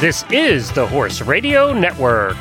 This 0.00 0.24
is 0.30 0.70
the 0.70 0.86
Horse 0.86 1.22
Radio 1.22 1.72
Network. 1.72 2.36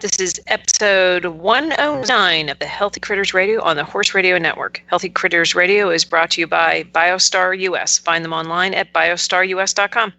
This 0.00 0.18
is 0.18 0.38
episode 0.48 1.24
109 1.24 2.48
of 2.50 2.58
the 2.58 2.66
Healthy 2.66 3.00
Critters 3.00 3.32
Radio 3.32 3.62
on 3.62 3.76
the 3.76 3.84
Horse 3.84 4.12
Radio 4.12 4.36
Network. 4.36 4.82
Healthy 4.88 5.08
Critters 5.08 5.54
Radio 5.54 5.88
is 5.88 6.04
brought 6.04 6.32
to 6.32 6.42
you 6.42 6.46
by 6.46 6.84
BioStar 6.92 7.58
US. 7.58 7.96
Find 7.96 8.22
them 8.22 8.34
online 8.34 8.74
at 8.74 8.92
biostarus.com. 8.92 10.12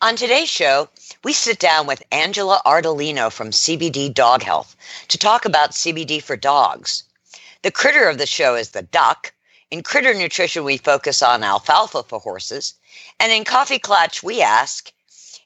On 0.00 0.14
today's 0.14 0.48
show, 0.48 0.88
we 1.24 1.32
sit 1.32 1.58
down 1.58 1.88
with 1.88 2.00
Angela 2.12 2.62
Ardolino 2.64 3.32
from 3.32 3.50
CBD 3.50 4.14
Dog 4.14 4.44
Health 4.44 4.76
to 5.08 5.18
talk 5.18 5.44
about 5.44 5.72
CBD 5.72 6.22
for 6.22 6.36
dogs. 6.36 7.02
The 7.62 7.72
critter 7.72 8.08
of 8.08 8.18
the 8.18 8.26
show 8.26 8.54
is 8.54 8.70
the 8.70 8.82
duck. 8.82 9.33
In 9.74 9.82
critter 9.82 10.14
nutrition, 10.14 10.62
we 10.62 10.76
focus 10.76 11.20
on 11.20 11.42
alfalfa 11.42 12.04
for 12.04 12.20
horses. 12.20 12.74
And 13.18 13.32
in 13.32 13.42
Coffee 13.42 13.80
Clutch, 13.80 14.22
we 14.22 14.40
ask 14.40 14.92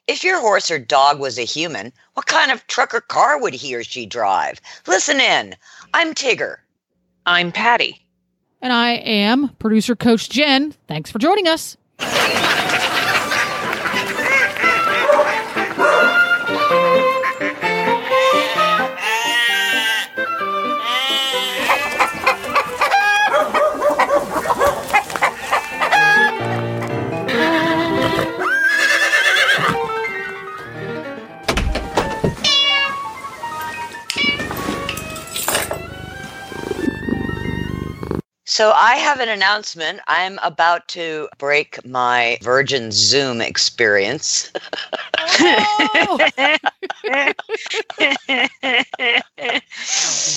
if 0.05 0.23
your 0.23 0.39
horse 0.39 0.69
or 0.69 0.77
dog 0.77 1.19
was 1.19 1.39
a 1.39 1.43
human, 1.43 1.91
what 2.13 2.27
kind 2.27 2.51
of 2.51 2.67
truck 2.67 2.93
or 2.93 3.01
car 3.01 3.41
would 3.41 3.55
he 3.55 3.75
or 3.75 3.83
she 3.83 4.05
drive? 4.05 4.61
Listen 4.85 5.19
in. 5.19 5.55
I'm 5.95 6.13
Tigger. 6.13 6.57
I'm 7.25 7.51
Patty. 7.51 8.05
And 8.61 8.71
I 8.71 8.97
am 8.97 9.49
producer 9.57 9.95
coach 9.95 10.29
Jen. 10.29 10.75
Thanks 10.87 11.09
for 11.09 11.17
joining 11.17 11.47
us. 11.47 11.75
So 38.59 38.73
I 38.73 38.95
have 38.95 39.21
an 39.21 39.29
announcement. 39.29 40.01
I'm 40.07 40.37
about 40.43 40.85
to 40.89 41.29
break 41.37 41.85
my 41.85 42.37
Virgin 42.41 42.91
Zoom 42.91 43.39
experience. 43.39 44.51
Oh, 45.17 46.19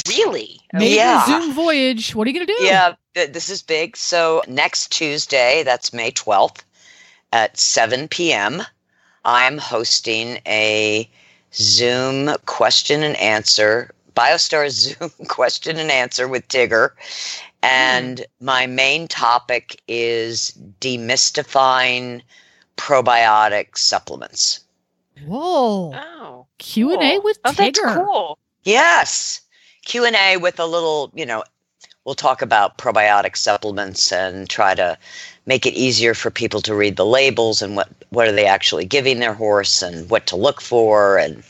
really? 0.09 0.61
Major 0.73 0.95
Yeah. 0.95 1.27
Zoom 1.27 1.53
voyage. 1.53 2.15
What 2.15 2.29
are 2.29 2.31
you 2.31 2.35
going 2.35 2.47
to 2.47 2.53
do? 2.57 2.63
Yeah, 2.63 2.95
th- 3.17 3.33
this 3.33 3.51
is 3.51 3.61
big. 3.61 3.97
So 3.97 4.45
next 4.47 4.93
Tuesday, 4.93 5.65
that's 5.65 5.93
May 5.93 6.13
12th 6.13 6.63
at 7.33 7.59
7 7.59 8.07
p.m., 8.07 8.63
I'm 9.25 9.59
hosting 9.59 10.39
a 10.47 11.11
Zoom 11.53 12.37
question 12.47 13.03
and 13.03 13.17
answer, 13.17 13.91
BioStar 14.15 14.71
Zoom 14.71 15.11
question 15.27 15.77
and 15.77 15.91
answer 15.91 16.29
with 16.29 16.47
Tigger. 16.47 16.91
Hmm. 17.63 17.69
And 17.69 18.27
my 18.41 18.67
main 18.67 19.09
topic 19.09 19.81
is 19.89 20.57
demystifying 20.81 22.23
probiotic 22.77 23.77
supplements. 23.77 24.61
Whoa. 25.25 25.93
Oh. 25.95 26.47
Q 26.59 26.93
and 26.93 27.03
A 27.03 27.15
cool. 27.15 27.23
with 27.23 27.39
Oh, 27.45 27.53
that's 27.53 27.79
cool. 27.79 28.39
Yes. 28.65 29.41
Q&A 29.85 30.37
with 30.37 30.61
a 30.61 30.67
little, 30.67 31.11
you 31.15 31.27
know, 31.27 31.43
we'll 32.05 32.15
talk 32.15 32.43
about 32.43 32.79
probiotic 32.79 33.37
supplements 33.37 34.13
and 34.13 34.49
try 34.49 34.75
to 34.75 34.97
make 35.47 35.67
it 35.67 35.75
easier 35.75 36.15
for 36.15 36.31
people 36.31 36.61
to 36.63 36.75
read 36.75 36.97
the 36.97 37.07
labels 37.07 37.63
and 37.63 37.77
what 37.77 37.89
what 38.11 38.29
are 38.29 38.33
they 38.33 38.47
actually 38.47 38.85
giving 38.85 39.19
their 39.19 39.35
horse 39.35 39.83
and 39.83 40.09
what 40.11 40.27
to 40.27 40.37
look 40.37 40.61
for 40.61 41.19
and 41.19 41.43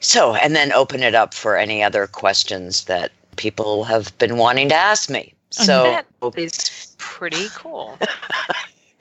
so 0.00 0.34
and 0.34 0.54
then 0.56 0.72
open 0.72 1.02
it 1.02 1.14
up 1.14 1.34
for 1.34 1.56
any 1.56 1.82
other 1.82 2.06
questions 2.06 2.84
that 2.84 3.12
people 3.38 3.84
have 3.84 4.16
been 4.18 4.36
wanting 4.36 4.68
to 4.68 4.74
ask 4.74 5.08
me. 5.08 5.32
So 5.50 5.84
That 5.84 6.06
oh. 6.20 6.32
is 6.36 6.94
pretty 6.98 7.48
cool. 7.54 7.98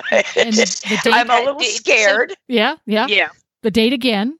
And 0.09 0.53
the, 0.53 0.85
the 0.87 0.99
date. 1.03 1.13
I'm 1.13 1.29
a 1.29 1.43
little 1.43 1.59
scared. 1.59 2.33
yeah, 2.47 2.77
yeah, 2.85 3.07
yeah. 3.07 3.27
The 3.63 3.71
date 3.71 3.91
again. 3.91 4.37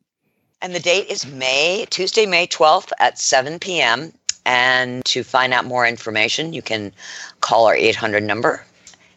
And 0.62 0.74
the 0.74 0.80
date 0.80 1.08
is 1.10 1.26
May, 1.28 1.86
Tuesday, 1.90 2.26
May 2.26 2.48
12th 2.48 2.92
at 3.00 3.20
7 3.20 3.60
p.m. 3.60 4.14
And 4.46 5.04
to 5.06 5.24
find 5.24 5.54
out 5.54 5.66
more 5.66 5.86
information, 5.86 6.54
you 6.54 6.62
can 6.62 6.94
call 7.42 7.66
our 7.66 7.76
800 7.76 8.24
number, 8.24 8.64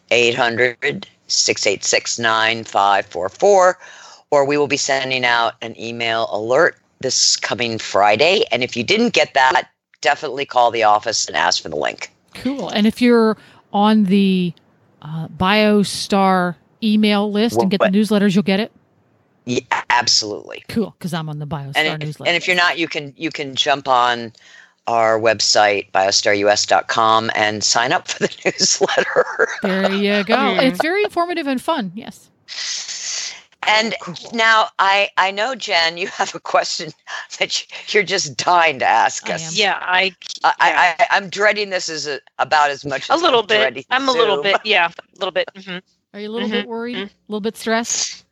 800 0.09 1.07
686 1.27 2.19
9544, 2.19 3.79
or 4.29 4.45
we 4.45 4.57
will 4.57 4.67
be 4.67 4.77
sending 4.77 5.23
out 5.23 5.53
an 5.61 5.79
email 5.79 6.27
alert 6.31 6.77
this 6.99 7.37
coming 7.37 7.77
Friday. 7.77 8.43
And 8.51 8.63
if 8.63 8.75
you 8.75 8.83
didn't 8.83 9.13
get 9.13 9.33
that, 9.33 9.70
definitely 10.01 10.45
call 10.45 10.71
the 10.71 10.83
office 10.83 11.27
and 11.27 11.35
ask 11.35 11.61
for 11.61 11.69
the 11.69 11.75
link. 11.75 12.11
Cool. 12.33 12.69
And 12.69 12.85
if 12.87 13.01
you're 13.01 13.37
on 13.73 14.05
the 14.05 14.53
uh, 15.01 15.27
BioStar 15.29 16.55
email 16.83 17.31
list 17.31 17.59
and 17.59 17.71
get 17.71 17.79
the 17.79 17.87
newsletters, 17.87 18.33
you'll 18.33 18.43
get 18.43 18.59
it. 18.59 18.71
Yeah, 19.45 19.61
absolutely. 19.89 20.63
Cool, 20.67 20.95
because 20.97 21.13
I'm 21.13 21.29
on 21.29 21.39
the 21.39 21.47
BioStar 21.47 21.75
and 21.77 22.03
newsletter. 22.03 22.29
and 22.29 22.37
if 22.37 22.47
you're 22.47 22.55
not 22.55 22.77
you 22.77 22.87
can 22.87 23.13
you 23.17 23.31
can 23.31 23.55
jump 23.55 23.87
on 23.87 24.33
our 24.87 25.19
website 25.19 25.91
biostarus.com 25.91 27.31
and 27.35 27.63
sign 27.63 27.91
up 27.91 28.07
for 28.07 28.19
the 28.19 28.35
newsletter 28.45 29.47
there 29.61 29.91
you 29.91 30.23
go. 30.23 30.55
It's 30.59 30.81
very 30.81 31.03
informative 31.03 31.47
and 31.47 31.61
fun. 31.61 31.91
Yes. 31.95 32.29
And 33.67 33.95
now 34.33 34.67
i 34.79 35.09
i 35.17 35.29
know 35.31 35.53
jen 35.55 35.97
you 35.97 36.07
have 36.07 36.33
a 36.35 36.39
question 36.39 36.91
that 37.39 37.59
you- 37.61 37.67
you're 37.89 38.03
just 38.03 38.37
dying 38.37 38.79
to 38.79 38.85
ask 38.85 39.29
us 39.29 39.47
am. 39.47 39.51
Yeah, 39.55 39.77
I 39.81 40.13
I, 40.43 40.53
I, 40.59 40.95
I 40.99 41.07
i'm 41.17 41.29
dreading 41.29 41.69
this 41.69 41.89
as 41.89 42.07
a, 42.07 42.19
about 42.39 42.69
as 42.71 42.85
much 42.85 43.09
a 43.09 43.13
as 43.13 43.21
little 43.21 43.41
I'm 43.41 43.47
bit. 43.73 43.85
I'm 43.89 44.07
a 44.09 44.11
little 44.11 44.35
Zoom. 44.37 44.43
bit. 44.43 44.61
Yeah, 44.63 44.87
a 45.15 45.19
little 45.19 45.31
bit. 45.31 45.47
hmm 45.55 45.77
Are 46.13 46.19
you 46.19 46.29
a 46.29 46.31
little 46.31 46.47
Mhm, 46.49 46.51
bit 46.51 46.67
worried? 46.67 46.97
A 46.97 47.09
little 47.27 47.41
bit 47.41 47.55
stressed? 47.57 48.25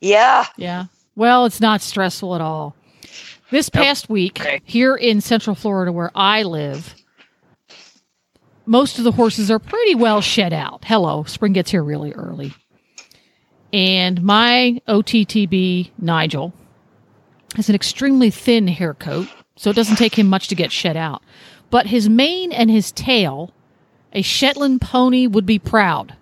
yeah 0.00 0.46
Yeah. 0.56 0.86
Well, 1.14 1.44
it's 1.44 1.60
not 1.60 1.80
stressful 1.82 2.34
at 2.34 2.40
all. 2.40 2.74
This 3.50 3.68
past 3.68 4.08
week, 4.08 4.40
Okay. 4.40 4.60
here 4.64 4.96
in 4.96 5.20
Central 5.20 5.54
Florida, 5.54 5.92
where 5.92 6.10
I 6.14 6.42
live, 6.42 6.94
most 8.64 8.96
of 8.98 9.04
the 9.04 9.12
horses 9.12 9.50
are 9.50 9.58
pretty 9.58 9.94
well 9.94 10.20
shed 10.22 10.52
out. 10.54 10.84
Hello, 10.86 11.24
spring 11.24 11.52
gets 11.52 11.70
here 11.70 11.82
really 11.84 12.12
early. 12.12 12.54
And 13.72 14.22
my 14.22 14.80
OTTB, 14.88 15.90
Nigel, 15.98 16.52
has 17.56 17.68
an 17.68 17.74
extremely 17.74 18.30
thin 18.30 18.68
hair 18.68 18.94
coat, 18.94 19.28
so 19.56 19.70
it 19.70 19.76
doesn't 19.76 19.96
take 19.96 20.18
him 20.18 20.26
much 20.28 20.48
to 20.48 20.54
get 20.54 20.72
shed 20.72 20.96
out. 20.96 21.22
But 21.70 21.86
his 21.86 22.08
mane 22.08 22.52
and 22.52 22.70
his 22.70 22.92
tail, 22.92 23.52
a 24.12 24.22
Shetland 24.22 24.80
pony 24.82 25.26
would 25.26 25.46
be 25.46 25.58
proud. 25.58 26.14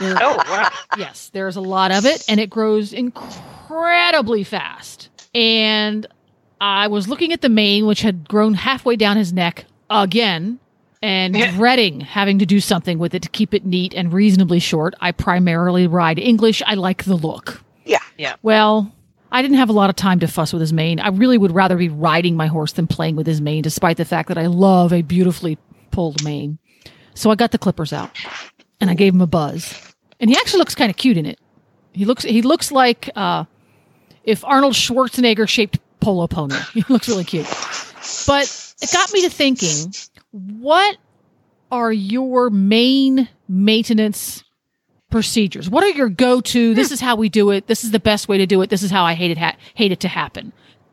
There- 0.00 0.16
Oh 0.20 0.36
wow. 0.48 0.70
yes, 0.96 1.30
there's 1.32 1.56
a 1.56 1.60
lot 1.60 1.90
of 1.90 2.04
it, 2.06 2.24
and 2.28 2.38
it 2.38 2.48
grows 2.50 2.92
incredibly 2.92 4.44
fast. 4.44 5.08
And 5.34 6.06
I 6.60 6.86
was 6.86 7.08
looking 7.08 7.32
at 7.32 7.40
the 7.40 7.48
mane, 7.48 7.86
which 7.86 8.02
had 8.02 8.28
grown 8.28 8.54
halfway 8.54 8.94
down 8.96 9.16
his 9.16 9.32
neck 9.32 9.64
again, 9.90 10.58
and 11.06 11.36
Yeah. 11.36 11.52
dreading 11.52 12.00
having 12.00 12.38
to 12.40 12.46
do 12.46 12.58
something 12.60 12.98
with 12.98 13.14
it 13.14 13.22
to 13.22 13.28
keep 13.28 13.54
it 13.54 13.64
neat 13.64 13.94
and 13.94 14.12
reasonably 14.12 14.58
short. 14.58 14.94
I 15.00 15.12
primarily 15.12 15.86
ride 15.86 16.18
English. 16.18 16.62
I 16.66 16.74
like 16.74 17.04
the 17.04 17.16
look. 17.16 17.62
yeah 17.84 17.98
yeah. 18.18 18.34
Well, 18.42 18.90
I 19.30 19.42
didn't 19.42 19.56
have 19.58 19.68
a 19.68 19.72
lot 19.72 19.90
of 19.90 19.96
time 19.96 20.18
to 20.20 20.26
fuss 20.26 20.52
with 20.52 20.60
his 20.60 20.72
mane. 20.72 20.98
I 21.00 21.08
really 21.08 21.38
would 21.38 21.52
rather 21.52 21.76
be 21.76 21.88
riding 21.88 22.36
my 22.36 22.46
horse 22.46 22.72
than 22.72 22.86
playing 22.86 23.16
with 23.16 23.26
his 23.26 23.40
mane, 23.40 23.62
despite 23.62 23.96
the 23.98 24.04
fact 24.04 24.28
that 24.28 24.38
I 24.38 24.46
love 24.46 24.92
a 24.92 25.02
beautifully 25.02 25.58
pulled 25.90 26.22
mane. 26.24 26.58
So 27.14 27.30
I 27.30 27.34
got 27.34 27.50
the 27.52 27.58
clippers 27.58 27.92
out 27.92 28.10
and 28.80 28.90
I 28.90 28.94
gave 28.94 29.14
him 29.14 29.20
a 29.20 29.26
buzz. 29.26 29.74
And 30.20 30.30
he 30.30 30.36
actually 30.36 30.58
looks 30.58 30.74
kind 30.74 30.90
of 30.90 30.96
cute 30.96 31.16
in 31.18 31.26
it. 31.26 31.38
He 31.92 32.04
looks 32.04 32.24
he 32.24 32.42
looks 32.42 32.72
like 32.72 33.10
uh, 33.16 33.44
if 34.24 34.44
Arnold 34.44 34.74
Schwarzenegger 34.74 35.48
shaped 35.48 35.78
polo 36.00 36.26
pony. 36.26 36.56
He 36.74 36.84
looks 36.88 37.08
really 37.08 37.24
cute. 37.24 37.46
But 38.26 38.46
it 38.80 38.90
got 38.92 39.12
me 39.12 39.22
to 39.22 39.30
thinking, 39.30 39.92
what 40.36 40.96
are 41.72 41.92
your 41.92 42.50
main 42.50 43.28
maintenance 43.48 44.44
procedures? 45.10 45.70
What 45.70 45.82
are 45.84 45.90
your 45.90 46.08
go-to? 46.08 46.74
This 46.74 46.92
is 46.92 47.00
how 47.00 47.16
we 47.16 47.28
do 47.28 47.50
it. 47.50 47.66
This 47.66 47.84
is 47.84 47.90
the 47.90 47.98
best 48.00 48.28
way 48.28 48.38
to 48.38 48.46
do 48.46 48.60
it. 48.62 48.70
This 48.70 48.82
is 48.82 48.90
how 48.90 49.04
I 49.04 49.14
hate 49.14 49.30
it 49.30 49.38
ha- 49.38 49.56
hate 49.74 49.92
it 49.92 50.00
to 50.00 50.08
happen. 50.08 50.52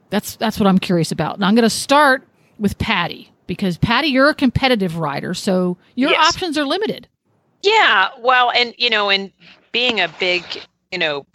That's 0.10 0.36
that's 0.36 0.60
what 0.60 0.68
I'm 0.68 0.80
curious 0.80 1.12
about. 1.12 1.36
And 1.36 1.46
I'm 1.46 1.56
going 1.56 1.64
to 1.64 1.70
start 1.70 2.28
with 2.60 2.78
Patty 2.78 3.32
because 3.48 3.78
Patty, 3.78 4.08
you're 4.08 4.30
a 4.30 4.36
competitive 4.36 4.98
rider, 4.98 5.34
so 5.34 5.78
your 5.96 6.12
Yes. 6.12 6.28
options 6.30 6.58
are 6.58 6.66
limited. 6.66 7.08
Yeah, 7.64 8.10
well, 8.20 8.52
and 8.52 8.74
you 8.78 8.90
know, 8.90 9.10
and 9.10 9.32
being 9.72 10.00
a 10.00 10.08
big, 10.20 10.44
you 10.92 10.98
know, 11.00 11.26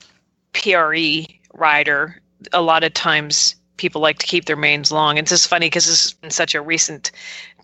PRE 0.53 1.27
rider, 1.55 2.21
a 2.53 2.63
lot 2.63 2.85
of 2.85 2.95
times 2.95 3.57
people 3.77 4.01
like 4.01 4.19
to 4.19 4.27
keep 4.27 4.45
their 4.47 4.57
manes 4.57 4.91
long. 4.93 5.19
And 5.19 5.25
It's 5.25 5.31
just 5.31 5.49
funny 5.49 5.67
because 5.67 5.87
this 5.87 6.03
has 6.05 6.13
been 6.13 6.31
such 6.31 6.55
a 6.55 6.61
recent 6.61 7.11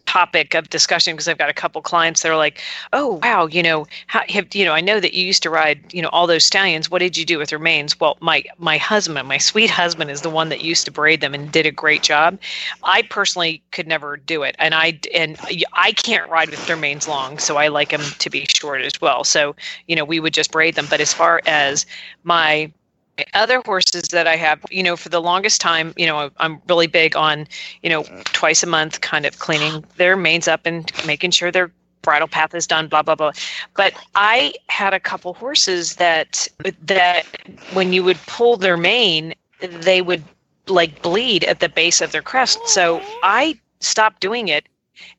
topic 0.06 0.54
of 0.54 0.70
discussion 0.70 1.14
because 1.14 1.28
I've 1.28 1.38
got 1.38 1.50
a 1.50 1.54
couple 1.54 1.80
clients 1.82 2.22
that 2.22 2.30
are 2.30 2.36
like, 2.36 2.62
"Oh, 2.92 3.20
wow, 3.22 3.46
you 3.46 3.62
know, 3.62 3.86
how 4.06 4.22
have 4.28 4.54
you 4.54 4.64
know? 4.64 4.72
I 4.72 4.80
know 4.80 5.00
that 5.00 5.14
you 5.14 5.24
used 5.24 5.42
to 5.44 5.50
ride, 5.50 5.92
you 5.92 6.02
know, 6.02 6.08
all 6.10 6.26
those 6.26 6.44
stallions. 6.44 6.90
What 6.90 7.00
did 7.00 7.16
you 7.16 7.24
do 7.24 7.38
with 7.38 7.50
their 7.50 7.58
manes?" 7.58 7.98
Well, 7.98 8.16
my 8.20 8.44
my 8.58 8.76
husband, 8.78 9.26
my 9.28 9.38
sweet 9.38 9.70
husband, 9.70 10.10
is 10.10 10.22
the 10.22 10.30
one 10.30 10.48
that 10.50 10.62
used 10.62 10.84
to 10.86 10.90
braid 10.92 11.20
them 11.20 11.34
and 11.34 11.50
did 11.50 11.66
a 11.66 11.70
great 11.70 12.02
job. 12.02 12.38
I 12.82 13.02
personally 13.02 13.62
could 13.72 13.88
never 13.88 14.16
do 14.16 14.42
it, 14.42 14.54
and 14.58 14.74
I 14.74 14.98
and 15.14 15.38
I 15.72 15.92
can't 15.92 16.30
ride 16.30 16.50
with 16.50 16.66
their 16.66 16.76
manes 16.76 17.08
long, 17.08 17.38
so 17.38 17.56
I 17.56 17.68
like 17.68 17.90
them 17.90 18.02
to 18.18 18.30
be 18.30 18.46
short 18.48 18.82
as 18.82 19.00
well. 19.00 19.24
So 19.24 19.56
you 19.86 19.96
know, 19.96 20.04
we 20.04 20.20
would 20.20 20.34
just 20.34 20.50
braid 20.52 20.74
them. 20.74 20.86
But 20.88 21.00
as 21.00 21.12
far 21.12 21.40
as 21.46 21.86
my 22.22 22.70
other 23.34 23.62
horses 23.64 24.08
that 24.08 24.26
I 24.26 24.36
have, 24.36 24.64
you 24.70 24.82
know, 24.82 24.96
for 24.96 25.08
the 25.08 25.20
longest 25.20 25.60
time, 25.60 25.94
you 25.96 26.06
know, 26.06 26.30
I'm 26.38 26.60
really 26.68 26.86
big 26.86 27.16
on, 27.16 27.46
you 27.82 27.90
know, 27.90 28.04
twice 28.26 28.62
a 28.62 28.66
month 28.66 29.00
kind 29.00 29.26
of 29.26 29.38
cleaning 29.38 29.84
their 29.96 30.16
manes 30.16 30.48
up 30.48 30.66
and 30.66 30.90
making 31.06 31.30
sure 31.30 31.50
their 31.50 31.70
bridle 32.02 32.28
path 32.28 32.54
is 32.54 32.66
done, 32.66 32.88
blah 32.88 33.02
blah 33.02 33.14
blah. 33.14 33.32
But 33.76 33.94
I 34.14 34.54
had 34.68 34.94
a 34.94 35.00
couple 35.00 35.34
horses 35.34 35.96
that 35.96 36.48
that 36.82 37.24
when 37.72 37.92
you 37.92 38.04
would 38.04 38.18
pull 38.26 38.56
their 38.56 38.76
mane, 38.76 39.34
they 39.60 40.02
would 40.02 40.22
like 40.66 41.02
bleed 41.02 41.44
at 41.44 41.60
the 41.60 41.68
base 41.68 42.00
of 42.00 42.12
their 42.12 42.22
crest. 42.22 42.58
So 42.66 43.00
I 43.22 43.58
stopped 43.80 44.20
doing 44.20 44.48
it, 44.48 44.66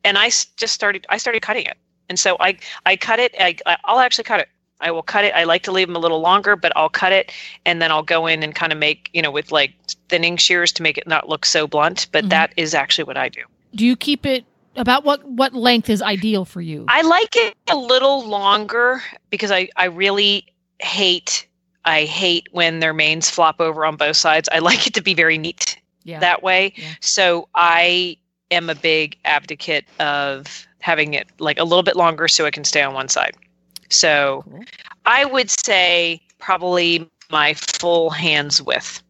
and 0.04 0.18
I 0.18 0.28
just 0.28 0.74
started. 0.74 1.06
I 1.10 1.18
started 1.18 1.42
cutting 1.42 1.66
it, 1.66 1.76
and 2.08 2.18
so 2.18 2.36
I 2.40 2.58
I 2.84 2.96
cut 2.96 3.18
it. 3.18 3.34
I 3.38 3.56
I'll 3.84 4.00
actually 4.00 4.24
cut 4.24 4.40
it 4.40 4.48
I 4.80 4.90
will 4.90 5.02
cut 5.02 5.24
it. 5.24 5.34
I 5.34 5.44
like 5.44 5.62
to 5.64 5.72
leave 5.72 5.86
them 5.86 5.96
a 5.96 5.98
little 5.98 6.20
longer, 6.20 6.56
but 6.56 6.72
I'll 6.76 6.88
cut 6.88 7.12
it 7.12 7.32
and 7.64 7.80
then 7.80 7.90
I'll 7.90 8.02
go 8.02 8.26
in 8.26 8.42
and 8.42 8.54
kind 8.54 8.72
of 8.72 8.78
make, 8.78 9.08
you 9.12 9.22
know, 9.22 9.30
with 9.30 9.50
like 9.52 9.72
thinning 10.08 10.36
shears 10.36 10.72
to 10.72 10.82
make 10.82 10.98
it 10.98 11.06
not 11.06 11.28
look 11.28 11.44
so 11.46 11.66
blunt. 11.66 12.08
But 12.12 12.26
Mhm. 12.26 12.30
that 12.30 12.52
is 12.56 12.74
actually 12.74 13.04
what 13.04 13.16
I 13.16 13.28
do. 13.28 13.40
Do 13.74 13.86
you 13.86 13.96
keep 13.96 14.26
it 14.26 14.44
about 14.76 15.04
what 15.04 15.24
what 15.24 15.54
length 15.54 15.88
is 15.88 16.02
ideal 16.02 16.44
for 16.44 16.60
you? 16.60 16.84
I 16.88 17.02
like 17.02 17.34
it 17.36 17.54
a 17.70 17.76
little 17.76 18.26
longer 18.26 19.02
because 19.30 19.50
I, 19.50 19.68
I 19.76 19.86
really 19.86 20.46
hate 20.80 21.46
I 21.86 22.04
hate 22.04 22.48
when 22.50 22.80
their 22.80 22.92
manes 22.92 23.30
flop 23.30 23.60
over 23.60 23.84
on 23.86 23.96
both 23.96 24.16
sides. 24.16 24.48
I 24.52 24.58
like 24.68 24.86
it 24.86 24.94
to 24.94 25.02
be 25.02 25.14
very 25.14 25.38
neat 25.38 25.80
yeah. 26.04 26.18
that 26.20 26.42
way. 26.42 26.72
Yeah. 26.76 26.88
So 27.00 27.48
I 27.54 28.16
am 28.50 28.68
a 28.68 28.74
big 28.74 29.16
advocate 29.24 29.86
of 30.00 30.66
having 30.80 31.14
it 31.14 31.28
like 31.38 31.58
a 31.58 31.64
little 31.64 31.82
bit 31.82 31.96
longer 31.96 32.28
so 32.28 32.44
it 32.44 32.52
can 32.54 32.64
stay 32.64 32.82
on 32.82 32.92
one 32.94 33.08
side. 33.08 33.36
So 33.90 34.42
Cool. 34.48 34.64
I 35.04 35.24
would 35.24 35.50
say 35.50 36.20
probably 36.38 37.08
my 37.30 37.54
full 37.54 38.10
hands 38.10 38.60
width. 38.62 39.02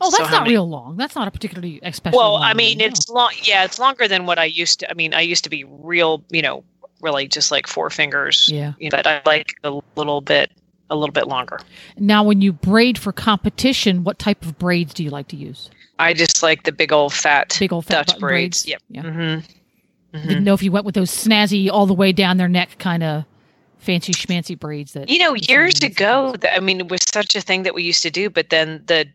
Oh, 0.00 0.10
that's 0.10 0.22
how 0.24 0.30
not 0.30 0.42
many- 0.44 0.54
real 0.54 0.68
long. 0.68 0.96
That's 0.96 1.14
not 1.14 1.28
a 1.28 1.30
particularly 1.30 1.78
especially. 1.82 2.16
Well, 2.16 2.32
long 2.34 2.42
I 2.42 2.54
mean, 2.54 2.78
no. 2.78 2.86
it's 2.86 3.08
long. 3.08 3.30
Yeah, 3.42 3.64
it's 3.64 3.78
longer 3.78 4.08
than 4.08 4.24
what 4.26 4.38
I 4.38 4.46
used 4.46 4.80
to. 4.80 4.90
I 4.90 4.94
mean, 4.94 5.12
I 5.12 5.20
used 5.20 5.44
to 5.44 5.50
be 5.50 5.64
real, 5.64 6.24
you 6.30 6.40
know, 6.42 6.64
really 7.02 7.28
just 7.28 7.50
like 7.50 7.66
four 7.66 7.90
fingers. 7.90 8.48
yeah. 8.50 8.72
you 8.78 8.88
know, 8.90 8.96
But 8.96 9.06
I 9.06 9.20
like 9.26 9.54
a 9.62 9.78
little 9.96 10.20
bit, 10.22 10.50
a 10.88 10.96
little 10.96 11.12
bit 11.12 11.26
longer. 11.28 11.60
Now, 11.98 12.22
when 12.24 12.40
you 12.40 12.52
braid 12.52 12.96
for 12.98 13.12
competition, 13.12 14.02
what 14.04 14.18
type 14.18 14.42
of 14.44 14.58
braids 14.58 14.94
do 14.94 15.04
you 15.04 15.10
like 15.10 15.28
to 15.28 15.36
use? 15.36 15.68
I 15.98 16.14
just 16.14 16.42
like 16.42 16.62
the 16.62 16.72
big 16.72 16.92
old 16.92 17.12
fat 17.12 17.54
Big 17.60 17.70
old 17.72 17.84
fat 17.84 18.06
Dutch 18.06 18.18
braids. 18.18 18.64
braids. 18.64 18.68
Yep. 18.68 18.82
Yeah. 18.88 19.02
Mm-hmm. 19.02 20.28
Didn't 20.28 20.44
know 20.44 20.54
if 20.54 20.62
you 20.62 20.72
went 20.72 20.86
with 20.86 20.94
those 20.94 21.10
snazzy 21.10 21.70
all 21.70 21.84
the 21.86 21.94
way 21.94 22.10
down 22.12 22.36
their 22.38 22.48
neck 22.48 22.78
kind 22.78 23.02
of 23.02 23.24
fancy 23.80 24.12
schmancy 24.12 24.58
braids 24.58 24.92
that 24.92 25.08
You 25.08 25.18
know, 25.18 25.34
years 25.34 25.80
ago, 25.80 26.34
th- 26.40 26.52
I 26.54 26.60
mean, 26.60 26.80
it 26.80 26.88
was 26.88 27.00
such 27.12 27.34
a 27.34 27.40
thing 27.40 27.62
that 27.64 27.74
we 27.74 27.82
used 27.82 28.02
to 28.02 28.10
do. 28.10 28.30
But 28.30 28.50
then 28.50 28.82
the, 28.86 29.06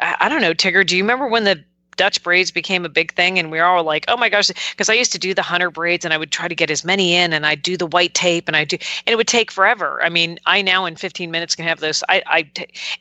I 0.00 0.16
I 0.20 0.28
don't 0.28 0.40
know, 0.40 0.54
Tigger. 0.54 0.86
Do 0.86 0.96
you 0.96 1.02
remember 1.02 1.28
when 1.28 1.44
the 1.44 1.62
Dutch 1.96 2.22
braids 2.22 2.50
became 2.50 2.84
a 2.84 2.88
big 2.88 3.12
thing, 3.14 3.38
and 3.38 3.50
we 3.50 3.58
were 3.58 3.64
all 3.64 3.84
like, 3.84 4.04
"Oh 4.08 4.16
my 4.16 4.28
gosh!" 4.28 4.48
Because 4.70 4.88
I 4.88 4.94
used 4.94 5.12
to 5.12 5.18
do 5.18 5.34
the 5.34 5.42
hunter 5.42 5.70
braids, 5.70 6.04
and 6.04 6.14
I 6.14 6.18
would 6.18 6.30
try 6.30 6.48
to 6.48 6.54
get 6.54 6.70
as 6.70 6.84
many 6.84 7.14
in, 7.14 7.32
and 7.32 7.46
I'd 7.46 7.62
do 7.62 7.76
the 7.76 7.86
white 7.86 8.14
tape, 8.14 8.48
and 8.48 8.56
I 8.56 8.64
do, 8.64 8.76
and 9.06 9.12
it 9.12 9.16
would 9.16 9.28
take 9.28 9.50
forever. 9.50 10.02
I 10.02 10.08
mean, 10.08 10.38
I 10.46 10.62
now 10.62 10.86
in 10.86 10.96
15 10.96 11.30
minutes 11.30 11.54
can 11.54 11.66
have 11.66 11.80
those. 11.80 12.02
I, 12.08 12.22
I, 12.26 12.50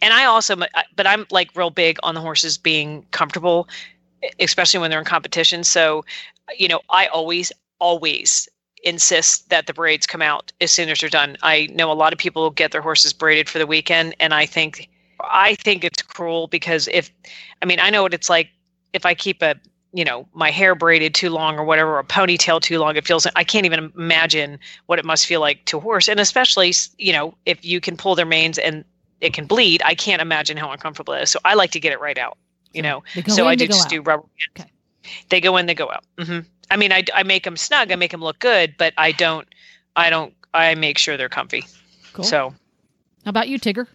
and 0.01 0.13
I 0.13 0.25
also, 0.25 0.57
but 0.95 1.07
I'm 1.07 1.25
like 1.31 1.55
real 1.55 1.69
big 1.69 1.97
on 2.03 2.15
the 2.15 2.21
horses 2.21 2.57
being 2.57 3.05
comfortable, 3.11 3.69
especially 4.39 4.79
when 4.79 4.91
they're 4.91 4.99
in 4.99 5.05
competition. 5.05 5.63
So, 5.63 6.03
you 6.57 6.67
know, 6.67 6.81
I 6.89 7.07
always, 7.07 7.51
always 7.79 8.49
insist 8.83 9.49
that 9.49 9.67
the 9.67 9.73
braids 9.73 10.07
come 10.07 10.21
out 10.21 10.51
as 10.61 10.71
soon 10.71 10.89
as 10.89 10.99
they're 10.99 11.09
done. 11.09 11.37
I 11.43 11.67
know 11.73 11.91
a 11.91 11.93
lot 11.93 12.13
of 12.13 12.19
people 12.19 12.49
get 12.49 12.71
their 12.71 12.81
horses 12.81 13.13
braided 13.13 13.49
for 13.49 13.59
the 13.59 13.67
weekend, 13.67 14.15
and 14.19 14.33
I 14.33 14.45
think 14.45 14.89
I 15.19 15.55
think 15.55 15.83
it's 15.83 16.01
cruel 16.01 16.47
because 16.47 16.87
if 16.91 17.11
I 17.61 17.65
mean 17.65 17.79
I 17.79 17.89
know 17.89 18.03
what 18.03 18.13
it's 18.13 18.29
like 18.29 18.49
if 18.93 19.05
I 19.05 19.13
keep 19.13 19.41
a 19.41 19.55
you 19.93 20.03
know 20.05 20.27
my 20.33 20.49
hair 20.51 20.73
braided 20.73 21.13
too 21.13 21.29
long 21.29 21.57
or 21.59 21.63
whatever, 21.63 21.95
or 21.95 21.99
a 21.99 22.03
ponytail 22.03 22.61
too 22.61 22.79
long, 22.79 22.95
it 22.95 23.05
feels 23.05 23.27
I 23.35 23.43
can't 23.43 23.65
even 23.65 23.91
imagine 23.95 24.59
what 24.87 24.99
it 24.99 25.05
must 25.05 25.25
feel 25.27 25.41
like 25.41 25.65
to 25.65 25.77
a 25.77 25.81
horse, 25.81 26.07
and 26.07 26.19
especially 26.19 26.73
you 26.97 27.13
know 27.13 27.35
if 27.45 27.63
you 27.63 27.79
can 27.79 27.97
pull 27.97 28.15
their 28.15 28.25
manes 28.25 28.57
and 28.57 28.83
it 29.21 29.33
can 29.33 29.45
bleed, 29.45 29.81
I 29.85 29.93
can't 29.93 30.21
imagine 30.21 30.57
how 30.57 30.71
uncomfortable 30.71 31.13
it 31.13 31.21
is. 31.23 31.29
So 31.29 31.39
I 31.45 31.53
like 31.53 31.71
to 31.71 31.79
get 31.79 31.93
it 31.93 31.99
right 32.01 32.17
out, 32.17 32.37
you 32.73 32.81
So 32.81 32.81
know. 32.81 33.03
So 33.27 33.47
I 33.47 33.55
do 33.55 33.67
just 33.67 33.85
out. 33.85 33.89
do 33.89 34.01
rubber 34.01 34.23
bands. 34.23 34.47
Okay. 34.59 34.71
They 35.29 35.39
go 35.41 35.57
in, 35.57 35.65
they 35.67 35.75
go 35.75 35.91
out. 35.91 36.03
hmm 36.19 36.39
I 36.71 36.77
mean, 36.77 36.93
I, 36.93 37.03
I 37.13 37.23
make 37.23 37.43
them 37.43 37.57
snug, 37.57 37.91
I 37.91 37.95
make 37.95 38.11
them 38.11 38.21
look 38.21 38.39
good, 38.39 38.75
but 38.77 38.93
I 38.97 39.11
don't, 39.11 39.47
I 39.97 40.09
don't, 40.09 40.33
I 40.53 40.73
make 40.75 40.97
sure 40.97 41.17
they're 41.17 41.29
comfy. 41.29 41.65
Cool. 42.13 42.23
So 42.23 42.55
How 43.25 43.29
about 43.29 43.49
you, 43.49 43.59
Tigger? 43.59 43.87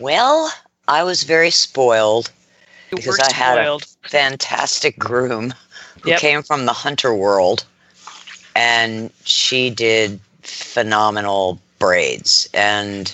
Well, 0.00 0.52
I 0.88 1.04
was 1.04 1.22
very 1.22 1.50
spoiled. 1.50 2.30
Because 2.90 3.18
I 3.20 3.32
had 3.32 3.58
a- 3.58 3.62
spoiled. 3.62 3.86
Fantastic 4.08 4.98
groom 4.98 5.54
who 6.02 6.10
Yep. 6.10 6.20
came 6.20 6.42
from 6.42 6.66
the 6.66 6.72
hunter 6.72 7.14
world, 7.14 7.64
and 8.54 9.10
she 9.24 9.70
did 9.70 10.20
phenomenal 10.42 11.60
braids. 11.78 12.48
And 12.54 13.12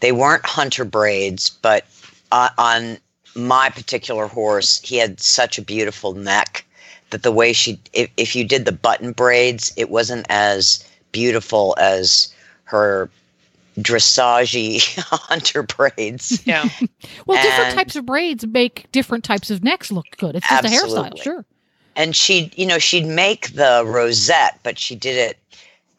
they 0.00 0.12
weren't 0.12 0.44
hunter 0.46 0.84
braids, 0.84 1.50
but 1.50 1.86
uh, 2.32 2.50
on 2.56 2.98
my 3.34 3.68
particular 3.70 4.26
horse, 4.26 4.80
he 4.82 4.96
had 4.96 5.20
such 5.20 5.58
a 5.58 5.62
beautiful 5.62 6.14
neck 6.14 6.64
that 7.10 7.22
the 7.22 7.32
way 7.32 7.52
she, 7.52 7.78
if, 7.92 8.10
if 8.16 8.34
you 8.36 8.44
did 8.44 8.64
the 8.64 8.72
button 8.72 9.12
braids, 9.12 9.72
it 9.76 9.90
wasn't 9.90 10.26
as 10.28 10.84
beautiful 11.12 11.74
as 11.78 12.32
her 12.64 13.10
dressage 13.78 14.96
hunter 15.28 15.62
braids. 15.62 16.44
Yeah. 16.46 16.68
Well, 17.26 17.42
different 17.42 17.74
types 17.74 17.96
of 17.96 18.06
braids 18.06 18.46
make 18.46 18.90
different 18.92 19.24
types 19.24 19.50
of 19.50 19.62
necks 19.62 19.90
look 19.92 20.06
good. 20.16 20.36
It's 20.36 20.48
just 20.48 20.64
a 20.64 20.68
hairstyle, 20.68 21.22
sure. 21.22 21.44
and 21.96 22.14
she'd 22.16 22.56
you 22.58 22.66
know 22.66 22.78
she'd 22.78 23.06
make 23.06 23.52
the 23.54 23.82
rosette 23.86 24.58
but 24.62 24.78
she 24.78 24.94
did 24.96 25.16
it 25.16 25.38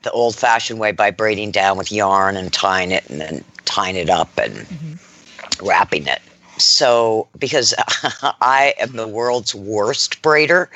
the 0.04 0.12
old 0.12 0.36
fashioned 0.36 0.80
way 0.80 0.92
by 0.92 1.10
braiding 1.12 1.52
down 1.52 1.78
with 1.78 1.92
yarn 1.92 2.36
and 2.38 2.52
tying 2.54 2.92
it 2.92 3.08
and 3.10 3.22
then 3.22 3.44
tying 3.66 3.96
it 3.96 4.10
up 4.10 4.30
and 4.38 4.54
Mm-hmm. 4.56 5.66
wrapping 5.66 6.08
it 6.08 6.22
so 6.64 7.28
because 7.38 7.74
i 8.42 8.74
am 8.80 8.94
the 8.94 9.08
world's 9.08 9.54
worst 9.56 10.22
braider. 10.22 10.68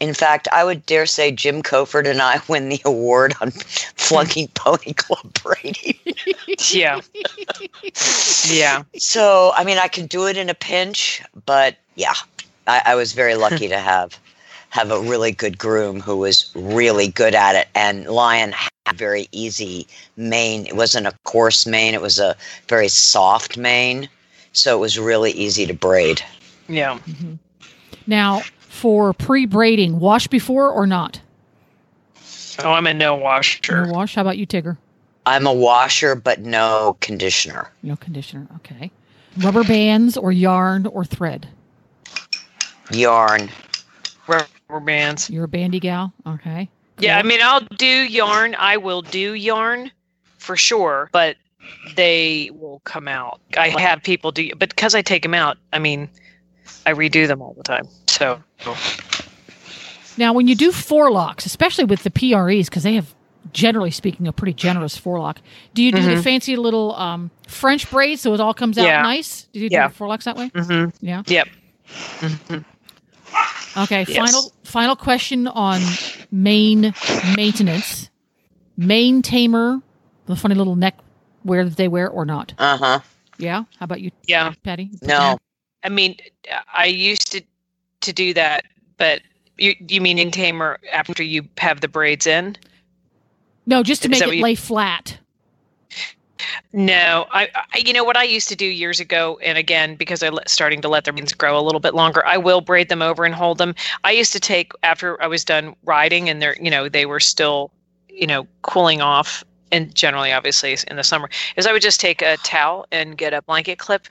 In 0.00 0.14
fact 0.14 0.48
i 0.52 0.64
would 0.64 0.84
dare 0.86 1.06
say 1.06 1.30
jim 1.30 1.62
Wofford 1.62 2.08
and 2.08 2.22
i 2.22 2.40
win 2.48 2.68
the 2.68 2.80
award 2.84 3.34
on 3.40 3.50
flunking 3.96 4.48
pony 4.54 4.92
club 4.92 5.32
braiding 5.42 5.98
Yeah. 6.70 7.00
Yeah. 8.48 8.82
so 8.96 9.52
i 9.56 9.64
mean 9.64 9.78
i 9.78 9.88
can 9.88 10.06
do 10.06 10.26
it 10.26 10.36
in 10.36 10.48
a 10.48 10.54
pinch 10.54 11.22
but 11.46 11.76
yeah 11.94 12.14
i, 12.66 12.82
I 12.86 12.94
was 12.94 13.12
very 13.12 13.34
lucky 13.34 13.68
to 13.68 13.78
have 13.78 14.18
have 14.72 14.90
a 14.90 15.00
really 15.00 15.32
good 15.32 15.58
groom 15.58 16.00
who 16.00 16.16
was 16.16 16.50
really 16.54 17.06
good 17.06 17.34
at 17.34 17.54
it. 17.54 17.68
And 17.74 18.06
lion 18.06 18.52
had 18.52 18.70
a 18.86 18.94
very 18.94 19.28
easy 19.30 19.86
mane 20.16 20.66
it 20.66 20.74
wasn't 20.76 21.06
a 21.06 21.12
coarse 21.24 21.66
mane 21.66 21.92
it 21.92 22.00
was 22.00 22.18
a 22.18 22.34
very 22.68 22.88
soft 22.88 23.58
mane 23.58 24.08
so 24.52 24.76
it 24.76 24.80
was 24.80 24.98
really 24.98 25.30
easy 25.32 25.66
to 25.66 25.74
braid 25.74 26.22
Yeah. 26.68 26.98
Mm-hmm. 27.06 27.34
Now, 28.06 28.40
for 28.58 29.12
pre 29.12 29.46
braiding, 29.46 30.00
wash 30.00 30.26
before 30.26 30.68
or 30.70 30.86
not? 30.86 31.20
Oh, 32.62 32.72
I'm 32.72 32.86
a 32.86 32.94
no 32.94 33.14
washer. 33.14 33.86
No 33.86 33.92
wash. 33.92 34.14
How 34.14 34.22
about 34.22 34.38
you, 34.38 34.46
Tigger? 34.46 34.76
i'm 35.24 35.46
a 35.46 35.52
washer 35.52 36.16
but 36.16 36.40
no 36.40 36.96
conditioner 37.00 37.70
No 37.84 37.94
conditioner. 37.96 38.48
Okay. 38.56 38.90
Rubber 39.38 39.62
bands 39.64 40.16
or 40.16 40.32
yarn 40.32 40.86
or 40.86 41.04
thread? 41.04 41.48
yarn 42.90 43.48
Rubber 44.26 44.80
bands. 44.84 45.28
You're 45.30 45.44
a 45.44 45.48
bandy 45.48 45.80
gal. 45.80 46.12
Okay. 46.26 46.68
Yeah, 46.98 47.18
I 47.18 47.22
mean, 47.22 47.40
I'll 47.42 47.60
do 47.60 47.86
yarn. 47.86 48.54
I 48.58 48.76
will 48.76 49.02
do 49.02 49.34
yarn 49.34 49.90
for 50.38 50.56
sure, 50.56 51.08
but 51.12 51.36
they 51.96 52.50
will 52.52 52.80
come 52.84 53.08
out. 53.08 53.40
I 53.56 53.68
have 53.68 54.02
people 54.02 54.32
do, 54.32 54.50
but 54.56 54.70
because 54.70 54.94
I 54.94 55.02
take 55.02 55.22
them 55.22 55.34
out, 55.34 55.58
I 55.72 55.78
mean, 55.78 56.08
I 56.86 56.92
redo 56.92 57.26
them 57.26 57.42
all 57.42 57.54
the 57.54 57.62
time. 57.62 57.88
So 58.08 58.42
Now, 60.16 60.32
when 60.32 60.46
you 60.48 60.54
do 60.54 60.70
forelocks, 60.72 61.46
especially 61.46 61.84
with 61.84 62.02
the 62.02 62.10
PREs, 62.10 62.68
because 62.68 62.82
they 62.82 62.94
have, 62.94 63.14
generally 63.52 63.90
speaking, 63.90 64.26
a 64.28 64.32
pretty 64.32 64.52
generous 64.52 64.96
forelock, 64.96 65.40
do 65.74 65.82
you 65.82 65.90
do 65.92 66.02
the 66.02 66.22
fancy 66.22 66.56
little 66.56 66.94
um, 66.96 67.30
French 67.48 67.90
braid 67.90 68.18
so 68.18 68.34
it 68.34 68.40
all 68.40 68.54
comes 68.54 68.76
out 68.78 68.82
Mm-hmm. 68.82 68.90
Yeah. 68.90 69.02
nice? 69.02 69.48
Do 69.52 69.60
you 69.60 69.68
do 69.70 69.74
Yeah. 69.74 69.88
the 69.88 69.94
forelocks 69.94 70.24
that 70.24 70.36
way? 70.36 70.48
hmm 70.54 70.86
Yeah. 71.00 71.22
yep. 71.26 71.48
Okay. 73.76 74.04
Yes. 74.06 74.16
Final 74.16 74.52
final 74.64 74.96
question 74.96 75.46
on 75.46 75.80
main 76.30 76.94
maintenance, 77.36 78.10
Mane 78.76 79.22
tamer, 79.22 79.80
the 80.26 80.36
funny 80.36 80.54
little 80.54 80.76
neck 80.76 80.96
wear 81.44 81.64
that 81.64 81.76
they 81.76 81.88
wear, 81.88 82.08
or 82.08 82.24
not? 82.24 82.54
Uh 82.58 82.76
huh. 82.76 83.00
Yeah. 83.38 83.64
How 83.78 83.84
about 83.84 84.00
you, 84.00 84.10
Yeah. 84.26 84.52
Patty? 84.62 84.90
No. 85.02 85.08
down? 85.08 85.38
I 85.84 85.88
mean, 85.88 86.16
I 86.72 86.86
used 86.86 87.32
to 87.32 87.42
to 88.02 88.12
do 88.12 88.34
that, 88.34 88.64
but 88.98 89.20
you 89.58 89.74
you 89.88 90.00
mean 90.00 90.18
in 90.18 90.30
tamer 90.30 90.78
after 90.92 91.22
you 91.22 91.48
have 91.58 91.80
the 91.80 91.88
braids 91.88 92.26
in? 92.26 92.56
No, 93.66 93.82
just 93.82 94.02
to 94.02 94.08
Is 94.08 94.10
make 94.12 94.22
it 94.22 94.26
what 94.26 94.36
you- 94.36 94.42
lay 94.42 94.54
flat. 94.54 95.18
No, 96.72 97.26
I, 97.30 97.48
I 97.54 97.78
you 97.78 97.92
know 97.92 98.02
what 98.02 98.16
I 98.16 98.24
used 98.24 98.48
to 98.48 98.56
do 98.56 98.64
years 98.66 98.98
ago, 98.98 99.38
and 99.42 99.56
again 99.56 99.94
because 99.94 100.22
I 100.24 100.28
let 100.30 100.48
starting 100.48 100.80
to 100.82 100.88
let 100.88 101.04
their 101.04 101.14
reins 101.14 101.32
grow 101.32 101.56
a 101.58 101.62
little 101.62 101.80
bit 101.80 101.94
longer, 101.94 102.26
I 102.26 102.36
will 102.36 102.60
braid 102.60 102.88
them 102.88 103.00
over 103.02 103.24
and 103.24 103.32
hold 103.34 103.58
them. 103.58 103.74
I 104.04 104.10
used 104.10 104.32
to 104.32 104.40
take 104.40 104.72
after 104.82 105.22
I 105.22 105.28
was 105.28 105.44
done 105.44 105.76
riding, 105.84 106.28
and 106.28 106.42
they're 106.42 106.56
you 106.60 106.70
know 106.70 106.88
they 106.88 107.06
were 107.06 107.20
still 107.20 107.70
you 108.08 108.26
know 108.26 108.46
cooling 108.62 109.00
off, 109.00 109.44
and 109.72 109.92
generally 109.94 110.30
obviously 110.32 110.76
in 110.88 110.96
the 110.96 111.02
summer, 111.02 111.28
is 111.56 111.66
I 111.66 111.72
would 111.72 111.82
just 111.82 111.98
take 111.98 112.22
a 112.22 112.36
towel 112.44 112.86
and 112.92 113.16
get 113.18 113.32
a 113.34 113.42
blanket 113.42 113.78
clip, 113.80 114.06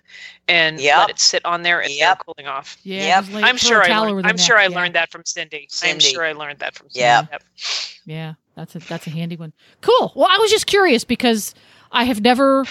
and 0.50 0.80
Yep. 0.80 0.98
let 0.98 1.10
it 1.12 1.20
sit 1.20 1.46
on 1.46 1.62
there 1.62 1.80
and 1.80 1.90
they're 1.92 1.98
Yep. 2.10 2.20
cooling 2.26 2.48
off. 2.48 2.78
Yeah. 2.84 3.22
Yep. 3.22 3.26
just 3.26 3.44
I'm 3.44 3.58
sure 3.58 3.80
a 3.82 3.86
I 3.86 3.88
towel 3.88 4.12
learned, 4.12 4.28
I'm 4.28 4.38
sure 4.38 4.58
neck, 4.58 4.66
I 4.66 4.70
yeah. 4.72 4.76
learned 4.80 4.96
that 4.96 5.12
from 5.12 5.24
Cindy. 5.24 5.70
I'm 5.84 6.00
sure 6.00 6.26
I 6.26 6.34
learned 6.34 6.60
that 6.60 6.76
from 6.76 6.90
Cindy. 6.90 7.06
Yep. 7.32 7.44
Yeah, 8.06 8.34
that's 8.56 8.76
a 8.76 8.80
that's 8.80 9.08
a 9.08 9.12
handy 9.12 9.38
one. 9.38 9.54
Cool. 9.82 10.12
Well, 10.16 10.28
I 10.30 10.38
was 10.40 10.50
just 10.52 10.66
curious 10.66 11.04
because 11.06 11.54
I 11.92 12.04
have 12.06 12.20
never, 12.22 12.66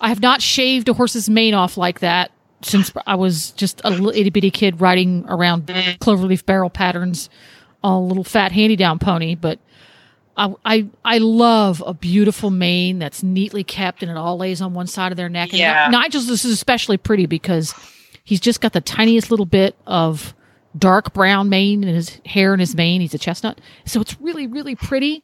I 0.00 0.08
have 0.08 0.20
not 0.20 0.40
shaved 0.42 0.88
a 0.88 0.94
horse's 0.94 1.28
mane 1.28 1.52
off 1.54 1.76
like 1.76 2.00
that 2.00 2.30
since 2.62 2.90
I 3.06 3.14
was 3.14 3.50
just 3.52 3.80
a 3.84 3.90
little 3.90 4.10
itty 4.10 4.30
bitty 4.30 4.50
kid 4.50 4.80
riding 4.80 5.24
around 5.28 5.66
Mhm. 5.66 5.98
cloverleaf 5.98 6.44
barrel 6.46 6.70
patterns 6.70 7.28
on 7.82 7.92
a 7.92 8.00
little 8.00 8.24
fat 8.24 8.52
handy 8.52 8.76
down 8.76 8.98
pony. 8.98 9.34
But 9.34 9.58
I, 10.40 10.54
I 10.64 10.86
I 11.04 11.18
love 11.18 11.82
a 11.86 11.92
beautiful 11.92 12.50
mane 12.50 12.98
that's 12.98 13.22
neatly 13.22 13.62
kept 13.62 14.02
and 14.02 14.10
it 14.10 14.16
all 14.16 14.38
lays 14.38 14.60
on 14.62 14.72
one 14.74 14.86
side 14.86 15.12
of 15.12 15.16
their 15.16 15.28
neck. 15.28 15.50
And 15.50 15.58
Yeah. 15.58 15.88
Ni- 15.90 15.98
Nigel's 15.98 16.26
this 16.26 16.44
is 16.44 16.52
especially 16.52 16.96
pretty 16.96 17.26
because 17.26 17.74
he's 18.24 18.40
just 18.40 18.60
got 18.60 18.72
the 18.72 18.80
tiniest 18.80 19.30
little 19.30 19.44
bit 19.46 19.76
of 19.86 20.34
dark 20.78 21.12
brown 21.12 21.48
mane 21.48 21.82
in 21.84 21.94
his 21.94 22.20
hair 22.24 22.52
and 22.52 22.60
his 22.60 22.74
mane. 22.74 23.00
He's 23.00 23.12
a 23.12 23.18
chestnut. 23.18 23.60
So 23.84 24.00
it's 24.00 24.18
really, 24.20 24.46
really 24.46 24.74
pretty. 24.76 25.22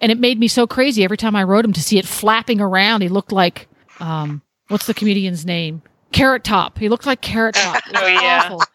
And 0.00 0.12
it 0.12 0.18
made 0.18 0.38
me 0.38 0.48
so 0.48 0.66
crazy 0.66 1.02
every 1.02 1.16
time 1.16 1.34
I 1.34 1.44
rode 1.44 1.64
him 1.64 1.72
to 1.72 1.82
see 1.82 1.98
it 1.98 2.06
flapping 2.06 2.60
around. 2.60 3.00
He 3.02 3.08
looked 3.08 3.32
like, 3.32 3.68
um, 4.00 4.42
what's 4.68 4.86
the 4.86 4.94
comedian's 4.94 5.46
name? 5.46 5.82
Carrot 6.12 6.44
Top. 6.44 6.78
He 6.78 6.88
looked 6.88 7.06
like 7.06 7.20
Carrot 7.20 7.54
Top. 7.56 7.76
It 7.86 7.92
was 7.92 8.02
Oh, 8.02 8.06
yeah. 8.06 8.42
awful. 8.44 8.62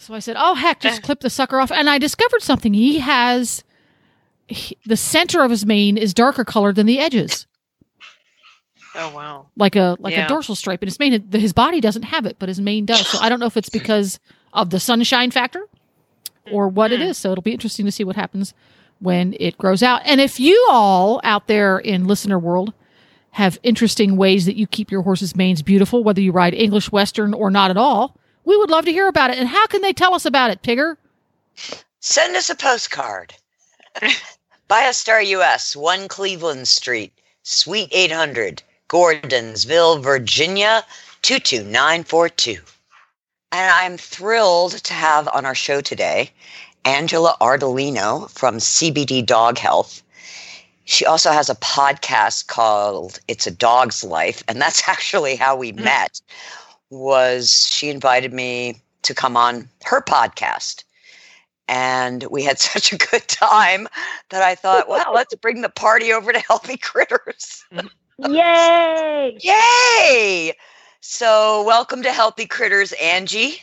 So 0.00 0.14
I 0.14 0.20
said, 0.20 0.36
oh, 0.38 0.54
heck, 0.54 0.80
just 0.80 1.02
clip 1.02 1.20
the 1.20 1.28
sucker 1.28 1.58
off. 1.60 1.70
And 1.70 1.90
I 1.90 1.98
discovered 1.98 2.40
something. 2.40 2.72
He 2.72 2.98
has 3.00 3.62
he, 4.48 4.76
the 4.86 4.96
center 4.96 5.42
of 5.42 5.50
his 5.50 5.64
mane 5.66 5.96
is 5.96 6.12
darker 6.14 6.44
colored 6.44 6.74
than 6.76 6.86
the 6.86 6.98
edges, 6.98 7.46
Oh 8.94 9.14
wow. 9.14 9.46
like 9.56 9.76
a 9.76 9.96
like 10.00 10.14
Yeah. 10.14 10.24
a 10.24 10.28
dorsal 10.28 10.54
stripe. 10.54 10.82
And 10.82 10.88
his 10.88 10.98
mane, 10.98 11.30
his 11.32 11.52
body 11.52 11.80
doesn't 11.80 12.02
have 12.02 12.26
it, 12.26 12.36
but 12.38 12.48
his 12.48 12.60
mane 12.60 12.86
does. 12.86 13.06
So 13.06 13.18
I 13.20 13.28
don't 13.28 13.38
know 13.40 13.46
if 13.46 13.56
it's 13.56 13.68
because 13.68 14.18
of 14.52 14.70
the 14.70 14.80
sunshine 14.80 15.30
factor 15.30 15.66
or 16.50 16.68
what 16.68 16.90
it 16.92 17.00
Mhm. 17.00 17.14
So 17.14 17.30
it'll 17.32 17.42
be 17.42 17.52
interesting 17.52 17.84
to 17.86 17.92
see 17.92 18.04
what 18.04 18.16
happens 18.16 18.54
when 19.00 19.36
it 19.38 19.58
grows 19.58 19.82
out. 19.82 20.00
And 20.04 20.20
if 20.20 20.40
you 20.40 20.66
all 20.70 21.20
out 21.22 21.46
there 21.46 21.78
in 21.78 22.06
listener 22.06 22.38
world 22.38 22.72
have 23.32 23.58
interesting 23.62 24.16
ways 24.16 24.46
that 24.46 24.56
you 24.56 24.66
keep 24.66 24.90
your 24.90 25.02
horse's 25.02 25.36
manes 25.36 25.62
beautiful, 25.62 26.02
whether 26.02 26.20
you 26.20 26.32
ride 26.32 26.54
English 26.54 26.90
Western 26.90 27.34
or 27.34 27.50
not 27.50 27.70
at 27.70 27.76
all, 27.76 28.16
we 28.44 28.56
would 28.56 28.70
love 28.70 28.86
to 28.86 28.92
hear 28.92 29.06
about 29.06 29.30
it. 29.30 29.38
And 29.38 29.46
how 29.48 29.66
can 29.66 29.82
they 29.82 29.92
tell 29.92 30.14
us 30.14 30.24
about 30.24 30.50
it, 30.50 30.62
Tigger? 30.62 30.96
Send 32.00 32.34
us 32.34 32.48
a 32.50 32.54
postcard. 32.54 33.34
Biostar 34.68 35.26
US, 35.28 35.74
1 35.74 36.08
Cleveland 36.08 36.68
Street, 36.68 37.14
Suite 37.42 37.88
800, 37.90 38.62
Gordonsville, 38.90 40.02
Virginia, 40.02 40.84
22942. 41.22 42.60
And 43.50 43.70
I'm 43.72 43.96
thrilled 43.96 44.72
to 44.84 44.92
have 44.92 45.26
on 45.28 45.46
our 45.46 45.54
show 45.54 45.80
today 45.80 46.32
Angela 46.84 47.34
Ardolino 47.40 48.30
from 48.30 48.56
CBD 48.58 49.24
Dog 49.24 49.56
Health. 49.56 50.02
She 50.84 51.06
also 51.06 51.30
has 51.32 51.48
a 51.48 51.54
podcast 51.54 52.48
called 52.48 53.20
It's 53.26 53.46
a 53.46 53.50
Dog's 53.50 54.04
Life, 54.04 54.42
and 54.48 54.60
that's 54.60 54.82
actually 54.86 55.36
how 55.36 55.56
we 55.56 55.72
Mm. 55.72 55.84
met. 55.84 56.20
Was 56.90 57.68
she 57.70 57.88
invited 57.88 58.34
me 58.34 58.82
to 59.02 59.14
come 59.14 59.34
on 59.34 59.70
her 59.84 60.02
podcast 60.02 60.84
and 61.68 62.24
we 62.30 62.42
had 62.42 62.58
such 62.72 62.92
a 62.92 62.98
good 62.98 63.26
time 63.28 63.86
that 64.30 64.42
I 64.42 64.54
thought, 64.54 64.88
well, 64.88 65.12
let's 65.14 65.34
bring 65.42 65.60
the 65.62 65.68
party 65.68 66.12
over 66.12 66.32
to 66.32 66.38
Healthy 66.40 66.78
Critters. 66.78 67.64
Yay! 68.18 69.38
Yay! 69.40 70.52
So, 71.00 71.62
welcome 71.64 72.02
to 72.02 72.12
Healthy 72.12 72.46
Critters, 72.46 72.92
Angie. 72.94 73.62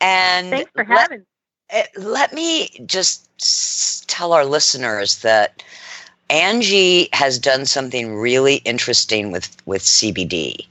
And 0.00 0.50
Thanks 0.50 0.70
for 0.74 0.84
let- 0.84 1.10
having. 1.10 1.24
eh, 1.70 1.86
let 1.96 2.32
me 2.32 2.68
just 2.86 4.08
tell 4.08 4.32
our 4.32 4.44
listeners 4.44 5.18
that 5.18 5.62
Angie 6.30 7.08
has 7.12 7.38
done 7.38 7.66
something 7.66 8.14
really 8.16 8.56
interesting 8.56 9.32
with 9.32 9.56
with 9.66 9.82
CBD, 9.82 10.66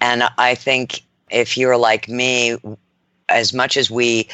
and 0.00 0.24
I 0.38 0.54
think 0.54 1.02
if 1.30 1.56
you're 1.56 1.76
like 1.76 2.08
me, 2.08 2.56
as 3.28 3.52
much 3.54 3.76
as 3.76 3.90
we 3.90 4.28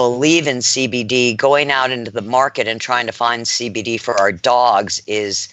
believe 0.00 0.46
in 0.46 0.60
CBD, 0.60 1.36
going 1.36 1.70
out 1.70 1.90
into 1.90 2.10
the 2.10 2.22
market 2.22 2.66
and 2.66 2.80
trying 2.80 3.04
to 3.04 3.12
find 3.12 3.44
CBD 3.44 4.00
for 4.00 4.18
our 4.18 4.32
dogs 4.32 5.02
is 5.06 5.50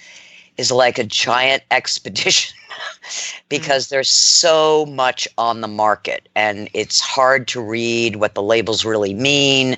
is 0.55 0.71
like 0.71 0.97
a 0.97 1.03
giant 1.03 1.63
expedition 1.71 2.55
mm-hmm. 2.71 3.43
because 3.49 3.89
there's 3.89 4.09
so 4.09 4.85
much 4.85 5.27
on 5.37 5.59
the 5.59 5.67
market 5.67 6.29
and 6.33 6.69
it's 6.73 7.01
hard 7.01 7.45
to 7.49 7.61
read 7.61 8.15
what 8.15 8.35
the 8.35 8.41
labels 8.41 8.85
really 8.85 9.13
mean 9.13 9.75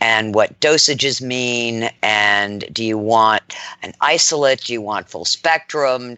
and 0.00 0.34
what 0.34 0.58
dosages 0.58 1.20
mean. 1.20 1.90
And 2.02 2.64
do 2.72 2.82
you 2.82 2.96
want 2.96 3.54
an 3.82 3.92
isolate? 4.00 4.62
Do 4.62 4.72
you 4.72 4.80
want 4.80 5.10
full 5.10 5.26
spectrum? 5.26 6.16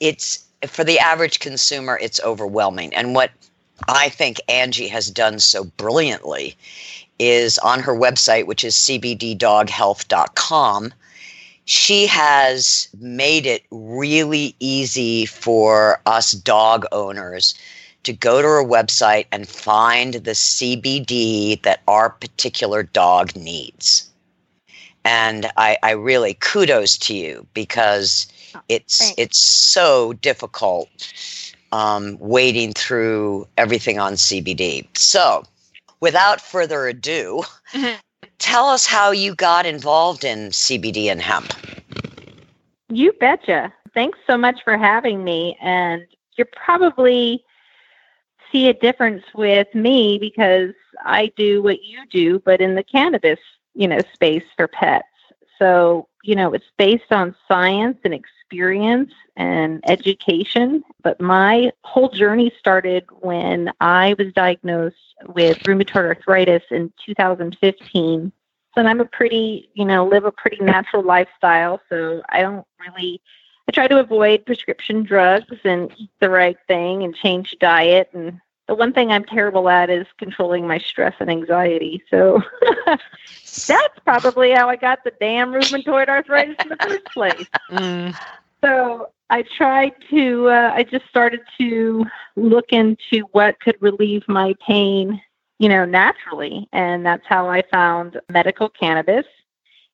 It's 0.00 0.44
for 0.66 0.82
the 0.82 0.98
average 0.98 1.38
consumer 1.38 1.96
it's 2.02 2.18
overwhelming. 2.24 2.92
And 2.92 3.14
what 3.14 3.30
i 3.88 4.08
think 4.08 4.40
angie 4.48 4.88
has 4.88 5.10
done 5.10 5.38
so 5.38 5.64
brilliantly 5.64 6.56
is 7.18 7.58
on 7.58 7.80
her 7.80 7.94
website 7.94 8.46
which 8.46 8.64
is 8.64 8.74
cbddoghealth.com 8.74 10.94
she 11.64 12.06
has 12.06 12.88
made 12.98 13.46
it 13.46 13.62
really 13.70 14.56
easy 14.58 15.26
for 15.26 16.00
us 16.06 16.32
dog 16.32 16.84
owners 16.92 17.54
to 18.02 18.12
go 18.12 18.42
to 18.42 18.48
her 18.48 18.64
website 18.64 19.26
and 19.30 19.48
find 19.48 20.14
the 20.14 20.32
CBD 20.32 21.62
that 21.62 21.80
our 21.86 22.10
particular 22.10 22.82
dog 22.82 23.36
needs. 23.36 24.10
And 25.04 25.50
I, 25.56 25.78
I 25.82 25.92
really 25.92 26.34
kudos 26.34 26.96
to 26.98 27.14
you 27.14 27.46
because 27.54 28.26
oh, 28.54 28.60
it's 28.68 28.98
thanks. 28.98 29.14
it's 29.18 29.38
so 29.38 30.12
difficult 30.14 30.88
um, 31.72 32.16
wading 32.20 32.72
through 32.74 33.46
everything 33.56 33.98
on 33.98 34.14
CBD. 34.14 34.86
So, 34.96 35.44
without 36.00 36.40
further 36.40 36.86
ado, 36.86 37.42
Mhm. 37.72 37.98
tell 38.38 38.66
us 38.68 38.86
how 38.86 39.10
you 39.10 39.34
got 39.34 39.66
involved 39.66 40.24
in 40.24 40.52
CBD 40.52 41.08
and 41.08 41.20
hemp. 41.20 41.52
You 42.88 43.12
betcha. 43.12 43.72
Thanks 43.94 44.18
so 44.26 44.36
much 44.36 44.62
for 44.64 44.76
having 44.76 45.24
me. 45.24 45.56
And 45.60 46.06
you're 46.36 46.48
probably 46.52 47.44
see 48.50 48.68
a 48.68 48.74
difference 48.74 49.24
with 49.34 49.74
me 49.74 50.18
because 50.18 50.74
I 51.04 51.32
do 51.36 51.62
what 51.62 51.82
you 51.82 52.06
do, 52.10 52.38
but 52.40 52.60
in 52.60 52.74
the 52.74 52.82
cannabis, 52.82 53.38
you 53.74 53.88
know, 53.88 53.98
space 54.12 54.44
for 54.56 54.68
pets. 54.68 55.06
So, 55.58 56.08
you 56.22 56.34
know, 56.34 56.52
it's 56.52 56.70
based 56.76 57.12
on 57.12 57.34
science 57.48 57.98
and 58.04 58.12
experience 58.12 58.41
and 59.36 59.80
education. 59.88 60.84
But 61.02 61.20
my 61.20 61.72
whole 61.84 62.08
journey 62.08 62.52
started 62.58 63.04
when 63.20 63.72
I 63.80 64.14
was 64.18 64.32
diagnosed 64.32 64.96
with 65.28 65.58
rheumatoid 65.60 66.06
arthritis 66.06 66.62
in 66.70 66.92
2015. 67.04 68.32
And 68.74 68.88
I'm 68.88 69.00
a 69.00 69.04
pretty, 69.04 69.70
you 69.74 69.84
know, 69.84 70.06
live 70.06 70.24
a 70.24 70.32
pretty 70.32 70.62
natural 70.62 71.02
lifestyle. 71.02 71.80
So 71.88 72.22
I 72.30 72.40
don't 72.40 72.66
really, 72.80 73.20
I 73.68 73.72
try 73.72 73.86
to 73.86 74.00
avoid 74.00 74.46
prescription 74.46 75.02
drugs 75.02 75.58
and 75.64 75.92
eat 75.96 76.10
the 76.20 76.30
right 76.30 76.56
thing 76.68 77.02
and 77.02 77.14
change 77.14 77.56
diet. 77.60 78.08
And 78.14 78.40
the 78.68 78.74
one 78.74 78.92
thing 78.92 79.10
I'm 79.12 79.24
terrible 79.24 79.68
at 79.68 79.90
is 79.90 80.06
controlling 80.18 80.66
my 80.66 80.78
stress 80.78 81.14
and 81.20 81.30
anxiety. 81.30 82.02
So 82.08 82.42
that's 82.86 83.98
probably 84.04 84.52
how 84.52 84.70
I 84.70 84.76
got 84.76 85.04
the 85.04 85.12
damn 85.20 85.52
rheumatoid 85.52 86.08
arthritis 86.08 86.56
in 86.62 86.68
the 86.70 86.76
first 86.76 87.04
place. 87.06 87.46
Mm. 87.70 88.14
So 88.64 89.10
I 89.30 89.42
tried 89.42 89.92
to, 90.10 90.48
uh, 90.48 90.72
I 90.74 90.82
just 90.84 91.08
started 91.08 91.40
to 91.58 92.04
look 92.36 92.72
into 92.72 93.26
what 93.32 93.58
could 93.60 93.76
relieve 93.80 94.22
my 94.28 94.54
pain, 94.66 95.20
you 95.58 95.68
know, 95.68 95.84
naturally. 95.84 96.68
And 96.72 97.04
that's 97.04 97.26
how 97.26 97.48
I 97.48 97.62
found 97.72 98.20
medical 98.30 98.68
cannabis. 98.68 99.26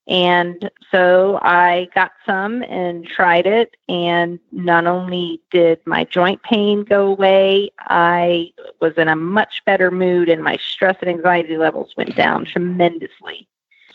And 0.09 0.71
so 0.91 1.39
I 1.43 1.89
got 1.95 2.13
some 2.25 2.63
and 2.63 3.07
tried 3.07 3.47
it. 3.47 3.77
And 3.89 4.41
not 4.51 4.87
only 4.87 5.41
did 5.51 5.81
my 5.87 6.05
joint 6.05 6.43
pain 6.43 6.83
go 6.83 7.07
away, 7.07 7.71
I 7.81 8.53
was 8.81 8.95
in 8.97 9.09
a 9.09 9.17
much 9.17 9.63
better 9.67 9.91
mood 9.91 10.31
and 10.31 10.43
my 10.43 10.57
stress 10.57 10.97
and 11.01 11.11
anxiety 11.11 11.59
levels 11.59 11.95
went 11.97 12.17
down 12.17 12.47
tremendously. 12.47 13.47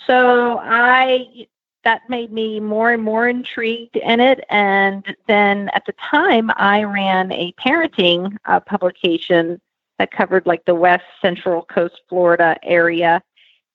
So 0.06 0.60
I 0.62 1.48
that 1.84 2.02
made 2.10 2.32
me 2.32 2.60
more 2.60 2.92
and 2.92 3.04
more 3.04 3.28
intrigued 3.28 3.98
in 3.98 4.20
it. 4.20 4.44
And 4.50 5.16
then 5.28 5.70
at 5.74 5.86
the 5.86 5.94
time, 5.94 6.52
I 6.56 6.84
ran 6.84 7.32
a 7.32 7.54
parenting 7.54 8.38
uh, 8.46 8.60
publication 8.62 9.60
that 10.00 10.12
covered 10.12 10.46
like 10.46 10.66
the 10.66 10.76
West 10.76 11.06
Central 11.22 11.64
Coast 11.64 12.02
Florida 12.10 12.58
area. 12.64 13.22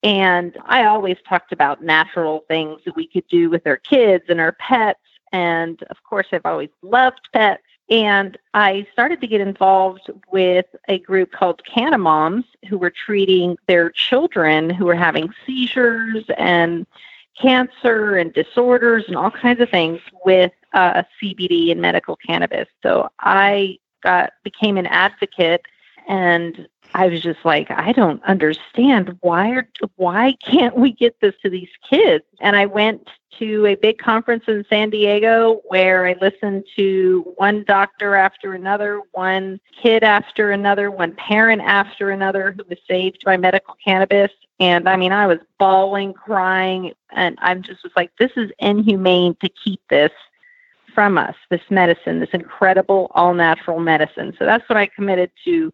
And 0.02 0.56
I 0.64 0.84
always 0.84 1.16
talked 1.28 1.52
about 1.52 1.82
natural 1.82 2.44
things 2.48 2.80
that 2.84 2.96
we 2.96 3.06
could 3.06 3.26
do 3.28 3.50
with 3.50 3.66
our 3.66 3.76
kids 3.76 4.24
and 4.28 4.40
our 4.40 4.52
pets. 4.52 5.00
And 5.32 5.82
of 5.84 6.02
course, 6.02 6.26
I've 6.32 6.46
always 6.46 6.70
loved 6.82 7.28
pets. 7.32 7.62
And 7.90 8.36
I 8.52 8.86
started 8.92 9.20
to 9.22 9.26
get 9.26 9.40
involved 9.40 10.10
with 10.30 10.66
a 10.88 10.98
group 10.98 11.32
called 11.32 11.62
CannaMoms 11.64 12.44
who 12.68 12.76
were 12.76 12.90
treating 12.90 13.56
their 13.66 13.90
children 13.90 14.68
who 14.68 14.84
were 14.84 14.94
having 14.94 15.32
seizures 15.46 16.24
and 16.36 16.86
cancer 17.40 18.16
and 18.16 18.32
disorders 18.32 19.04
and 19.06 19.16
all 19.16 19.30
kinds 19.30 19.60
of 19.60 19.70
things 19.70 20.00
with 20.24 20.52
uh, 20.72 21.02
CBD 21.20 21.72
and 21.72 21.80
medical 21.80 22.16
cannabis. 22.16 22.68
So 22.82 23.08
I 23.20 23.78
got 24.02 24.32
became 24.44 24.76
an 24.76 24.86
advocate, 24.86 25.62
and 26.06 26.68
I 26.94 27.08
was 27.08 27.20
just 27.20 27.44
like, 27.44 27.70
I 27.70 27.92
don't 27.92 28.22
understand 28.24 29.16
why 29.20 29.50
are, 29.50 29.68
why 29.96 30.36
can't 30.44 30.76
we 30.76 30.92
get 30.92 31.20
this 31.20 31.34
to 31.42 31.50
these 31.50 31.68
kids? 31.88 32.24
And 32.40 32.56
I 32.56 32.66
went 32.66 33.08
to 33.38 33.66
a 33.66 33.74
big 33.76 33.98
conference 33.98 34.44
in 34.48 34.64
San 34.68 34.90
Diego 34.90 35.60
where 35.66 36.06
I 36.06 36.16
listened 36.20 36.64
to 36.76 37.32
one 37.36 37.64
doctor 37.66 38.14
after 38.14 38.54
another, 38.54 39.02
one 39.12 39.60
kid 39.80 40.02
after 40.02 40.50
another, 40.50 40.90
one 40.90 41.12
parent 41.12 41.62
after 41.62 42.10
another 42.10 42.52
who 42.52 42.64
was 42.68 42.78
saved 42.88 43.22
by 43.24 43.36
medical 43.36 43.76
cannabis. 43.84 44.32
And 44.60 44.88
I 44.88 44.96
mean, 44.96 45.12
I 45.12 45.26
was 45.26 45.38
bawling, 45.58 46.12
crying, 46.12 46.92
and 47.12 47.38
I'm 47.40 47.62
just 47.62 47.82
was 47.82 47.92
like, 47.96 48.10
this 48.18 48.32
is 48.36 48.50
inhumane 48.58 49.36
to 49.40 49.48
keep 49.48 49.80
this 49.88 50.10
from 50.94 51.16
us, 51.16 51.36
this 51.50 51.60
medicine, 51.70 52.18
this 52.18 52.28
incredible 52.32 53.10
all 53.14 53.34
natural 53.34 53.78
medicine. 53.78 54.34
So 54.38 54.44
that's 54.44 54.68
when 54.68 54.78
I 54.78 54.86
committed 54.86 55.30
to 55.44 55.72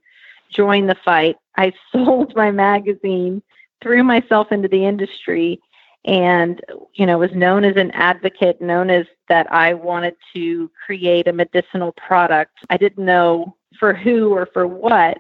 join 0.50 0.86
the 0.86 0.96
fight. 1.04 1.36
I 1.56 1.72
sold 1.92 2.34
my 2.36 2.50
magazine, 2.50 3.42
threw 3.82 4.04
myself 4.04 4.52
into 4.52 4.68
the 4.68 4.84
industry, 4.84 5.60
and 6.04 6.60
you 6.92 7.06
know 7.06 7.18
was 7.18 7.32
known 7.32 7.64
as 7.64 7.76
an 7.76 7.90
advocate 7.92 8.60
known 8.60 8.90
as 8.90 9.06
that 9.28 9.50
i 9.50 9.72
wanted 9.72 10.14
to 10.34 10.70
create 10.84 11.26
a 11.26 11.32
medicinal 11.32 11.92
product 11.92 12.58
i 12.68 12.76
didn't 12.76 13.04
know 13.04 13.56
for 13.78 13.94
who 13.94 14.30
or 14.30 14.46
for 14.52 14.66
what 14.66 15.18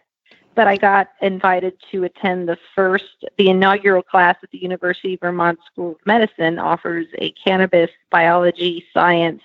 but 0.54 0.66
i 0.66 0.76
got 0.76 1.10
invited 1.20 1.74
to 1.90 2.04
attend 2.04 2.48
the 2.48 2.58
first 2.74 3.24
the 3.38 3.48
inaugural 3.48 4.02
class 4.02 4.36
at 4.42 4.50
the 4.50 4.58
university 4.58 5.14
of 5.14 5.20
vermont 5.20 5.58
school 5.70 5.92
of 5.92 6.06
medicine 6.06 6.58
offers 6.58 7.06
a 7.18 7.30
cannabis 7.32 7.90
biology 8.10 8.84
science 8.92 9.42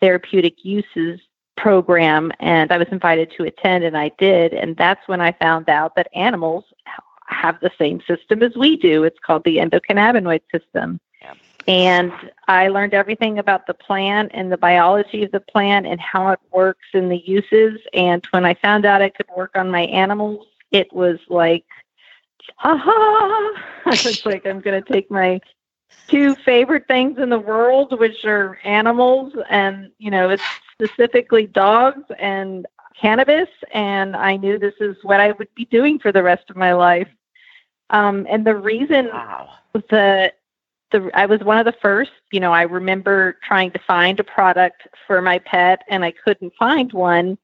therapeutic 0.00 0.64
uses 0.64 1.20
program 1.56 2.32
and 2.40 2.72
i 2.72 2.78
was 2.78 2.88
invited 2.90 3.30
to 3.36 3.44
attend 3.44 3.84
and 3.84 3.96
i 3.96 4.10
did 4.18 4.52
and 4.52 4.76
that's 4.76 5.06
when 5.08 5.20
i 5.20 5.32
found 5.32 5.68
out 5.68 5.94
that 5.94 6.08
animals 6.14 6.64
have 7.30 7.58
the 7.60 7.70
same 7.78 8.00
system 8.06 8.42
as 8.42 8.54
we 8.56 8.76
do. 8.76 9.04
It's 9.04 9.18
called 9.24 9.44
the 9.44 9.58
endocannabinoid 9.58 10.42
system. 10.52 11.00
And 11.70 12.12
I 12.48 12.66
learned 12.66 12.94
everything 12.94 13.38
about 13.38 13.68
the 13.68 13.74
plant 13.74 14.32
and 14.34 14.50
the 14.50 14.56
biology 14.56 15.22
of 15.22 15.30
the 15.30 15.38
plant 15.38 15.86
and 15.86 16.00
how 16.00 16.30
it 16.30 16.40
works 16.50 16.88
and 16.94 17.08
the 17.08 17.22
uses. 17.24 17.80
And 17.94 18.26
when 18.32 18.44
I 18.44 18.54
found 18.54 18.84
out 18.84 19.00
I 19.00 19.08
could 19.08 19.28
work 19.36 19.52
on 19.54 19.70
my 19.70 19.82
animals, 19.82 20.48
it 20.72 20.92
was 20.92 21.20
like, 21.28 21.64
aha! 22.64 23.52
it's 23.86 24.26
like 24.26 24.46
I'm 24.46 24.60
going 24.60 24.82
to 24.82 24.92
take 24.92 25.12
my 25.12 25.40
two 26.08 26.34
favorite 26.34 26.88
things 26.88 27.18
in 27.18 27.30
the 27.30 27.38
world, 27.38 27.96
which 28.00 28.24
are 28.24 28.58
animals 28.64 29.32
and, 29.48 29.92
you 29.98 30.10
know, 30.10 30.28
it's 30.28 30.42
specifically 30.72 31.46
dogs 31.46 32.02
and 32.18 32.66
cannabis. 33.00 33.48
And 33.72 34.16
I 34.16 34.36
knew 34.38 34.58
this 34.58 34.74
is 34.80 34.96
what 35.04 35.20
I 35.20 35.30
would 35.30 35.54
be 35.54 35.66
doing 35.66 36.00
for 36.00 36.10
the 36.10 36.24
rest 36.24 36.50
of 36.50 36.56
my 36.56 36.72
life. 36.72 37.08
Um, 37.90 38.26
and 38.28 38.44
the 38.44 38.56
reason 38.56 39.06
wow. 39.06 39.50
the 39.72 40.32
the 40.90 41.10
I 41.14 41.26
was 41.26 41.40
one 41.40 41.58
of 41.58 41.64
the 41.64 41.72
first. 41.80 42.12
You 42.32 42.40
know, 42.40 42.52
I 42.52 42.62
remember 42.62 43.36
trying 43.42 43.70
to 43.72 43.78
find 43.78 44.18
a 44.20 44.24
product 44.24 44.88
for 45.06 45.20
my 45.22 45.38
pet, 45.38 45.82
and 45.88 46.04
I 46.04 46.12
couldn't 46.12 46.54
find 46.58 46.92
one. 46.92 47.38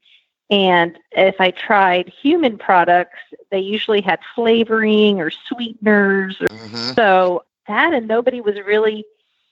And 0.49 0.99
if 1.13 1.41
I 1.41 1.51
tried 1.51 2.09
human 2.09 2.57
products, 2.57 3.19
they 3.51 3.59
usually 3.59 4.01
had 4.01 4.21
flavoring 4.35 5.21
or 5.21 5.31
sweeteners. 5.31 6.41
Or, 6.41 6.47
mm-hmm. 6.47 6.93
So 6.95 7.45
that, 7.69 7.95
and 7.95 8.07
nobody 8.09 8.41
was 8.41 8.57
really. 8.67 9.05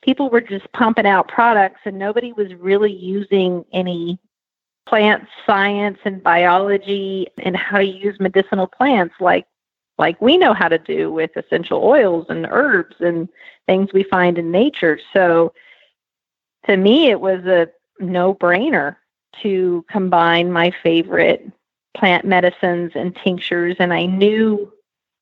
People 0.02 0.28
were 0.28 0.42
just 0.42 0.70
pumping 0.72 1.06
out 1.06 1.28
products, 1.28 1.80
and 1.84 1.98
nobody 1.98 2.32
was 2.32 2.54
really 2.54 2.92
using 2.92 3.64
any 3.72 4.18
plant 4.86 5.26
science 5.46 5.98
and 6.04 6.22
biology 6.22 7.26
and 7.38 7.56
how 7.56 7.78
to 7.78 7.86
use 7.86 8.20
medicinal 8.20 8.66
plants 8.66 9.14
like 9.18 9.46
like 9.98 10.20
we 10.20 10.36
know 10.36 10.54
how 10.54 10.68
to 10.68 10.78
do 10.78 11.12
with 11.12 11.36
essential 11.36 11.82
oils 11.84 12.26
and 12.28 12.46
herbs 12.50 12.96
and 13.00 13.28
things 13.66 13.92
we 13.92 14.02
find 14.04 14.38
in 14.38 14.50
nature. 14.50 14.98
So 15.12 15.52
to 16.66 16.76
me, 16.76 17.10
it 17.10 17.20
was 17.20 17.44
a 17.44 17.68
no 18.00 18.34
brainer 18.34 18.96
to 19.42 19.84
combine 19.88 20.50
my 20.50 20.72
favorite 20.82 21.50
plant 21.96 22.24
medicines 22.24 22.92
and 22.94 23.16
tinctures. 23.22 23.76
And 23.78 23.92
I 23.92 24.06
knew 24.06 24.72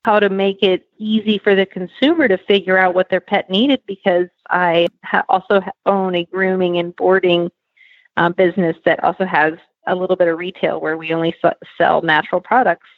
how 0.05 0.19
to 0.19 0.31
make 0.31 0.63
it 0.63 0.89
easy 0.99 1.39
for 1.39 1.55
the 1.55 1.67
consumer 1.67 2.27
to 2.29 2.39
figure 2.39 2.79
out 2.79 2.95
what 2.95 3.09
their 3.09 3.21
pet 3.21 3.49
needed 3.51 3.83
because 3.87 4.27
I 4.51 4.89
ha- 5.05 5.25
also 5.29 5.63
own 5.87 6.15
a 6.15 6.25
grooming 6.25 6.79
and 6.79 6.95
boarding 6.97 7.51
uh, 8.17 8.31
business 8.31 8.77
that 8.85 9.03
also 9.05 9.25
has 9.25 9.55
a 9.87 9.95
little 9.95 10.17
bit 10.17 10.29
of 10.29 10.39
retail 10.39 10.81
where 10.81 10.97
we 10.97 11.13
only 11.13 11.35
sell 11.79 12.03
natural 12.03 12.41
products 12.41 12.89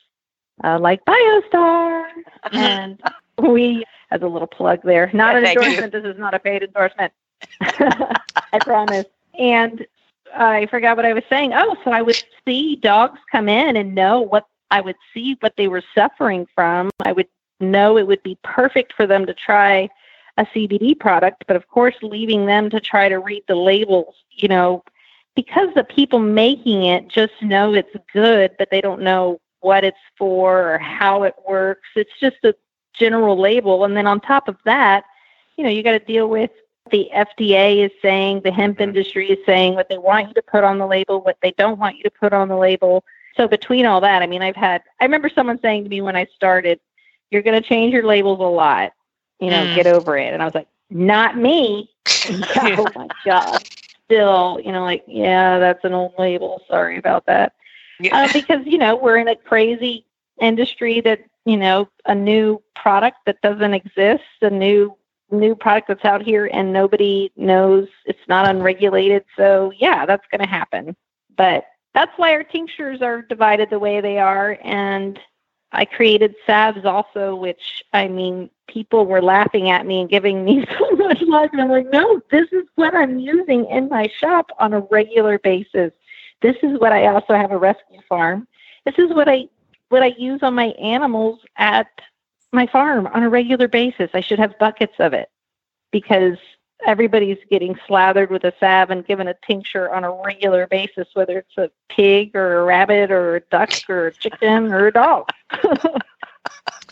uh, 0.63 0.79
like 0.79 1.05
BioStar. 1.05 2.05
and 2.53 3.03
we, 3.39 3.85
as 4.11 4.23
a 4.23 4.27
little 4.27 4.47
plug 4.49 4.81
there, 4.85 5.11
not 5.13 5.35
yeah, 5.35 5.39
an 5.39 5.45
endorsement. 5.47 5.93
This 5.93 6.05
is 6.05 6.19
not 6.19 6.35
a 6.35 6.39
paid 6.39 6.63
endorsement. 6.63 7.13
I 7.61 8.59
promise. 8.61 9.07
And 9.39 9.87
I 10.35 10.67
forgot 10.67 10.97
what 10.97 11.07
I 11.07 11.13
was 11.13 11.25
saying. 11.29 11.53
Oh, 11.55 11.77
so 11.85 11.91
I 11.91 12.03
would 12.03 12.23
see 12.45 12.77
dogs 12.77 13.19
come 13.31 13.49
in 13.49 13.77
and 13.77 13.95
know 13.95 14.21
what 14.21 14.47
I 14.71 14.81
would 14.81 14.97
see 15.13 15.37
what 15.41 15.55
they 15.57 15.69
were 15.69 15.83
suffering 15.95 16.47
from. 16.55 16.91
I 17.05 17.13
would 17.13 17.29
know 17.61 17.97
it 17.97 18.07
would 18.07 18.23
be 18.23 18.39
perfect 18.43 18.93
for 18.95 19.07
them 19.07 19.27
to 19.27 19.35
try 19.35 19.89
a 20.37 20.45
CBD 20.47 20.99
product, 20.99 21.45
but 21.47 21.57
of 21.57 21.69
course, 21.69 21.95
leaving 22.03 22.47
them 22.47 22.71
to 22.71 22.81
try 22.81 23.09
to 23.09 23.19
read 23.19 23.45
the 23.47 23.55
labels, 23.55 24.17
you 24.33 24.49
know, 24.49 24.83
because 25.37 25.69
the 25.75 25.85
people 25.85 26.19
making 26.19 26.85
it 26.85 27.09
just 27.09 27.35
know 27.41 27.75
it's 27.75 27.95
good, 28.13 28.53
but 28.59 28.69
they 28.71 28.81
don't 28.81 29.03
know 29.03 29.41
what 29.65 29.83
it's 29.83 29.97
for 30.19 30.75
or 30.75 30.79
how 30.79 31.23
it 31.23 31.35
works. 31.49 31.89
It's 31.97 32.13
just 32.21 32.37
a 32.45 32.55
general 32.93 33.39
label. 33.39 33.85
And 33.85 33.97
then 33.97 34.07
on 34.07 34.21
top 34.21 34.47
of 34.47 34.57
that, 34.65 35.05
you 35.57 35.65
know, 35.65 35.71
you 35.71 35.83
got 35.83 35.93
to 35.93 35.99
deal 35.99 36.29
with 36.29 36.51
the 36.91 37.09
FDA 37.15 37.85
is 37.85 37.91
saying, 38.03 38.43
the 38.45 38.53
hemp 38.53 38.75
mm-hmm. 38.75 38.91
industry 38.91 39.31
is 39.31 39.39
saying 39.47 39.75
what 39.75 39.89
they 39.89 39.97
want 39.97 40.29
you 40.29 40.35
to 40.35 40.43
put 40.43 40.65
on 40.65 40.79
the 40.79 40.87
label, 40.87 41.23
what 41.23 41.39
they 41.43 41.53
don't 41.53 41.79
want 41.79 41.97
you 41.97 42.03
to 42.03 42.11
put 42.11 42.33
on 42.33 42.49
the 42.49 42.57
label. 42.57 43.05
So 43.37 43.49
between 43.49 43.87
all 43.87 44.01
that, 44.03 44.23
I 44.23 44.27
mean, 44.27 44.43
I've 44.43 44.55
had, 44.55 44.83
I 45.01 45.05
remember 45.05 45.31
someone 45.31 45.59
saying 45.61 45.85
to 45.85 45.91
me 45.91 46.03
when 46.03 46.15
I 46.15 46.27
started, 46.35 46.79
you're 47.31 47.43
going 47.43 47.61
to 47.61 47.67
change 47.67 47.93
your 47.95 48.05
labels 48.05 48.39
a 48.39 48.43
lot, 48.43 48.93
you 49.41 49.49
know, 49.49 49.65
mm. 49.65 49.75
get 49.75 49.87
over 49.87 50.17
it. 50.19 50.33
And 50.33 50.43
I 50.43 50.45
was 50.45 50.55
like, 50.55 50.69
not 50.91 51.39
me. 51.39 51.91
oh 52.29 52.87
my 52.95 53.09
God. 53.25 53.65
Still, 54.05 54.61
you 54.63 54.71
know, 54.71 54.83
like, 54.83 55.05
yeah, 55.07 55.59
that's 55.59 55.83
an 55.85 55.95
old 55.95 56.13
label. 56.19 56.61
Sorry 56.69 56.99
about 56.99 57.25
that. 57.27 57.55
Yeah. 58.01 58.25
Uh, 58.25 58.33
because, 58.33 58.65
you 58.67 58.79
know, 58.79 58.97
we're 58.97 59.19
in 59.19 59.29
a 59.29 59.37
crazy 59.37 60.05
industry 60.41 61.01
that, 61.03 61.21
you 61.45 61.57
know, 61.57 61.89
a 62.07 62.15
new 62.15 62.63
product 62.75 63.19
that 63.27 63.41
doesn't 63.41 63.75
exist, 63.75 64.25
a 64.43 64.51
new 64.51 64.97
new 65.31 65.55
product 65.55 65.89
that's 65.89 66.05
out 66.05 66.23
here 66.23 66.49
and 66.53 66.73
nobody 66.73 67.33
knows 67.37 67.89
it's 68.05 68.29
not 68.29 68.49
unregulated. 68.49 69.25
So 69.37 69.73
yeah, 69.77 70.07
that's 70.07 70.27
going 70.31 70.41
to 70.41 70.47
happen. 70.47 70.95
But 71.37 71.67
that's 71.93 72.13
why 72.17 72.33
our 72.33 72.45
tinctures 72.45 73.03
are 73.03 73.23
divided 73.23 73.71
the 73.71 73.79
way 73.79 74.01
they 74.01 74.19
are. 74.19 74.59
And 74.63 75.19
I 75.73 75.85
created 75.85 76.35
salves 76.47 76.85
also, 76.85 77.35
which 77.35 77.83
I 77.93 78.09
mean, 78.09 78.51
people 78.69 79.07
were 79.07 79.23
laughing 79.23 79.71
at 79.71 79.87
me 79.87 80.01
and 80.01 80.11
giving 80.11 80.45
me 80.45 80.65
so 80.79 80.91
much 80.93 81.21
love. 81.23 81.51
And 81.53 81.61
I'm 81.61 81.71
like, 81.71 81.91
no, 81.91 82.21
this 82.31 82.49
is 82.53 82.65
what 82.77 82.95
I'm 82.95 83.19
using 83.19 83.67
in 83.67 83.89
my 83.89 84.09
shop 84.21 84.51
on 84.59 84.73
a 84.73 84.81
regular 84.81 85.39
basis. 85.39 85.93
This 86.43 86.57
is 86.63 86.79
what 86.79 86.93
I 86.93 87.07
also 87.07 87.35
have 87.35 87.53
a 87.53 87.59
rescue 87.59 88.01
farm. 88.09 88.47
This 88.85 88.99
is 88.99 89.13
what 89.13 89.29
I 89.29 89.49
what 89.89 90.03
I 90.03 90.15
use 90.19 90.43
on 90.43 90.55
my 90.55 90.69
animals 90.81 91.41
at 91.57 91.89
my 92.53 92.67
farm 92.67 93.07
on 93.09 93.23
a 93.23 93.29
regular 93.29 93.69
basis. 93.69 94.11
I 94.15 94.21
should 94.21 94.39
have 94.39 94.59
buckets 94.59 94.95
of 94.99 95.13
it 95.13 95.31
because 95.91 96.37
everybody's 96.87 97.39
getting 97.51 97.79
slathered 97.87 98.31
with 98.31 98.45
a 98.45 98.53
salve 98.61 98.91
and 98.91 99.07
given 99.07 99.29
a 99.29 99.35
tincture 99.47 99.93
on 99.93 100.05
a 100.05 100.13
regular 100.13 100.67
basis, 100.67 101.09
whether 101.15 101.39
it's 101.39 101.59
a 101.59 101.71
pig 101.89 102.35
or 102.35 102.61
a 102.61 102.65
rabbit 102.65 103.11
or 103.11 103.37
a 103.37 103.41
duck 103.41 103.71
or 103.89 104.09
a 104.09 104.13
chicken 104.13 104.73
or 104.73 104.87
a 104.89 104.93
dog. 104.93 105.29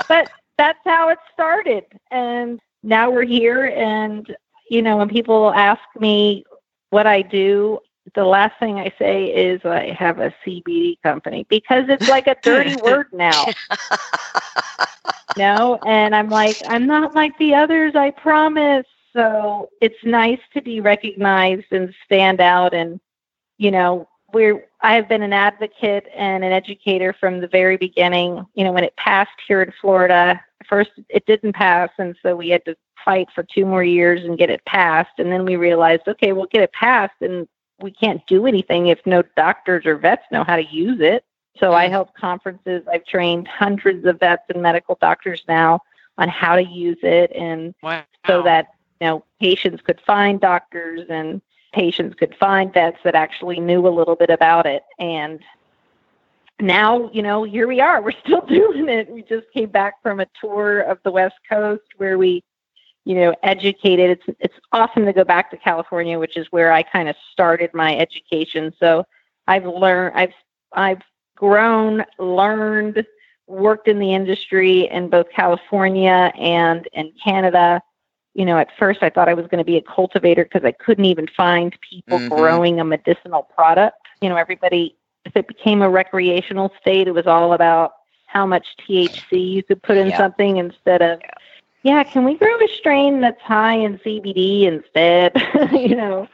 but 0.08 0.30
that's 0.56 0.78
how 0.84 1.08
it 1.08 1.18
started. 1.32 1.84
And 2.10 2.60
now 2.82 3.10
we're 3.10 3.24
here. 3.24 3.66
And, 3.66 4.34
you 4.70 4.82
know, 4.82 4.96
when 4.96 5.08
people 5.08 5.52
ask 5.52 5.82
me 5.98 6.44
what 6.90 7.06
I 7.06 7.22
do, 7.22 7.78
the 8.14 8.24
last 8.24 8.58
thing 8.58 8.78
I 8.78 8.92
say 8.98 9.26
is 9.26 9.60
I 9.64 9.90
have 9.98 10.18
a 10.18 10.34
CBD 10.44 11.00
company 11.02 11.46
because 11.48 11.84
it's 11.88 12.08
like 12.08 12.26
a 12.26 12.36
dirty 12.42 12.76
word 12.82 13.06
now. 13.12 13.46
no, 15.36 15.78
and 15.86 16.14
I'm 16.14 16.28
like, 16.28 16.56
I'm 16.66 16.86
not 16.86 17.14
like 17.14 17.36
the 17.38 17.54
others, 17.54 17.94
I 17.94 18.10
promise. 18.10 18.86
So 19.12 19.70
it's 19.80 20.02
nice 20.04 20.40
to 20.54 20.62
be 20.62 20.80
recognized 20.80 21.66
and 21.70 21.94
stand 22.04 22.40
out. 22.40 22.74
And, 22.74 22.98
you 23.58 23.70
know, 23.70 24.08
we're, 24.32 24.66
I 24.80 24.94
have 24.94 25.08
been 25.08 25.22
an 25.22 25.34
advocate 25.34 26.06
and 26.14 26.42
an 26.42 26.52
educator 26.52 27.14
from 27.18 27.40
the 27.40 27.48
very 27.48 27.76
beginning. 27.76 28.44
You 28.54 28.64
know, 28.64 28.72
when 28.72 28.84
it 28.84 28.96
passed 28.96 29.30
here 29.46 29.62
in 29.62 29.72
Florida, 29.80 30.40
first 30.68 30.90
it 31.08 31.26
didn't 31.26 31.52
pass. 31.52 31.90
And 31.98 32.16
so 32.22 32.34
we 32.34 32.48
had 32.48 32.64
to 32.64 32.74
fight 33.04 33.28
for 33.34 33.42
two 33.42 33.66
more 33.66 33.84
years 33.84 34.24
and 34.24 34.38
get 34.38 34.50
it 34.50 34.64
passed. 34.64 35.18
And 35.18 35.30
then 35.30 35.44
we 35.44 35.56
realized, 35.56 36.02
okay, 36.08 36.32
we'll 36.32 36.46
get 36.46 36.62
it 36.62 36.72
passed 36.72 37.20
and 37.20 37.46
we 37.82 37.90
can't 37.90 38.24
do 38.26 38.46
anything 38.46 38.88
if 38.88 39.00
no 39.06 39.22
doctors 39.36 39.86
or 39.86 39.96
vets 39.96 40.24
know 40.30 40.44
how 40.44 40.56
to 40.56 40.64
use 40.64 41.00
it. 41.00 41.24
So 41.58 41.72
I 41.72 41.84
mm-hmm. 41.84 41.92
held 41.92 42.14
conferences. 42.14 42.82
I've 42.90 43.04
trained 43.04 43.46
hundreds 43.48 44.06
of 44.06 44.20
vets 44.20 44.44
and 44.48 44.62
medical 44.62 44.96
doctors 45.00 45.42
now 45.48 45.80
on 46.18 46.28
how 46.28 46.56
to 46.56 46.62
use 46.62 46.98
it 47.02 47.32
and 47.32 47.74
Wow. 47.82 48.04
so 48.26 48.42
that 48.42 48.68
you 49.00 49.06
know 49.06 49.24
patients 49.40 49.82
could 49.82 50.00
find 50.06 50.40
doctors 50.40 51.06
and 51.08 51.40
patients 51.72 52.14
could 52.16 52.34
find 52.36 52.72
vets 52.72 52.98
that 53.04 53.14
actually 53.14 53.58
knew 53.58 53.86
a 53.86 53.88
little 53.88 54.14
bit 54.14 54.30
about 54.30 54.66
it 54.66 54.82
and 54.98 55.40
now 56.60 57.10
you 57.12 57.22
know 57.22 57.44
here 57.44 57.66
we 57.66 57.80
are 57.80 58.02
we're 58.02 58.12
still 58.24 58.42
doing 58.46 58.88
it 58.88 59.10
we 59.10 59.22
just 59.22 59.50
came 59.52 59.70
back 59.70 59.94
from 60.02 60.20
a 60.20 60.26
tour 60.38 60.80
of 60.80 60.98
the 61.02 61.10
west 61.10 61.36
coast 61.48 61.82
where 61.96 62.18
we 62.18 62.44
you 63.04 63.14
know 63.14 63.34
educated 63.42 64.10
it's 64.10 64.36
it's 64.40 64.54
awesome 64.72 65.04
to 65.04 65.12
go 65.12 65.24
back 65.24 65.50
to 65.50 65.56
california 65.56 66.18
which 66.18 66.36
is 66.36 66.46
where 66.50 66.72
i 66.72 66.82
kind 66.82 67.08
of 67.08 67.16
started 67.32 67.70
my 67.74 67.96
education 67.96 68.72
so 68.78 69.04
i've 69.48 69.64
learned 69.66 70.14
i've 70.16 70.32
i've 70.74 71.02
grown 71.36 72.04
learned 72.18 73.04
worked 73.48 73.88
in 73.88 73.98
the 73.98 74.14
industry 74.14 74.88
in 74.90 75.08
both 75.08 75.26
california 75.30 76.32
and 76.38 76.88
in 76.92 77.12
canada 77.22 77.80
you 78.34 78.46
know, 78.46 78.56
at 78.56 78.68
first 78.78 79.02
I 79.02 79.10
thought 79.10 79.28
I 79.28 79.34
was 79.34 79.46
going 79.48 79.58
to 79.58 79.64
be 79.64 79.76
a 79.76 79.82
cultivator 79.82 80.44
because 80.44 80.64
I 80.64 80.72
couldn't 80.72 81.04
even 81.04 81.26
find 81.36 81.76
people 81.80 82.18
Mhm. 82.18 82.30
growing 82.30 82.80
a 82.80 82.84
medicinal 82.84 83.42
product. 83.42 83.98
You 84.22 84.30
know, 84.30 84.36
everybody, 84.36 84.96
if 85.26 85.36
it 85.36 85.46
became 85.46 85.82
a 85.82 85.90
recreational 85.90 86.72
state, 86.80 87.08
it 87.08 87.12
was 87.12 87.26
all 87.26 87.52
about 87.52 87.92
how 88.26 88.46
much 88.46 88.66
THC 88.78 89.38
you 89.38 89.62
could 89.62 89.82
put 89.82 89.98
in 89.98 90.06
Yeah. 90.08 90.16
something 90.16 90.56
instead 90.56 91.02
of, 91.02 91.20
yeah, 91.20 91.30
can 91.84 92.24
we 92.24 92.34
grow 92.36 92.56
a 92.58 92.68
strain 92.68 93.20
that's 93.20 93.40
high 93.42 93.74
in 93.74 93.98
CBD 93.98 94.62
instead? 94.62 95.32
you 95.72 95.96
know, 95.96 96.28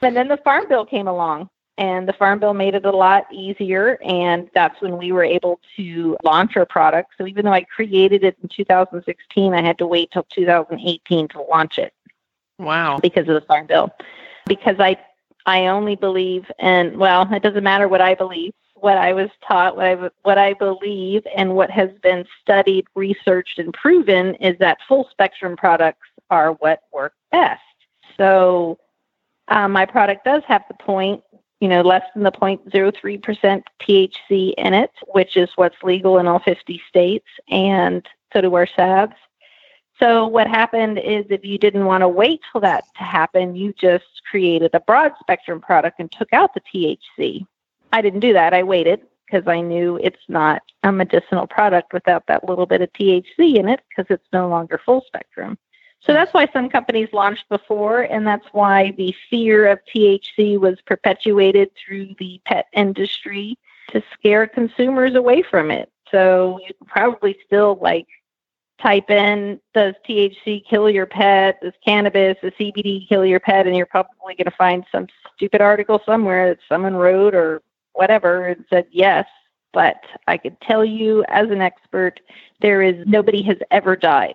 and 0.00 0.16
then 0.16 0.28
the 0.28 0.36
Farm 0.38 0.68
Bill 0.68 0.84
came 0.86 1.08
along. 1.08 1.48
And 1.78 2.06
the 2.06 2.12
Farm 2.12 2.38
Bill 2.38 2.52
made 2.52 2.74
it 2.74 2.84
a 2.84 2.90
lot 2.94 3.24
easier, 3.32 3.98
and 4.04 4.48
that's 4.54 4.80
when 4.82 4.98
we 4.98 5.10
were 5.10 5.24
able 5.24 5.58
to 5.76 6.18
launch 6.22 6.54
our 6.54 6.66
product. 6.66 7.14
So 7.16 7.26
even 7.26 7.46
though 7.46 7.52
I 7.52 7.62
created 7.62 8.24
it 8.24 8.36
in 8.42 8.48
2016, 8.50 9.54
I 9.54 9.62
had 9.62 9.78
to 9.78 9.86
wait 9.86 10.10
till 10.12 10.24
2018 10.24 11.28
to 11.28 11.42
launch 11.42 11.78
it 11.78 11.94
Wow. 12.58 12.98
because 13.00 13.26
of 13.26 13.34
the 13.34 13.40
Farm 13.40 13.66
Bill. 13.66 13.90
Because 14.46 14.76
I 14.78 14.96
I 15.46 15.68
only 15.68 15.96
believe 15.96 16.44
and 16.58 16.98
well, 16.98 17.26
it 17.32 17.42
doesn't 17.42 17.64
matter 17.64 17.88
what 17.88 18.02
I 18.02 18.14
believe. 18.14 18.52
What 18.82 18.98
I 18.98 19.12
was 19.12 19.30
taught, 19.46 19.76
what 19.76 19.86
I 19.86 20.10
what 20.22 20.38
I 20.38 20.54
believe, 20.54 21.22
and 21.36 21.54
what 21.54 21.70
has 21.70 21.90
been 22.02 22.24
studied, 22.40 22.84
researched, 22.96 23.60
and 23.60 23.72
proven 23.72 24.34
is 24.36 24.58
that 24.58 24.78
full 24.88 25.06
spectrum 25.12 25.56
products 25.56 26.08
are 26.30 26.54
what 26.54 26.80
work 26.92 27.14
best. 27.30 27.62
So 28.16 28.78
uh, 29.46 29.68
my 29.68 29.86
product 29.86 30.24
does 30.24 30.42
have 30.48 30.64
the 30.66 30.74
point, 30.74 31.22
you 31.60 31.68
know, 31.68 31.82
less 31.82 32.02
than 32.12 32.24
the 32.24 32.32
0.03% 32.32 33.62
THC 33.80 34.54
in 34.58 34.74
it, 34.74 34.90
which 35.12 35.36
is 35.36 35.50
what's 35.54 35.80
legal 35.84 36.18
in 36.18 36.26
all 36.26 36.40
50 36.40 36.82
states, 36.88 37.28
and 37.48 38.04
so 38.32 38.40
do 38.40 38.52
our 38.54 38.66
salves. 38.66 39.14
So 40.00 40.26
what 40.26 40.48
happened 40.48 40.98
is 40.98 41.24
if 41.30 41.44
you 41.44 41.56
didn't 41.58 41.84
want 41.84 42.00
to 42.00 42.08
wait 42.08 42.40
till 42.50 42.60
that 42.62 42.82
to 42.96 43.04
happen, 43.04 43.54
you 43.54 43.72
just 43.74 44.22
created 44.28 44.70
a 44.74 44.80
broad 44.80 45.12
spectrum 45.20 45.60
product 45.60 46.00
and 46.00 46.10
took 46.10 46.32
out 46.32 46.50
the 46.54 46.60
THC. 46.60 47.46
I 47.92 48.00
didn't 48.00 48.20
do 48.20 48.32
that. 48.32 48.54
I 48.54 48.62
waited 48.62 49.02
because 49.26 49.46
I 49.46 49.60
knew 49.60 49.98
it's 50.02 50.28
not 50.28 50.62
a 50.82 50.92
medicinal 50.92 51.46
product 51.46 51.92
without 51.92 52.26
that 52.26 52.48
little 52.48 52.66
bit 52.66 52.82
of 52.82 52.92
THC 52.92 53.56
in 53.56 53.68
it 53.68 53.80
because 53.88 54.10
it's 54.10 54.26
no 54.32 54.48
longer 54.48 54.80
full 54.84 55.04
spectrum. 55.06 55.58
So 56.00 56.12
hmm. 56.12 56.14
that's 56.14 56.34
why 56.34 56.48
some 56.52 56.68
companies 56.68 57.08
launched 57.12 57.48
before, 57.48 58.02
and 58.02 58.26
that's 58.26 58.46
why 58.52 58.92
the 58.92 59.14
fear 59.30 59.66
of 59.68 59.78
THC 59.94 60.58
was 60.58 60.80
perpetuated 60.86 61.70
through 61.76 62.14
the 62.18 62.40
pet 62.44 62.66
industry 62.72 63.58
to 63.90 64.02
scare 64.12 64.46
consumers 64.46 65.14
away 65.14 65.42
from 65.42 65.70
it. 65.70 65.90
So 66.10 66.58
you 66.60 66.74
could 66.74 66.88
probably 66.88 67.36
still 67.46 67.78
like 67.80 68.06
type 68.80 69.10
in 69.10 69.60
does 69.74 69.94
THC 70.06 70.66
kill 70.68 70.90
your 70.90 71.06
pet? 71.06 71.60
Does 71.62 71.72
cannabis, 71.84 72.36
does 72.42 72.52
CBD 72.58 73.08
kill 73.08 73.24
your 73.24 73.40
pet? 73.40 73.66
And 73.66 73.76
you're 73.76 73.86
probably 73.86 74.34
going 74.34 74.44
to 74.44 74.50
find 74.50 74.84
some 74.90 75.06
stupid 75.34 75.60
article 75.60 76.00
somewhere 76.04 76.50
that 76.50 76.58
someone 76.68 76.96
wrote 76.96 77.34
or 77.34 77.62
whatever 77.94 78.46
and 78.46 78.64
said 78.70 78.86
yes. 78.90 79.26
But 79.72 80.02
I 80.28 80.36
could 80.36 80.60
tell 80.60 80.84
you 80.84 81.24
as 81.28 81.50
an 81.50 81.62
expert, 81.62 82.20
there 82.60 82.82
is 82.82 83.06
nobody 83.06 83.42
has 83.42 83.56
ever 83.70 83.96
died 83.96 84.34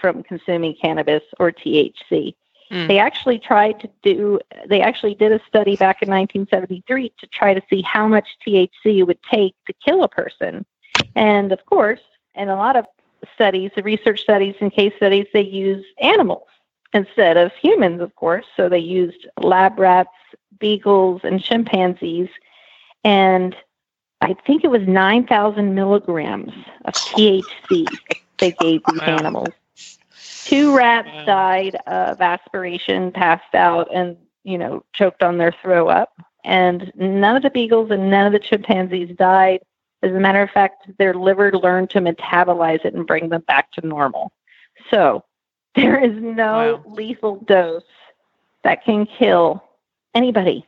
from 0.00 0.22
consuming 0.22 0.74
cannabis 0.80 1.22
or 1.38 1.52
THC. 1.52 2.34
Mm. 2.70 2.88
They 2.88 2.98
actually 2.98 3.38
tried 3.38 3.80
to 3.80 3.90
do, 4.02 4.40
they 4.66 4.80
actually 4.80 5.14
did 5.14 5.32
a 5.32 5.40
study 5.46 5.76
back 5.76 6.02
in 6.02 6.08
1973 6.08 7.12
to 7.18 7.26
try 7.28 7.54
to 7.54 7.62
see 7.70 7.82
how 7.82 8.06
much 8.06 8.28
THC 8.46 8.68
it 8.98 9.02
would 9.04 9.22
take 9.22 9.54
to 9.66 9.72
kill 9.84 10.02
a 10.02 10.08
person. 10.08 10.66
And 11.14 11.52
of 11.52 11.64
course, 11.66 12.00
in 12.34 12.48
a 12.48 12.56
lot 12.56 12.76
of 12.76 12.86
studies, 13.34 13.70
the 13.74 13.82
research 13.82 14.20
studies 14.20 14.54
and 14.60 14.72
case 14.72 14.92
studies, 14.96 15.26
they 15.32 15.42
use 15.42 15.84
animals 16.00 16.46
instead 16.92 17.36
of 17.36 17.52
humans, 17.52 18.00
of 18.00 18.14
course. 18.16 18.46
So 18.56 18.68
they 18.68 18.78
used 18.78 19.26
lab 19.40 19.78
rats, 19.78 20.10
beagles, 20.58 21.22
and 21.24 21.42
chimpanzees. 21.42 22.28
And 23.04 23.56
I 24.20 24.34
think 24.46 24.64
it 24.64 24.70
was 24.70 24.82
9,000 24.86 25.74
milligrams 25.74 26.52
of 26.84 26.94
oh 26.94 27.00
THC 27.06 28.00
they 28.40 28.52
gave 28.52 28.84
these 28.86 29.00
Wow. 29.00 29.06
animals. 29.06 29.54
Two 30.44 30.74
rats 30.76 31.08
Wow. 31.08 31.24
died 31.26 31.76
of 31.86 32.20
aspiration, 32.20 33.12
passed 33.12 33.54
out, 33.54 33.88
and, 33.92 34.16
you 34.44 34.58
know, 34.58 34.84
choked 34.92 35.22
on 35.22 35.38
their 35.38 35.52
throw 35.62 35.88
up. 35.88 36.12
And 36.44 36.92
none 36.96 37.36
of 37.36 37.42
the 37.42 37.50
beagles 37.50 37.90
and 37.90 38.10
none 38.10 38.26
of 38.26 38.32
the 38.32 38.38
chimpanzees 38.38 39.14
died. 39.16 39.60
As 40.02 40.12
a 40.12 40.20
matter 40.20 40.42
of 40.42 40.50
fact, 40.50 40.90
their 40.98 41.14
liver 41.14 41.52
learned 41.52 41.90
to 41.90 42.00
metabolize 42.00 42.84
it 42.84 42.94
and 42.94 43.06
bring 43.06 43.28
them 43.28 43.42
back 43.48 43.72
to 43.72 43.86
normal. 43.86 44.32
So 44.90 45.24
there 45.74 46.02
is 46.02 46.12
no 46.22 46.80
Wow. 46.80 46.82
lethal 46.86 47.36
dose 47.46 47.82
that 48.64 48.84
can 48.84 49.06
kill 49.06 49.62
anybody, 50.14 50.66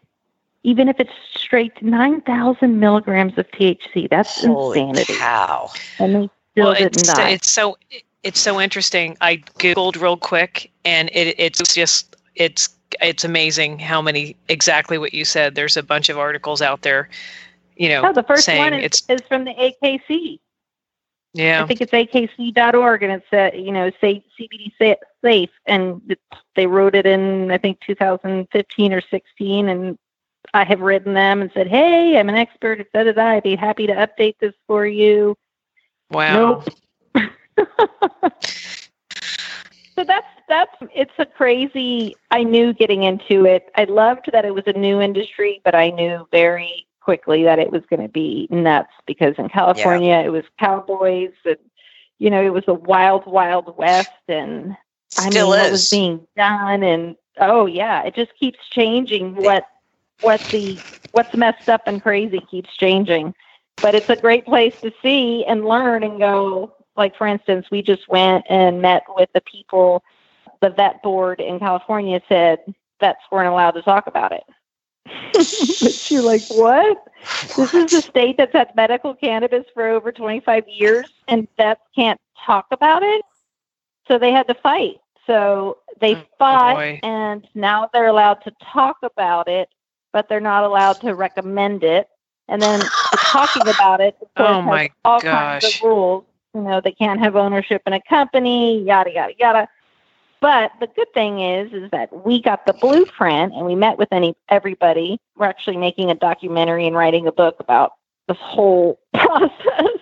even 0.63 0.89
if 0.89 1.01
it's 1.01 1.13
straight 1.35 1.83
9,000 1.83 2.79
milligrams 2.79 3.37
of 3.39 3.51
THC. 3.51 4.09
That's 4.11 4.45
Holy 4.45 4.81
insanity. 4.81 5.15
cow. 5.19 5.71
And 5.99 6.15
they 6.15 6.31
still 6.53 6.65
well, 6.67 6.75
didn't 6.75 6.97
it's, 6.99 7.13
die. 7.13 7.31
it's 7.31 7.49
so 7.49 7.77
it's 8.23 8.41
so 8.41 8.61
interesting. 8.61 9.17
I 9.21 9.37
googled 9.59 10.01
real 10.01 10.17
quick, 10.17 10.71
and 10.85 11.09
it, 11.13 11.35
it's 11.39 11.75
just 11.75 12.17
it's 12.35 12.69
it's 13.01 13.25
amazing 13.25 13.79
how 13.79 14.03
many 14.03 14.37
exactly 14.49 14.99
what 14.99 15.15
you 15.15 15.25
said. 15.25 15.55
There's 15.55 15.77
a 15.77 15.83
bunch 15.83 16.09
of 16.09 16.19
articles 16.19 16.61
out 16.61 16.83
there, 16.83 17.09
you 17.77 17.89
know, 17.89 18.03
Oh, 18.05 18.13
the 18.13 18.23
first 18.23 18.45
saying 18.45 18.59
one 18.59 18.75
is, 18.75 18.85
it's 18.85 19.03
is 19.09 19.21
from 19.27 19.45
the 19.45 19.55
AKC. 19.55 20.39
yeah. 21.33 21.63
I 21.63 21.67
think 21.67 21.81
it's 21.81 21.93
akc.org, 21.93 23.03
and 23.03 23.13
it's 23.13 23.33
uh, 23.33 23.57
you 23.57 23.73
know 23.73 23.91
say 24.01 24.23
CBD 24.39 24.73
safe, 25.23 25.51
and 25.67 26.03
it, 26.09 26.21
they 26.57 26.67
wrote 26.67 26.95
it 26.95 27.07
in 27.07 27.51
I 27.51 27.57
think 27.57 27.81
2015 27.81 28.93
or 28.93 29.01
16, 29.01 29.69
and 29.69 29.99
I 30.53 30.65
have 30.65 30.81
written 30.81 31.15
them 31.15 31.43
and 31.43 31.51
said, 31.55 31.69
hey, 31.69 32.19
I'm 32.19 32.29
an 32.29 32.35
expert 32.35 32.87
da 32.93 33.05
da 33.05 33.13
da. 33.13 33.27
I'd 33.27 33.43
be 33.43 33.57
happy 33.57 33.87
to 33.87 33.95
update 33.95 34.37
this 34.41 34.55
for 34.67 34.87
you. 34.87 35.37
Wow. 36.11 36.65
so 37.15 37.25
that's 40.05 40.27
that's 40.49 40.75
it's 40.95 41.13
a 41.19 41.27
crazy. 41.27 42.17
I 42.31 42.43
knew 42.43 42.73
getting 42.73 43.05
into 43.05 43.45
it. 43.45 43.71
I 43.77 43.85
loved 43.85 44.31
that 44.33 44.45
it 44.45 44.55
was 44.55 44.65
a 44.67 44.73
new 44.73 45.01
industry, 45.01 45.61
but 45.65 45.75
I 45.75 45.91
knew 45.91 46.27
very 46.33 46.87
quickly 47.01 47.45
that 47.45 47.59
it 47.59 47.71
was 47.71 47.83
going 47.89 48.03
to 48.03 48.09
be 48.09 48.47
nuts 48.51 48.93
because 49.07 49.35
in 49.39 49.49
California 49.49 50.23
it 50.25 50.31
was 50.31 50.45
cowboys 50.59 51.33
and 51.45 51.57
you 52.19 52.31
know 52.31 52.43
it 52.43 52.53
was 52.53 52.65
a 52.69 52.75
wild 52.75 53.27
wild 53.27 53.77
west 53.77 54.09
and 54.29 54.77
I 55.19 55.31
Still 55.31 55.51
mean 55.51 55.59
is. 55.59 55.63
what 55.65 55.73
was 55.73 55.91
being 55.91 56.27
done 56.37 56.83
and 56.83 57.17
oh 57.39 57.67
yeah 57.67 58.03
it 58.05 58.15
just 58.15 58.31
keeps 58.39 58.59
changing 58.71 59.35
what 59.35 59.65
what 60.21 60.43
the 60.53 60.83
what's 61.13 61.35
messed 61.35 61.69
up 61.69 61.83
and 61.87 62.03
crazy 62.03 62.41
keeps 62.51 62.75
changing. 62.77 63.35
But 63.83 63.95
it's 63.95 64.11
a 64.11 64.17
great 64.17 64.45
place 64.45 64.75
to 64.83 64.93
see 65.03 65.45
and 65.47 65.65
learn 65.65 66.03
and 66.05 66.19
go. 66.19 66.75
Like 66.97 67.17
for 67.17 67.27
instance 67.27 67.67
we 67.71 67.83
just 67.83 68.09
went 68.09 68.45
and 68.49 68.81
met 68.83 69.05
with 69.17 69.31
the 69.35 69.41
people 69.43 70.03
the 70.61 70.71
vet 70.71 71.03
board 71.03 71.41
in 71.41 71.59
California 71.59 72.21
said 72.29 72.59
vets 73.01 73.21
weren't 73.31 73.49
allowed 73.49 73.73
to 73.73 73.83
talk 73.83 74.07
about 74.07 74.33
it. 74.33 74.45
But 75.81 76.11
you're 76.11 76.23
like 76.23 76.45
what? 76.49 76.99
This 77.57 77.75
is 77.75 77.93
a 77.93 78.03
state 78.09 78.37
that's 78.39 78.53
had 78.53 78.75
medical 78.77 79.15
cannabis 79.15 79.65
for 79.75 79.89
over 79.89 80.13
25 80.13 80.65
years 80.69 81.09
and 81.29 81.47
vets 81.57 81.81
can't 81.95 82.21
talk 82.47 82.67
about 82.71 83.03
it? 83.03 83.23
So 84.09 84.19
they 84.19 84.33
had 84.33 84.49
to 84.49 84.55
fight. 84.55 84.97
So 85.27 85.79
they 86.01 86.15
mm, 86.15 86.25
Oh, 86.25 86.27
fought 86.39 86.77
boy. 86.77 87.03
and 87.03 87.47
now 87.55 87.89
they're 87.93 88.07
allowed 88.09 88.43
to 88.45 88.53
talk 88.73 88.97
about 89.03 89.49
it 89.49 89.69
but 90.13 90.29
they're 90.29 90.41
not 90.41 90.65
allowed 90.65 91.01
to 91.01 91.15
recommend 91.15 91.83
it 91.85 92.09
and 92.49 92.61
then 92.61 92.81
talking 93.17 93.69
about 93.69 94.01
it 94.01 94.17
of 94.21 94.35
course, 94.35 94.49
Oh, 94.51 94.63
my 94.63 94.91
all 95.05 95.21
kinds 95.21 95.65
of 95.65 95.83
rules 95.83 96.25
you 96.55 96.63
know 96.63 96.81
they 96.81 96.93
can't 96.93 97.21
have 97.21 97.37
ownership 97.37 97.83
in 97.87 97.93
a 97.93 98.01
company 98.03 98.83
yada 98.83 99.11
yada 99.13 99.35
yada 99.39 99.69
but 100.41 100.73
the 100.81 100.87
good 100.87 101.13
thing 101.13 101.41
is, 101.41 101.73
is 101.73 101.91
that 101.91 102.25
we 102.25 102.41
got 102.41 102.65
the 102.65 102.73
blueprint 102.73 103.53
and 103.55 103.67
we 103.67 103.75
met 103.75 103.99
with 103.99 104.09
any 104.11 104.35
everybody. 104.49 105.21
We're 105.37 105.47
actually 105.47 105.77
making 105.77 106.11
a 106.11 106.15
documentary 106.15 106.87
and 106.87 106.97
writing 106.97 107.27
a 107.27 107.33
book 107.33 107.57
about 107.61 107.93
this 108.27 108.39
whole 108.41 108.99
process. 109.15 109.99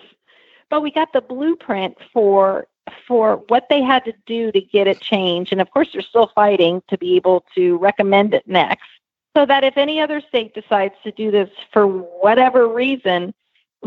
But 0.69 0.81
we 0.81 0.91
got 0.91 1.11
the 1.13 1.21
blueprint 1.21 1.97
for 2.13 2.67
for 3.07 3.43
what 3.49 3.67
they 3.69 3.81
had 3.81 4.03
to 4.05 4.13
do 4.25 4.51
to 4.51 4.61
get 4.61 4.87
it 4.87 5.01
changed. 5.01 5.51
And 5.51 5.61
of 5.61 5.69
course, 5.71 5.89
they're 5.91 6.01
still 6.01 6.31
fighting 6.33 6.81
to 6.87 6.97
be 6.97 7.15
able 7.17 7.45
to 7.55 7.77
recommend 7.77 8.33
it 8.33 8.47
next. 8.47 8.87
So 9.35 9.45
that 9.45 9.63
if 9.63 9.77
any 9.77 10.01
other 10.01 10.21
state 10.21 10.53
decides 10.53 10.95
to 11.03 11.11
do 11.11 11.31
this 11.31 11.49
for 11.71 11.87
whatever 11.87 12.67
reason, 12.67 13.33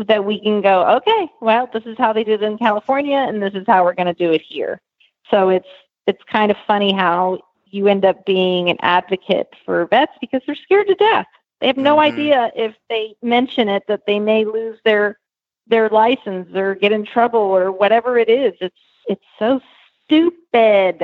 that 0.07 0.23
we 0.23 0.39
can 0.39 0.61
go, 0.61 0.87
okay, 0.97 1.27
well, 1.41 1.69
this 1.71 1.83
is 1.85 1.97
how 1.97 2.13
they 2.13 2.23
did 2.23 2.41
it 2.41 2.45
in 2.45 2.57
California, 2.57 3.17
and 3.17 3.41
this 3.41 3.53
is 3.53 3.65
how 3.67 3.83
we're 3.83 3.93
going 3.93 4.07
to 4.07 4.13
do 4.13 4.31
it 4.31 4.41
here. 4.41 4.81
So 5.29 5.49
it's 5.49 5.67
it's 6.07 6.21
kind 6.23 6.51
of 6.51 6.57
funny 6.67 6.91
how 6.93 7.39
you 7.65 7.87
end 7.87 8.05
up 8.05 8.25
being 8.25 8.69
an 8.69 8.77
advocate 8.81 9.47
for 9.65 9.85
vets 9.87 10.13
because 10.19 10.41
they're 10.45 10.55
scared 10.55 10.87
to 10.87 10.95
death. 10.95 11.27
They 11.59 11.67
have 11.67 11.77
no 11.77 11.95
Mhm. 11.97 11.99
idea 11.99 12.51
if 12.55 12.75
they 12.89 13.15
mention 13.21 13.69
it 13.69 13.83
that 13.87 14.05
they 14.05 14.19
may 14.19 14.45
lose 14.45 14.79
their 14.83 15.19
their 15.67 15.89
license 15.89 16.53
or 16.55 16.75
get 16.75 16.91
in 16.91 17.05
trouble 17.05 17.39
or 17.39 17.71
whatever 17.71 18.17
it 18.17 18.29
is. 18.29 18.53
It's 18.61 18.79
it's 19.07 19.25
so 19.39 19.61
stupid. 20.03 21.03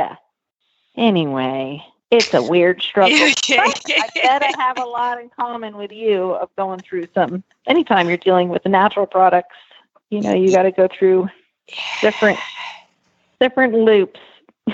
Anyway, 0.98 1.84
it's 2.12 2.34
a 2.34 2.42
weird 2.42 2.82
struggle. 2.82 3.18
But 3.50 3.82
I 3.90 4.10
bet 4.16 4.44
I 4.44 4.54
have 4.58 4.78
a 4.80 4.86
lot 4.86 5.20
in 5.22 5.30
common 5.30 5.78
with 5.78 5.92
you 5.92 6.32
of 6.32 6.50
going 6.56 6.80
through 6.80 7.08
some. 7.14 7.44
Anytime 7.68 8.08
you're 8.08 8.18
dealing 8.18 8.50
with 8.50 8.64
the 8.64 8.70
natural 8.70 9.06
products, 9.06 9.56
you 10.10 10.22
know, 10.22 10.34
you 10.34 10.52
got 10.52 10.64
to 10.64 10.72
go 10.72 10.88
through 10.88 11.30
different 12.02 12.40
different 13.40 13.74
loops. 13.74 14.20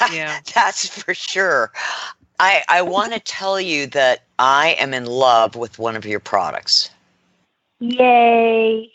That- 0.00 0.10
Yeah. 0.12 0.40
That's 0.54 0.88
for 0.88 1.12
sure. 1.14 1.72
I, 2.38 2.62
I 2.68 2.80
want 2.80 3.12
to 3.12 3.20
tell 3.20 3.60
you 3.60 3.86
that 3.88 4.22
I 4.38 4.74
am 4.78 4.94
in 4.94 5.04
love 5.04 5.56
with 5.56 5.78
one 5.78 5.94
of 5.94 6.06
your 6.06 6.20
products. 6.20 6.90
Yay! 7.80 8.90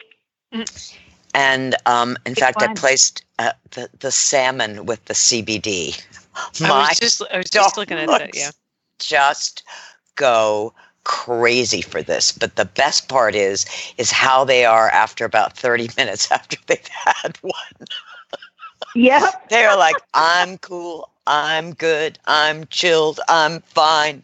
And 1.36 1.76
um, 1.86 2.18
in 2.26 2.32
Which 2.32 2.40
fact, 2.40 2.62
I 2.64 2.74
placed 2.74 3.24
uh, 3.38 3.52
the, 3.72 3.90
the 4.00 4.12
salmon 4.12 4.88
with 4.88 5.06
the 5.06 5.14
CBD. 5.14 6.02
I 6.62 6.72
My 6.72 6.78
was 6.78 6.96
just 6.96 7.22
I 7.32 7.38
was 7.38 7.50
just 7.50 7.76
dog 7.76 7.78
looking 7.78 7.98
at 7.98 8.08
that. 8.08 8.36
Yeah. 8.36 8.52
just 9.00 9.64
go 10.16 10.74
crazy 11.04 11.82
for 11.82 12.02
this. 12.02 12.32
But 12.32 12.56
the 12.56 12.66
best 12.66 13.08
part 13.10 13.36
is 13.36 13.66
is 13.98 14.12
how 14.12 14.44
they 14.46 14.66
are 14.66 14.90
after 14.90 15.26
about 15.26 15.58
30 15.58 15.90
minutes 15.98 16.32
after 16.32 16.58
they've 16.68 16.88
had 16.88 17.38
one. 17.42 17.88
Yeah, 18.96 19.32
They're 19.50 19.76
like, 19.78 19.96
I'm 20.14 20.58
cool, 20.58 21.10
I'm 21.28 21.74
good, 21.74 22.20
I'm 22.26 22.66
chilled, 22.68 23.20
I'm 23.28 23.62
fine. 23.62 24.24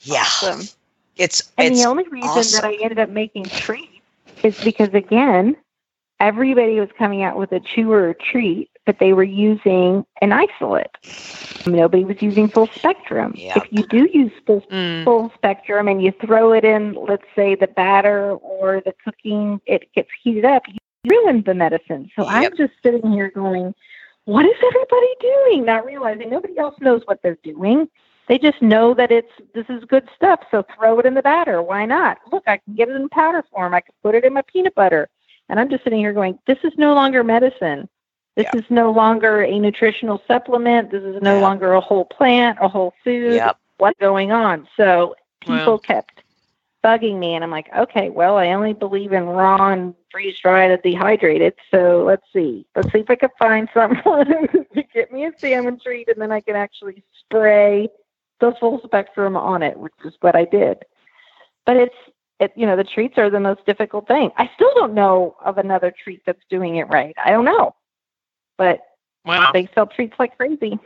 Yeah. 0.00 0.20
Awesome. 0.22 0.68
It's 1.16 1.50
And 1.58 1.72
it's 1.72 1.82
the 1.82 1.84
only 1.88 2.08
reason 2.08 2.28
awesome. 2.28 2.60
that 2.60 2.64
I 2.64 2.74
ended 2.82 2.98
up 2.98 3.10
making 3.10 3.44
treats 3.44 3.88
is 4.42 4.58
because 4.64 4.94
again, 4.94 5.56
everybody 6.20 6.80
was 6.80 6.90
coming 6.96 7.22
out 7.22 7.36
with 7.36 7.52
a 7.52 7.60
chewer 7.60 8.08
or 8.08 8.14
treat, 8.14 8.69
but 8.86 8.98
they 8.98 9.12
were 9.12 9.22
using 9.24 10.04
an 10.22 10.32
isolate. 10.32 10.90
Nobody 11.66 12.04
was 12.04 12.16
using 12.20 12.48
full 12.48 12.68
spectrum. 12.76 13.34
Yep. 13.36 13.56
If 13.56 13.72
you 13.72 13.82
do 13.84 14.08
use 14.12 14.32
full 14.46 14.62
Mm. 14.70 15.04
full 15.04 15.30
spectrum 15.34 15.88
and 15.88 16.02
you 16.02 16.12
throw 16.24 16.52
it 16.52 16.64
in, 16.64 16.94
let's 16.94 17.24
say 17.36 17.54
the 17.54 17.66
batter 17.66 18.32
or 18.36 18.80
the 18.84 18.94
cooking, 19.04 19.60
it 19.66 19.92
gets 19.94 20.08
heated 20.22 20.44
up, 20.44 20.62
you 20.68 20.78
ruin 21.04 21.42
the 21.44 21.54
medicine. 21.54 22.10
So 22.16 22.22
Yep. 22.24 22.32
I'm 22.32 22.56
just 22.56 22.72
sitting 22.82 23.12
here 23.12 23.30
going, 23.30 23.74
what 24.24 24.46
is 24.46 24.56
everybody 24.64 25.14
doing? 25.20 25.64
Not 25.64 25.84
realizing 25.84 26.30
nobody 26.30 26.56
else 26.58 26.74
knows 26.80 27.02
what 27.06 27.20
they're 27.22 27.38
doing. 27.42 27.88
They 28.28 28.38
just 28.38 28.62
know 28.62 28.94
that 28.94 29.10
it's 29.10 29.32
this 29.54 29.66
is 29.68 29.84
good 29.84 30.08
stuff. 30.14 30.40
So 30.50 30.64
throw 30.76 30.98
it 31.00 31.06
in 31.06 31.14
the 31.14 31.22
batter. 31.22 31.62
Why 31.62 31.84
not? 31.84 32.18
Look, 32.30 32.44
I 32.46 32.58
can 32.58 32.74
get 32.74 32.88
it 32.88 32.94
in 32.96 33.08
powder 33.08 33.44
form. 33.50 33.74
I 33.74 33.80
can 33.80 33.94
put 34.02 34.14
it 34.14 34.24
in 34.24 34.32
my 34.32 34.42
peanut 34.42 34.74
butter. 34.74 35.08
And 35.48 35.58
I'm 35.58 35.68
just 35.68 35.82
sitting 35.82 35.98
here 35.98 36.12
going, 36.12 36.38
this 36.46 36.58
is 36.62 36.72
no 36.78 36.94
longer 36.94 37.24
medicine. 37.24 37.88
This 38.36 38.46
Yeah. 38.52 38.60
is 38.60 38.64
no 38.70 38.90
longer 38.90 39.42
a 39.42 39.58
nutritional 39.58 40.22
supplement. 40.26 40.90
This 40.90 41.02
is 41.02 41.20
no 41.22 41.36
Yeah. 41.36 41.42
longer 41.42 41.74
a 41.74 41.80
whole 41.80 42.04
plant, 42.04 42.58
a 42.60 42.68
whole 42.68 42.94
food 43.04 43.34
Yep. 43.34 43.56
what's 43.78 43.98
going 43.98 44.32
on. 44.32 44.68
So 44.76 45.14
people 45.40 45.74
Wow. 45.74 45.78
kept 45.78 46.22
bugging 46.82 47.18
me, 47.18 47.34
and 47.34 47.44
I'm 47.44 47.50
like, 47.50 47.68
okay, 47.76 48.08
well, 48.08 48.36
I 48.38 48.52
only 48.52 48.72
believe 48.72 49.12
in 49.12 49.26
raw 49.26 49.70
and 49.72 49.94
freeze 50.10 50.38
dried 50.38 50.70
and 50.70 50.82
dehydrated. 50.82 51.54
So 51.70 52.04
let's 52.04 52.24
see. 52.32 52.66
Let's 52.74 52.90
see 52.92 53.00
if 53.00 53.10
I 53.10 53.16
can 53.16 53.30
find 53.38 53.68
someone 53.74 54.26
to 54.26 54.82
get 54.94 55.12
me 55.12 55.26
a 55.26 55.32
salmon 55.40 55.78
treat, 55.78 56.08
and 56.08 56.20
then 56.20 56.32
I 56.32 56.40
can 56.40 56.56
actually 56.56 57.02
spray 57.18 57.88
the 58.38 58.52
full 58.58 58.80
spectrum 58.84 59.36
on 59.36 59.62
it, 59.62 59.76
which 59.76 59.92
is 60.04 60.14
what 60.20 60.34
I 60.34 60.44
did. 60.46 60.84
But 61.66 61.76
it's 61.76 61.94
it, 62.38 62.52
you 62.56 62.64
know, 62.66 62.76
the 62.76 62.84
treats 62.84 63.18
are 63.18 63.28
the 63.28 63.38
most 63.40 63.66
difficult 63.66 64.08
thing. 64.08 64.30
I 64.38 64.50
still 64.54 64.72
don't 64.74 64.94
know 64.94 65.36
of 65.44 65.58
another 65.58 65.92
treat 66.02 66.22
that's 66.24 66.40
doing 66.48 66.76
it 66.76 66.84
right. 66.88 67.14
I 67.22 67.30
don't 67.30 67.44
know, 67.44 67.74
but 68.60 68.80
Wow. 69.24 69.50
they 69.54 69.68
sell 69.74 69.86
treats 69.86 70.14
like 70.18 70.36
crazy. 70.36 70.78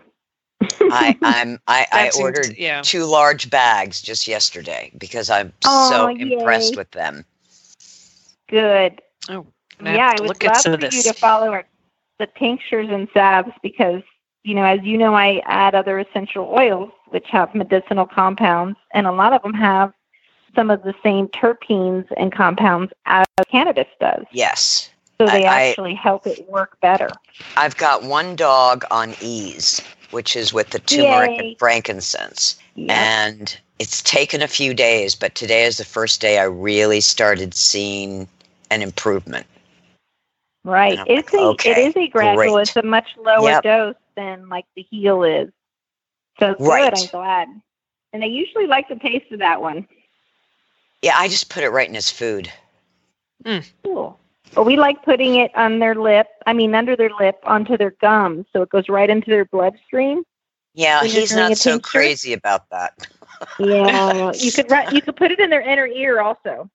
I 0.62 1.16
I'm 1.22 1.58
I, 1.66 1.86
I 1.92 2.04
That 2.04 2.12
seems- 2.14 2.22
ordered 2.24 2.56
yeah. 2.56 2.82
two 2.82 3.04
large 3.04 3.50
bags 3.50 4.00
just 4.00 4.28
yesterday 4.28 4.92
because 4.96 5.28
I'm 5.28 5.52
Aw, 5.66 5.88
so 5.90 6.08
yay. 6.08 6.32
impressed 6.34 6.76
with 6.76 6.88
them. 6.92 7.24
Good. 8.48 9.00
Oh, 9.28 9.44
yeah, 9.82 10.12
I 10.16 10.20
would 10.20 10.28
look 10.28 10.44
at 10.44 10.52
love 10.52 10.56
some 10.58 10.72
for 10.78 10.86
of 10.86 10.94
you 10.94 11.02
this. 11.02 11.12
to 11.12 11.14
follow 11.14 11.48
our, 11.48 11.64
the 12.20 12.28
tinctures 12.38 12.88
and 12.90 13.08
salves 13.12 13.50
because, 13.62 14.02
you 14.44 14.54
know, 14.54 14.62
as 14.64 14.78
you 14.84 14.96
know, 14.98 15.14
I 15.16 15.42
add 15.46 15.74
other 15.74 15.98
essential 15.98 16.54
oils 16.56 16.90
which 17.08 17.26
have 17.30 17.54
medicinal 17.54 18.06
compounds, 18.06 18.78
and 18.92 19.06
a 19.06 19.12
lot 19.12 19.32
of 19.32 19.42
them 19.42 19.54
have 19.54 19.92
some 20.54 20.70
of 20.70 20.82
the 20.84 20.94
same 21.02 21.26
terpenes 21.28 22.06
and 22.16 22.32
compounds 22.32 22.92
as 23.06 23.26
cannabis 23.50 23.88
does. 24.00 24.24
Yes. 24.32 24.90
So 25.20 25.26
they 25.26 25.44
I- 25.44 25.60
I- 25.60 25.68
actually 25.68 25.94
help 25.94 26.26
it 26.26 26.48
work 26.48 26.78
better. 26.80 27.08
I've 27.56 27.76
got 27.76 28.02
one 28.02 28.36
dog 28.36 28.84
on 28.90 29.14
ease, 29.20 29.80
which 30.10 30.36
is 30.36 30.52
with 30.52 30.70
the 30.70 30.80
turmeric 30.80 31.30
Yay. 31.30 31.38
and 31.50 31.58
frankincense. 31.58 32.58
And 32.88 33.56
it's 33.78 34.02
taken 34.02 34.42
a 34.42 34.48
few 34.48 34.74
days, 34.74 35.14
but 35.14 35.34
today 35.36 35.64
is 35.64 35.76
the 35.76 35.84
first 35.84 36.20
day 36.20 36.38
I 36.38 36.44
really 36.44 37.00
started 37.00 37.54
seeing 37.54 38.28
an 38.70 38.82
improvement. 38.82 39.46
Right. 40.64 40.98
It's 41.06 41.32
like, 41.32 41.42
a 41.42 41.46
okay, 41.48 41.70
it 41.70 41.78
is 41.78 41.96
a 41.96 42.08
gradual. 42.08 42.54
great. 42.54 42.62
It's 42.62 42.76
a 42.76 42.82
much 42.82 43.08
lower 43.16 43.50
Yep. 43.50 43.62
dose 43.62 43.94
than 44.16 44.48
like 44.48 44.64
the 44.74 44.82
Heal 44.82 45.22
is. 45.22 45.50
So 46.40 46.54
good. 46.54 46.66
Right. 46.66 46.92
I'm 46.98 47.06
glad. 47.08 47.48
And 48.12 48.24
I 48.24 48.26
usually 48.26 48.66
like 48.66 48.88
the 48.88 48.96
taste 48.96 49.30
of 49.30 49.38
that 49.40 49.60
one. 49.60 49.86
Yeah, 51.02 51.14
I 51.16 51.28
just 51.28 51.50
put 51.50 51.62
it 51.64 51.70
right 51.70 51.88
in 51.88 51.94
his 51.94 52.10
food. 52.10 52.50
Cool. 53.84 54.18
But 54.54 54.64
we 54.66 54.76
like 54.76 55.02
putting 55.04 55.36
it 55.36 55.50
on 55.56 55.78
their 55.80 55.94
lip. 55.94 56.28
I 56.46 56.52
mean, 56.52 56.74
under 56.74 56.94
their 56.96 57.10
lip, 57.18 57.38
onto 57.44 57.76
their 57.76 57.90
gums, 58.00 58.46
so 58.52 58.62
it 58.62 58.70
goes 58.70 58.88
right 58.88 59.10
into 59.10 59.30
their 59.30 59.44
bloodstream. 59.44 60.24
Yeah, 60.74 61.04
he's 61.04 61.34
not 61.34 61.56
so 61.56 61.72
tincture? 61.72 61.88
crazy 61.98 62.32
about 62.32 62.68
that. 62.70 63.06
Yeah, 63.58 64.32
you 64.32 64.50
could 64.52 64.66
you 64.92 65.00
could 65.02 65.16
put 65.16 65.30
it 65.30 65.40
in 65.40 65.50
their 65.50 65.60
inner 65.60 65.86
ear 65.86 66.20
also, 66.20 66.70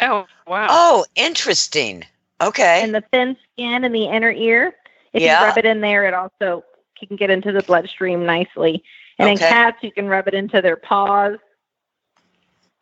Oh 0.00 0.26
wow. 0.46 0.66
Oh, 0.70 1.06
interesting. 1.16 2.04
Okay. 2.40 2.82
and 2.82 2.94
the 2.94 3.04
thin 3.12 3.36
skin 3.52 3.84
in 3.84 3.92
the 3.92 4.06
inner 4.06 4.30
ear. 4.30 4.74
If 5.12 5.22
Yeah. 5.22 5.40
you 5.40 5.46
rub 5.46 5.58
it 5.58 5.64
in 5.64 5.80
there, 5.80 6.04
it 6.06 6.14
also 6.14 6.64
can 6.98 7.16
get 7.16 7.30
into 7.30 7.52
the 7.52 7.62
bloodstream 7.62 8.26
nicely. 8.26 8.82
And 9.18 9.28
Okay. 9.28 9.44
in 9.44 9.50
cats, 9.50 9.78
you 9.82 9.92
can 9.92 10.08
rub 10.08 10.26
it 10.28 10.34
into 10.34 10.60
their 10.60 10.76
paws. 10.76 11.38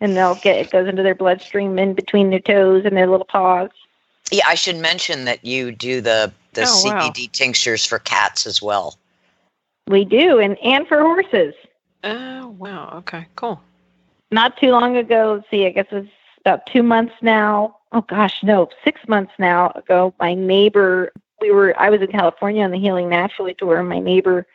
And 0.01 0.17
they'll 0.17 0.37
get 0.37 0.57
it 0.57 0.71
goes 0.71 0.89
into 0.89 1.03
their 1.03 1.15
bloodstream 1.15 1.79
in 1.79 1.95
between 1.95 2.31
their 2.31 2.41
toes 2.41 2.85
and 2.85 2.97
their 2.97 3.07
little 3.07 3.27
paws. 3.27 3.71
Yeah, 4.31 4.45
I 4.47 4.55
should 4.55 4.77
mention 4.77 5.25
that 5.25 5.45
you 5.45 5.73
do 5.73 6.01
the 6.01 6.33
the 6.53 6.65
Oh, 6.67 6.83
wow. 6.85 7.11
CBD 7.11 7.31
tinctures 7.31 7.85
for 7.85 7.99
cats 7.99 8.47
as 8.47 8.61
well. 8.61 8.97
We 9.89 10.05
do, 10.05 10.39
and 10.39 10.59
and 10.59 10.87
for 10.87 11.01
horses. 11.01 11.55
Oh, 12.05 12.49
wow. 12.59 12.93
Okay, 12.99 13.27
cool. 13.37 13.61
Not 14.31 14.57
too 14.57 14.71
long 14.71 14.97
ago, 14.97 15.35
let's 15.37 15.51
see, 15.51 15.67
I 15.67 15.71
guess 15.71 15.87
it's 15.91 16.09
about 16.41 16.67
two 16.67 16.83
months 16.83 17.15
now. 17.21 17.77
Oh 17.93 18.03
gosh, 18.03 18.43
no, 18.43 18.69
six 18.85 19.01
months 19.09 19.33
now 19.39 19.73
ago. 19.75 20.15
My 20.21 20.35
neighbor, 20.35 21.13
we 21.41 21.51
were, 21.51 21.79
I 21.79 21.91
was 21.91 22.01
in 22.01 22.07
California 22.07 22.63
on 22.63 22.71
the 22.71 22.79
Healing 22.79 23.09
Naturally 23.09 23.55
tour, 23.55 23.81
and 23.81 23.89
my 23.89 23.99
neighbor 23.99 24.47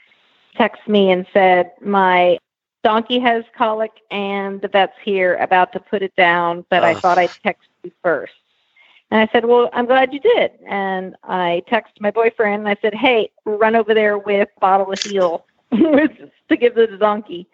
texted 0.58 0.88
me 0.88 1.12
and 1.12 1.26
said 1.34 1.72
my 1.82 2.38
donkey 2.86 3.18
has 3.18 3.44
colic 3.58 3.92
and 4.12 4.62
the 4.62 4.68
vet's 4.68 4.94
here 5.04 5.38
about 5.38 5.74
to 5.74 5.80
put 5.80 6.04
it 6.04 6.16
down, 6.16 6.64
but 6.70 6.84
I 6.84 6.94
thought 6.94 7.18
I'd 7.18 7.32
text 7.44 7.68
you 7.84 7.92
first. 8.04 8.34
And 9.10 9.20
I 9.20 9.32
said, 9.34 9.44
Well, 9.44 9.72
I'm 9.74 9.88
glad 9.88 10.14
you 10.14 10.20
did. 10.20 10.52
And 10.68 11.16
I 11.24 11.64
texted 11.68 12.00
my 12.00 12.12
boyfriend 12.12 12.60
and 12.60 12.70
I 12.70 12.76
said, 12.84 12.94
Hey, 12.94 13.32
run 13.44 13.76
over 13.76 13.96
there 13.96 14.20
with 14.20 14.48
a 14.56 14.60
bottle 14.60 14.94
of 14.94 15.02
Heal 15.02 15.48
to 15.72 16.58
give 16.58 16.76
to 16.76 16.86
the 16.86 16.98
donkey. 16.98 17.48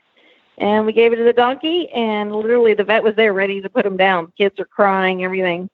And 0.57 0.85
we 0.85 0.91
gave 0.91 1.13
it 1.13 1.15
to 1.15 1.23
the 1.23 1.33
donkey, 1.33 1.89
and 1.91 2.35
literally 2.35 2.73
the 2.73 2.83
vet 2.83 3.01
was 3.01 3.15
there 3.15 3.33
ready 3.33 3.61
to 3.61 3.69
put 3.69 3.85
him 3.85 3.95
down. 3.95 4.33
Kids 4.37 4.59
are 4.59 4.65
crying, 4.65 5.23
everything. 5.23 5.69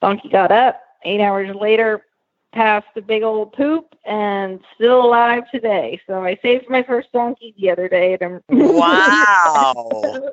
Donkey 0.00 0.30
got 0.30 0.50
up. 0.50 0.80
Eight 1.04 1.20
hours 1.20 1.54
later, 1.54 2.06
passed 2.52 2.86
a 2.96 3.00
big 3.00 3.22
old 3.22 3.52
poop, 3.52 3.94
and 4.04 4.60
still 4.74 5.04
alive 5.04 5.44
today. 5.50 6.00
So 6.06 6.22
I 6.24 6.38
saved 6.42 6.68
my 6.68 6.82
first 6.82 7.10
donkey 7.12 7.54
the 7.58 7.70
other 7.70 7.88
day. 7.88 8.16
And 8.20 8.42
I'm 8.50 8.68
Wow. 8.76 10.32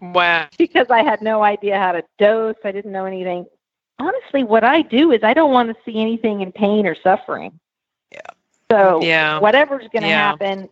Wow. 0.00 0.48
because 0.58 0.86
I 0.90 1.02
had 1.02 1.22
no 1.22 1.42
idea 1.42 1.78
how 1.78 1.92
to 1.92 2.04
dose. 2.18 2.56
I 2.64 2.72
didn't 2.72 2.92
know 2.92 3.04
anything. 3.04 3.46
Honestly, 3.98 4.44
what 4.44 4.62
I 4.64 4.82
do 4.82 5.10
is 5.12 5.22
I 5.24 5.34
don't 5.34 5.52
want 5.52 5.68
to 5.70 5.76
see 5.84 6.00
anything 6.00 6.40
in 6.40 6.52
pain 6.52 6.86
or 6.86 6.94
suffering. 6.94 7.58
Yeah. 8.12 8.20
So 8.70 9.02
Yeah. 9.02 9.40
whatever's 9.40 9.88
going 9.92 10.04
to 10.04 10.08
Yeah. 10.08 10.16
happen, 10.30 10.68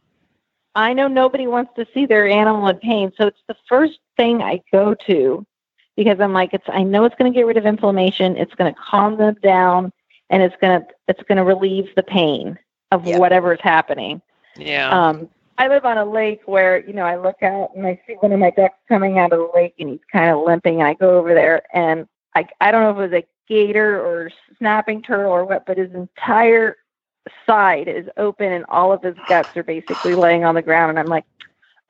I 0.76 0.92
know 0.92 1.08
nobody 1.08 1.46
wants 1.46 1.72
to 1.76 1.86
see 1.92 2.06
their 2.06 2.28
animal 2.28 2.68
in 2.68 2.76
pain. 2.78 3.12
So 3.16 3.26
it's 3.26 3.42
the 3.48 3.56
first 3.68 3.98
thing 4.16 4.42
I 4.42 4.62
go 4.72 4.94
to 5.06 5.44
because 5.96 6.20
I'm 6.20 6.32
like, 6.32 6.52
it's 6.54 6.68
I 6.68 6.82
know 6.82 7.04
it's 7.04 7.16
going 7.16 7.32
to 7.32 7.36
get 7.36 7.46
rid 7.46 7.56
of 7.56 7.66
inflammation. 7.66 8.36
It's 8.36 8.54
going 8.54 8.72
to 8.72 8.80
calm 8.80 9.16
them 9.16 9.34
down, 9.42 9.92
and 10.30 10.42
it's 10.42 10.56
going 10.60 10.80
to 10.80 10.86
it's 11.08 11.22
going 11.24 11.38
to 11.38 11.44
relieve 11.44 11.88
the 11.96 12.02
pain 12.02 12.58
of 12.92 13.06
Yeah. 13.06 13.18
whatever 13.18 13.52
is 13.52 13.60
happening. 13.62 14.20
Yeah. 14.56 14.90
Um, 14.90 15.28
I 15.58 15.68
live 15.68 15.84
on 15.84 15.96
a 15.96 16.04
lake 16.04 16.42
where, 16.46 16.78
you 16.86 16.92
know, 16.92 17.04
I 17.04 17.16
look 17.16 17.42
out 17.42 17.74
and 17.74 17.86
I 17.86 18.00
see 18.06 18.14
one 18.14 18.32
of 18.32 18.38
my 18.38 18.50
ducks 18.50 18.76
coming 18.88 19.18
out 19.18 19.32
of 19.32 19.38
the 19.38 19.50
lake 19.54 19.74
and 19.78 19.88
he's 19.88 20.00
kind 20.12 20.30
of 20.30 20.42
limping. 20.44 20.80
And 20.80 20.88
I 20.88 20.94
go 20.94 21.18
over 21.18 21.32
there 21.34 21.62
and 21.74 22.06
I, 22.34 22.46
I 22.60 22.70
don't 22.70 22.82
know 22.82 22.90
if 22.90 23.10
it 23.10 23.12
was 23.14 23.22
a 23.22 23.26
gator 23.48 23.98
or 24.04 24.30
snapping 24.58 25.02
turtle 25.02 25.32
or 25.32 25.44
what, 25.46 25.64
but 25.66 25.78
his 25.78 25.92
entire 25.94 26.76
side 27.46 27.88
is 27.88 28.06
open 28.18 28.52
and 28.52 28.64
all 28.68 28.92
of 28.92 29.02
his 29.02 29.16
guts 29.28 29.56
are 29.56 29.62
basically 29.62 30.14
laying 30.14 30.44
on 30.44 30.54
the 30.54 30.62
ground. 30.62 30.90
And 30.90 30.98
I'm 30.98 31.06
like, 31.06 31.24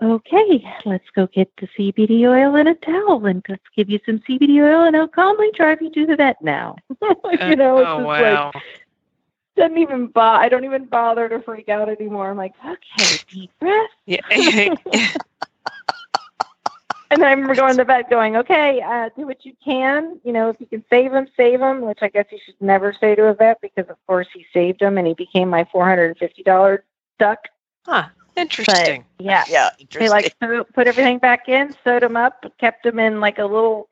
okay, 0.03 0.65
let's 0.85 1.09
go 1.15 1.27
get 1.29 1.51
the 1.61 1.69
CBD 1.79 2.29
oil 2.29 2.57
and 2.57 2.69
a 2.69 2.75
towel 2.75 3.27
and 3.27 3.45
let's 3.49 3.63
give 3.77 3.89
you 3.89 3.99
some 4.05 4.21
CBD 4.29 4.63
oil 4.63 4.85
and 4.85 4.97
I'll 4.97 5.09
calmly 5.09 5.51
drive 5.55 5.81
you 5.81 5.91
to 5.91 6.07
the 6.07 6.17
vet 6.17 6.37
now. 6.43 6.77
you 7.01 7.57
know, 7.57 7.79
it's 7.79 7.89
oh, 7.89 7.99
just 7.99 8.07
wow. 8.07 8.51
like, 8.55 8.63
doesn't 9.57 9.79
even 9.79 10.09
bo- 10.09 10.21
I 10.21 10.49
don't 10.49 10.65
even 10.65 10.85
bother 10.85 11.29
to 11.29 11.41
freak 11.41 11.69
out 11.69 11.89
anymore. 11.89 12.31
I'm 12.31 12.37
like, 12.37 12.53
okay, 12.65 13.19
deep 13.31 13.51
breath. 13.59 13.91
yeah. 14.05 14.75
And 17.11 17.23
then 17.23 17.29
I 17.29 17.33
remember 17.33 17.55
going 17.55 17.71
to 17.73 17.77
the 17.77 17.85
vet 17.85 18.11
going, 18.11 18.37
okay, 18.37 18.81
uh, 18.83 19.11
do 19.17 19.27
what 19.27 19.45
you 19.45 19.53
can. 19.65 20.21
You 20.25 20.33
know, 20.33 20.49
if 20.51 20.61
you 20.61 20.67
can 20.67 20.85
save 20.91 21.13
him, 21.13 21.29
save 21.37 21.61
him, 21.61 21.83
which 21.83 22.01
I 22.03 22.09
guess 22.09 22.27
you 22.33 22.39
should 22.45 22.61
never 22.61 22.93
say 22.93 23.15
to 23.15 23.27
a 23.27 23.35
vet 23.35 23.61
because, 23.61 23.89
of 23.89 23.97
course, 24.07 24.27
he 24.35 24.45
saved 24.53 24.83
him 24.83 24.99
and 24.99 25.07
he 25.07 25.15
became 25.15 25.49
my 25.49 25.65
$450 25.65 26.79
duck. 27.19 27.39
huh. 27.87 28.09
But 28.37 28.43
Interesting. 28.43 29.05
yeah, 29.19 29.45
Yeah, 29.47 29.71
they 29.99 30.09
like 30.09 30.33
sew- 30.43 30.65
put 30.75 30.87
everything 30.87 31.19
back 31.19 31.49
in, 31.49 31.75
sewed 31.85 32.03
them 32.03 32.17
up, 32.17 32.45
kept 32.59 32.85
them 32.85 32.99
in 32.99 33.21
like 33.21 33.39
a 33.39 33.45
little, 33.45 33.89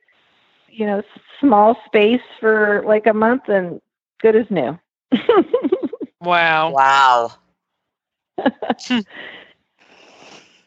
you 0.68 0.86
know, 0.86 1.02
small 1.40 1.76
space 1.86 2.20
for 2.40 2.82
like 2.86 3.06
a 3.06 3.14
month 3.14 3.48
and 3.48 3.80
good 4.20 4.36
as 4.36 4.50
new. 4.50 4.78
Wow. 6.20 6.74
wow. 6.74 7.32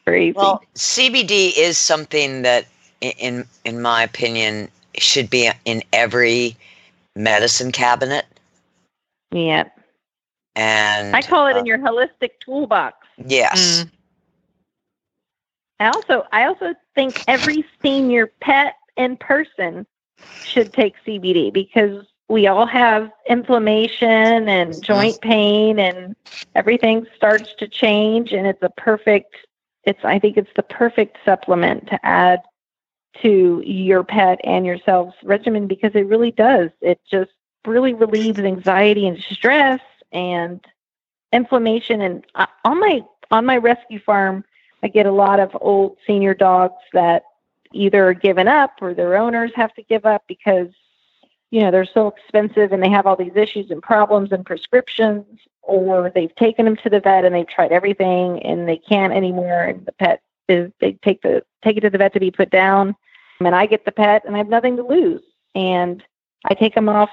Crazy. 0.06 0.34
Well, 0.34 0.62
CBD 0.74 1.52
is 1.56 1.78
something 1.78 2.42
that, 2.42 2.66
in 3.00 3.46
in 3.64 3.80
my 3.82 4.02
opinion, 4.02 4.68
should 4.98 5.30
be 5.30 5.50
in 5.64 5.82
every 5.92 6.56
medicine 7.16 7.72
cabinet. 7.72 8.26
yeah. 9.32 9.64
And 10.54 11.14
I 11.14 11.22
call 11.22 11.46
it 11.46 11.56
uh, 11.56 11.58
in 11.58 11.66
your 11.66 11.78
holistic 11.78 12.30
toolbox. 12.44 12.97
Yes, 13.26 13.84
Mm. 13.84 13.90
I 15.80 15.88
also 15.88 16.24
I 16.32 16.44
also 16.44 16.74
think 16.94 17.20
every 17.26 17.64
senior 17.82 18.26
pet 18.40 18.74
and 18.96 19.18
person 19.18 19.86
should 20.42 20.72
take 20.72 20.94
CBD 21.06 21.52
because 21.52 22.06
we 22.28 22.46
all 22.46 22.66
have 22.66 23.10
inflammation 23.28 24.48
and 24.48 24.82
joint 24.82 25.20
pain 25.20 25.78
and 25.78 26.14
everything 26.54 27.06
starts 27.16 27.54
to 27.58 27.68
change 27.68 28.32
and 28.32 28.46
it's 28.46 28.62
a 28.62 28.70
perfect 28.70 29.36
it's 29.84 30.04
I 30.04 30.18
think 30.18 30.36
it's 30.36 30.52
the 30.56 30.62
perfect 30.62 31.18
supplement 31.24 31.88
to 31.88 32.06
add 32.06 32.40
to 33.22 33.62
your 33.64 34.04
pet 34.04 34.38
and 34.44 34.66
yourself's 34.66 35.16
regimen 35.22 35.66
because 35.66 35.92
it 35.94 36.06
really 36.06 36.30
does. 36.30 36.70
It 36.80 37.00
just 37.10 37.30
really 37.66 37.94
relieves 37.94 38.38
anxiety 38.38 39.06
and 39.08 39.18
stress 39.18 39.80
and 40.12 40.64
inflammation 41.32 42.02
and 42.02 42.24
on 42.64 42.80
my 42.80 43.00
on 43.30 43.44
my 43.44 43.56
rescue 43.56 44.00
farm 44.00 44.44
I 44.82 44.88
get 44.88 45.06
a 45.06 45.12
lot 45.12 45.40
of 45.40 45.56
old 45.60 45.98
senior 46.06 46.34
dogs 46.34 46.82
that 46.92 47.24
either 47.72 48.08
are 48.08 48.14
given 48.14 48.48
up 48.48 48.74
or 48.80 48.94
their 48.94 49.16
owners 49.16 49.50
have 49.54 49.74
to 49.74 49.82
give 49.82 50.06
up 50.06 50.24
because 50.26 50.68
you 51.50 51.60
know 51.60 51.70
they're 51.70 51.84
so 51.84 52.08
expensive 52.08 52.72
and 52.72 52.82
they 52.82 52.90
have 52.90 53.06
all 53.06 53.16
these 53.16 53.36
issues 53.36 53.70
and 53.70 53.82
problems 53.82 54.32
and 54.32 54.46
prescriptions 54.46 55.24
or 55.62 56.10
they've 56.14 56.34
taken 56.36 56.64
them 56.64 56.76
to 56.76 56.90
the 56.90 57.00
vet 57.00 57.24
and 57.24 57.34
they've 57.34 57.48
tried 57.48 57.72
everything 57.72 58.42
and 58.42 58.68
they 58.68 58.76
can't 58.76 59.12
anymore 59.12 59.64
and 59.64 59.84
the 59.86 59.92
pet 59.92 60.22
is 60.48 60.72
they 60.80 60.92
take 61.04 61.20
the 61.22 61.42
take 61.62 61.76
it 61.76 61.80
to 61.80 61.90
the 61.90 61.98
vet 61.98 62.12
to 62.12 62.20
be 62.20 62.30
put 62.30 62.50
down 62.50 62.96
and 63.40 63.54
I 63.54 63.66
get 63.66 63.84
the 63.84 63.92
pet 63.92 64.24
and 64.24 64.34
I 64.34 64.38
have 64.38 64.48
nothing 64.48 64.76
to 64.76 64.82
lose 64.82 65.22
and 65.54 66.02
I 66.46 66.54
take 66.54 66.74
them 66.74 66.88
off 66.88 67.10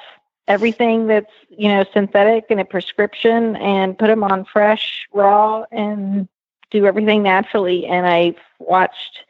everything 0.47 1.07
that's 1.07 1.31
you 1.49 1.67
know 1.67 1.83
synthetic 1.93 2.45
and 2.49 2.59
a 2.59 2.65
prescription 2.65 3.55
and 3.57 3.97
put 3.97 4.07
them 4.07 4.23
on 4.23 4.45
fresh 4.45 5.07
raw 5.13 5.63
and 5.71 6.27
do 6.71 6.85
everything 6.85 7.23
naturally 7.23 7.85
and 7.85 8.05
I've 8.05 8.37
watched 8.59 9.25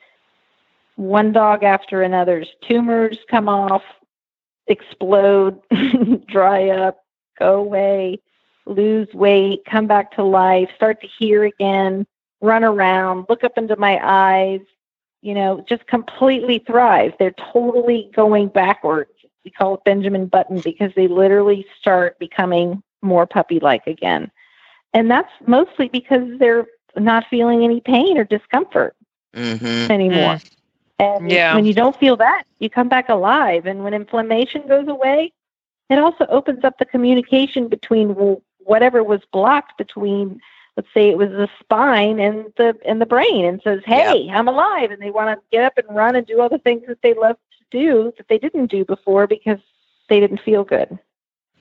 one 0.95 1.32
dog 1.32 1.63
after 1.63 2.01
another's 2.01 2.47
tumors 2.62 3.17
come 3.30 3.49
off, 3.49 3.84
explode, 4.67 5.60
dry 6.28 6.69
up, 6.69 7.04
go 7.38 7.56
away, 7.56 8.21
lose 8.65 9.13
weight, 9.13 9.63
come 9.65 9.88
back 9.88 10.12
to 10.15 10.23
life, 10.23 10.69
start 10.75 11.01
to 11.01 11.08
hear 11.08 11.43
again, 11.43 12.06
run 12.41 12.63
around, 12.63 13.25
look 13.30 13.43
up 13.43 13.58
into 13.58 13.75
my 13.75 13.99
eyes, 14.01 14.62
you 15.21 15.34
know, 15.34 15.63
just 15.67 15.86
completely 15.88 16.60
thrive. 16.60 17.13
They're 17.19 17.36
totally 17.54 18.10
going 18.15 18.47
backwards. 18.47 19.12
We 19.45 19.51
call 19.51 19.75
it 19.75 19.84
Benjamin 19.86 20.25
Button 20.25 20.60
because 20.62 20.91
they 20.95 21.08
literally 21.08 21.65
start 21.79 22.17
becoming 22.19 22.81
more 23.01 23.25
puppy 23.27 23.60
like 23.60 23.86
again. 23.88 24.31
And 24.93 25.10
that's 25.10 25.31
mostly 25.45 25.88
because 25.88 26.23
they're 26.39 26.65
not 26.97 27.25
feeling 27.29 27.63
any 27.63 27.79
pain 27.79 28.17
or 28.17 28.23
discomfort 28.25 28.95
hmm 29.36 29.86
anymore. 29.89 30.41
And 30.99 31.29
Yeah. 31.29 31.55
when 31.55 31.65
you 31.65 31.73
don't 31.73 31.97
feel 31.99 32.17
that, 32.17 32.43
you 32.60 32.69
come 32.69 32.89
back 32.89 33.10
alive. 33.10 33.65
And 33.65 33.84
when 33.84 33.93
inflammation 33.93 34.67
goes 34.67 34.88
away, 34.88 35.31
it 35.89 36.00
also 36.00 36.25
opens 36.27 36.63
up 36.63 36.77
the 36.79 36.85
communication 36.85 37.67
between 37.67 38.10
whatever 38.60 39.04
was 39.04 39.21
blocked 39.31 39.77
between, 39.77 40.39
let's 40.75 40.87
say 40.93 41.10
it 41.10 41.17
was 41.17 41.29
the 41.29 41.50
spine 41.60 42.19
and 42.19 42.46
the 42.58 42.75
and 42.85 43.00
the 43.00 43.06
brain, 43.06 43.46
and 43.46 43.62
says, 43.62 43.81
"Hey, 43.85 44.29
I'm 44.31 44.48
alive," 44.48 44.89
and 44.91 45.02
they 45.02 45.12
want 45.12 45.37
to 45.37 45.46
get 45.52 45.63
up 45.63 45.77
and 45.77 45.96
run 45.96 46.15
and 46.15 46.25
do 46.25 46.41
all 46.41 46.50
the 46.50 46.58
things 46.58 46.83
that 46.87 47.02
they 47.04 47.13
love 47.13 47.37
to 47.52 47.54
do 47.76 48.13
that 48.17 48.28
they 48.30 48.38
didn't 48.38 48.71
do 48.71 48.86
before 48.86 49.28
because 49.28 49.60
they 50.10 50.19
didn't 50.19 50.42
feel 50.46 50.63
good. 50.63 50.98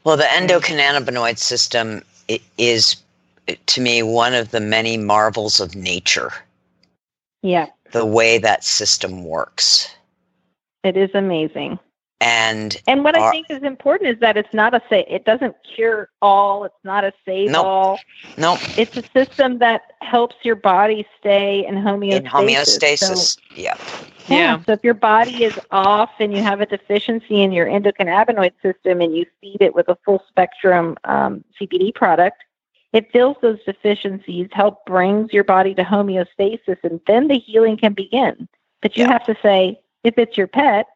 Well, 0.05 0.17
the 0.17 0.25
endocannabinoid 0.25 1.39
system 1.39 2.03
is, 2.59 2.97
to 3.67 3.81
me, 3.81 4.03
one 4.03 4.35
of 4.35 4.51
the 4.51 4.61
many 4.61 4.97
marvels 4.97 5.61
of 5.61 5.75
nature. 5.75 6.31
Yeah, 7.43 7.67
The 7.93 8.07
way 8.07 8.39
that 8.39 8.65
system 8.65 9.25
works, 9.25 9.95
it 10.83 10.97
is 10.97 11.11
amazing. 11.15 11.79
And 12.21 12.77
And 12.87 13.05
what 13.05 13.17
I 13.17 13.31
think 13.31 13.47
is 13.51 13.63
important 13.63 14.11
is 14.11 14.19
that 14.21 14.37
it's 14.37 14.53
not 14.53 14.75
a 14.75 14.83
say. 14.89 15.05
It 15.09 15.25
doesn't 15.25 15.55
cure 15.75 16.09
all. 16.23 16.65
It's 16.65 16.75
not 16.85 17.05
a 17.05 17.13
save 17.25 17.51
Nope. 17.51 17.67
all. 17.67 18.05
no, 18.37 18.57
it's 18.77 18.97
a 18.97 19.05
system 19.17 19.59
that 19.59 19.83
helps 20.03 20.37
your 20.43 20.57
body 20.57 21.07
stay 21.19 21.65
in 21.67 21.75
homeostasis. 21.75 22.17
in 22.17 22.25
homeostasis, 22.25 23.37
So 23.37 23.61
yeah, 23.61 23.75
Yeah. 24.29 24.59
So 24.67 24.73
if 24.73 24.83
your 24.83 24.95
body 24.95 25.45
is 25.45 25.55
off 25.71 26.11
and 26.19 26.33
you 26.33 26.43
have 26.43 26.61
a 26.61 26.67
deficiency 26.67 27.43
in 27.43 27.53
your 27.53 27.67
endocannabinoid 27.67 28.53
system 28.63 29.01
and 29.01 29.15
you 29.17 29.27
feed 29.41 29.59
it 29.61 29.75
with 29.75 29.89
a 29.89 29.97
full 30.05 30.23
spectrum 30.29 30.97
um, 31.05 31.45
CBD 31.61 31.95
product, 31.95 32.43
it 32.93 33.11
fills 33.13 33.37
those 33.43 33.59
deficiencies, 33.65 34.49
help 34.53 34.85
brings 34.87 35.33
your 35.33 35.45
body 35.45 35.75
to 35.75 35.83
homeostasis, 35.83 36.79
and 36.85 37.01
then 37.07 37.29
the 37.29 37.39
healing 37.39 37.77
can 37.77 37.93
begin. 37.93 38.49
But 38.83 38.97
you 38.97 39.05
Yeah. 39.05 39.13
have 39.13 39.25
to 39.27 39.37
say, 39.43 39.81
if 40.05 40.17
it's 40.19 40.37
your 40.37 40.47
pet, 40.47 40.87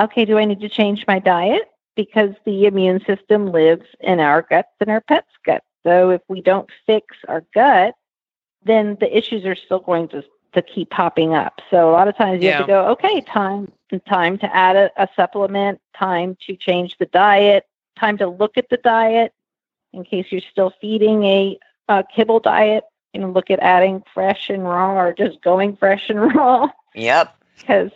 okay, 0.00 0.24
do 0.24 0.38
I 0.38 0.44
need 0.44 0.60
to 0.60 0.68
change 0.68 1.04
my 1.06 1.18
diet? 1.18 1.70
Because 1.94 2.34
the 2.44 2.66
immune 2.66 3.00
system 3.06 3.50
lives 3.52 3.86
in 4.00 4.20
our 4.20 4.42
guts 4.42 4.68
and 4.80 4.90
our 4.90 5.00
pet's 5.00 5.30
gut. 5.44 5.62
So 5.84 6.10
if 6.10 6.20
we 6.28 6.40
don't 6.42 6.68
fix 6.86 7.16
our 7.28 7.44
gut, 7.54 7.94
then 8.64 8.96
the 9.00 9.16
issues 9.16 9.44
are 9.46 9.54
still 9.54 9.78
going 9.78 10.08
to, 10.08 10.24
to 10.52 10.62
keep 10.62 10.90
popping 10.90 11.34
up. 11.34 11.60
So 11.70 11.88
a 11.88 11.92
lot 11.92 12.08
of 12.08 12.16
times 12.16 12.42
you 12.42 12.50
have 12.50 12.66
to 12.66 12.72
go, 12.72 12.86
okay, 12.88 13.20
time 13.22 13.72
time 14.08 14.36
to 14.38 14.54
add 14.54 14.76
a, 14.76 14.90
a 14.96 15.08
supplement, 15.14 15.80
time 15.96 16.36
to 16.46 16.56
change 16.56 16.96
the 16.98 17.06
diet, 17.06 17.64
time 17.98 18.18
to 18.18 18.26
look 18.26 18.58
at 18.58 18.68
the 18.68 18.76
diet 18.78 19.32
in 19.92 20.04
case 20.04 20.26
you're 20.30 20.40
still 20.50 20.72
feeding 20.80 21.22
a, 21.24 21.58
a 21.88 22.04
kibble 22.14 22.40
diet. 22.40 22.84
You 23.12 23.20
know, 23.20 23.30
look 23.30 23.50
at 23.50 23.60
adding 23.60 24.02
fresh 24.12 24.50
and 24.50 24.64
raw 24.64 24.98
or 24.98 25.14
just 25.14 25.40
going 25.40 25.76
fresh 25.76 26.10
and 26.10 26.20
raw 26.34 26.68
Yep. 26.94 27.34
because 27.58 27.90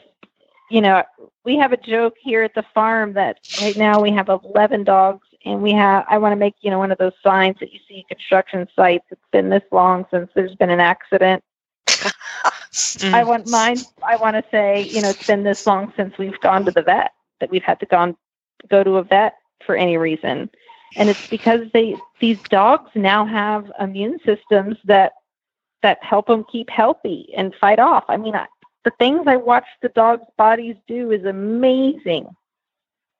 you 0.70 0.80
know 0.80 1.02
we 1.44 1.56
have 1.56 1.72
a 1.72 1.76
joke 1.76 2.14
here 2.20 2.42
at 2.42 2.54
the 2.54 2.64
farm 2.74 3.12
that 3.14 3.38
right 3.60 3.76
now 3.76 4.00
we 4.00 4.10
have 4.12 4.28
11 4.28 4.84
dogs 4.84 5.26
and 5.44 5.62
we 5.62 5.72
have 5.72 6.04
i 6.08 6.18
want 6.18 6.32
to 6.32 6.36
make 6.36 6.54
you 6.60 6.70
know 6.70 6.78
one 6.78 6.92
of 6.92 6.98
those 6.98 7.12
signs 7.22 7.56
that 7.60 7.72
you 7.72 7.80
see 7.88 8.00
at 8.00 8.08
construction 8.08 8.66
sites. 8.74 9.04
It's 9.10 9.20
been 9.32 9.50
this 9.50 9.62
long 9.72 10.06
since 10.10 10.30
there's 10.34 10.54
been 10.56 10.70
an 10.70 10.80
accident. 10.80 11.42
I 13.02 13.24
want 13.24 13.48
mine 13.48 13.78
i 14.04 14.14
want 14.16 14.36
to 14.36 14.44
say 14.50 14.82
you 14.82 15.02
know 15.02 15.10
it's 15.10 15.26
been 15.26 15.42
this 15.42 15.66
long 15.66 15.92
since 15.96 16.16
we've 16.18 16.38
gone 16.40 16.64
to 16.64 16.70
the 16.70 16.82
vet 16.82 17.10
that 17.40 17.50
we've 17.50 17.64
had 17.64 17.80
to 17.80 17.86
gone 17.86 18.16
go 18.68 18.84
to 18.84 18.96
a 18.96 19.02
vet 19.02 19.34
for 19.64 19.76
any 19.76 19.96
reason. 19.96 20.50
And 20.96 21.08
it's 21.08 21.28
because 21.28 21.68
they 21.72 21.96
these 22.20 22.40
dogs 22.44 22.90
now 22.94 23.24
have 23.24 23.70
immune 23.80 24.18
systems 24.24 24.76
that 24.84 25.12
that 25.82 26.02
help 26.02 26.26
them 26.26 26.44
keep 26.50 26.68
healthy 26.68 27.32
and 27.36 27.54
fight 27.60 27.78
off. 27.78 28.04
I 28.08 28.16
mean 28.16 28.34
I, 28.34 28.46
the 28.84 28.92
things 28.98 29.24
I 29.26 29.36
watch 29.36 29.66
the 29.82 29.88
dogs' 29.90 30.24
bodies 30.36 30.76
do 30.86 31.10
is 31.10 31.24
amazing 31.24 32.26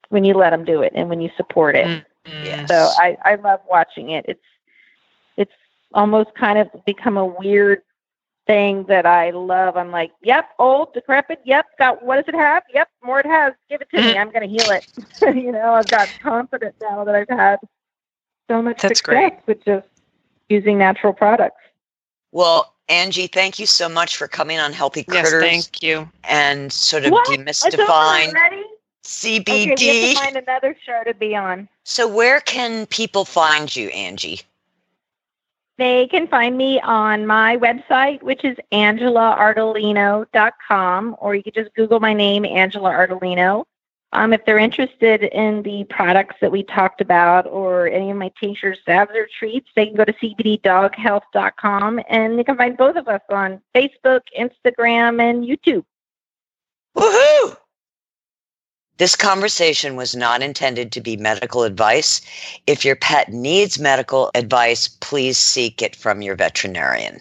when 0.08 0.24
you 0.24 0.34
let 0.34 0.50
them 0.50 0.64
do 0.64 0.82
it 0.82 0.92
and 0.94 1.08
when 1.08 1.20
you 1.20 1.30
support 1.36 1.76
it. 1.76 1.86
Mm. 1.86 2.04
Yes. 2.44 2.68
So 2.68 2.90
I, 2.96 3.16
I 3.24 3.34
love 3.36 3.61
watching 3.68 4.11
it. 4.11 4.24
It's 4.28 4.44
it's 5.36 5.52
almost 5.94 6.34
kind 6.34 6.58
of 6.58 6.68
become 6.84 7.16
a 7.16 7.24
weird 7.24 7.82
thing 8.46 8.84
that 8.88 9.06
I 9.06 9.30
love. 9.30 9.76
I'm 9.76 9.90
like, 9.90 10.12
yep, 10.22 10.50
old, 10.58 10.92
decrepit, 10.92 11.40
yep, 11.44 11.66
got 11.78 12.04
what 12.04 12.16
does 12.16 12.24
it 12.28 12.36
have? 12.36 12.62
Yep, 12.74 12.88
more 13.02 13.20
it 13.20 13.26
has. 13.26 13.54
Give 13.68 13.80
it 13.80 13.88
to 13.94 14.02
me. 14.02 14.18
I'm 14.18 14.30
gonna 14.30 14.46
heal 14.46 14.70
it. 14.70 14.86
you 15.36 15.52
know, 15.52 15.72
I've 15.74 15.88
got 15.88 16.08
confidence 16.22 16.76
now 16.80 17.04
that 17.04 17.14
I've 17.14 17.28
had 17.28 17.58
so 18.50 18.61
much 18.61 18.82
That's 18.82 18.98
success 18.98 19.32
with 19.46 19.64
just 19.64 19.86
using 20.48 20.78
natural 20.78 21.12
products. 21.12 21.61
Well, 22.32 22.74
Angie, 22.91 23.28
thank 23.28 23.59
you 23.61 23.66
so 23.66 23.88
much 23.88 24.16
for 24.16 24.26
coming 24.26 24.59
on 24.59 24.72
Healthy 24.72 25.05
Critters. 25.05 25.32
Yes, 25.32 25.43
thank 25.43 25.80
you. 25.82 26.11
and 26.24 26.72
sort 26.72 27.05
of 27.05 27.12
What? 27.12 27.28
Demystifying 27.28 28.30
already? 28.30 28.57
Okay, 28.57 28.64
we 29.47 29.66
have 29.68 29.78
CBD. 29.78 30.11
to 30.12 30.14
find 30.16 30.36
another 30.36 30.76
show 30.84 31.03
to 31.07 31.14
be 31.14 31.34
on. 31.36 31.68
so, 31.84 32.07
where 32.07 32.41
can 32.41 32.84
people 32.86 33.24
find 33.24 33.74
you, 33.74 33.88
Angie? 33.88 34.43
They 35.78 36.07
can 36.09 36.28
find 36.28 36.59
me 36.59 36.78
on 36.80 37.26
my 37.26 37.57
website, 37.57 38.22
which 38.22 38.45
is 38.45 38.57
angelaardolino.com, 38.72 41.16
or 41.18 41.34
you 41.34 41.43
could 41.43 41.55
just 41.55 41.72
Google 41.74 41.99
my 42.01 42.12
name, 42.12 42.45
Angela 42.45 42.91
Ardolino. 42.91 43.64
Um, 44.12 44.32
if 44.32 44.44
they're 44.44 44.58
interested 44.58 45.22
in 45.22 45.62
the 45.62 45.84
products 45.84 46.36
that 46.40 46.50
we 46.50 46.64
talked 46.64 47.00
about 47.00 47.46
or 47.46 47.86
any 47.86 48.11
of 48.11 48.16
my 48.16 48.32
tinctures, 48.40 48.78
salves, 48.84 49.12
or 49.14 49.28
treats, 49.38 49.68
they 49.76 49.86
can 49.86 49.94
go 49.94 50.04
to 50.04 50.12
cbddoghealth.com 50.12 52.00
and 52.08 52.38
they 52.38 52.44
can 52.44 52.56
find 52.56 52.76
both 52.76 52.96
of 52.96 53.06
us 53.06 53.20
on 53.30 53.61
Facebook, 53.74 54.22
Instagram, 54.38 55.20
and 55.20 55.44
YouTube. 55.44 55.84
Woohoo! 56.96 57.56
This 58.96 59.14
conversation 59.16 59.96
was 59.96 60.14
not 60.14 60.42
intended 60.42 60.92
to 60.92 61.00
be 61.00 61.16
medical 61.16 61.62
advice. 61.62 62.20
If 62.66 62.84
your 62.84 62.96
pet 62.96 63.32
needs 63.32 63.78
medical 63.78 64.30
advice, 64.34 64.88
please 64.88 65.38
seek 65.38 65.80
it 65.80 65.96
from 65.96 66.20
your 66.20 66.34
veterinarian. 66.34 67.20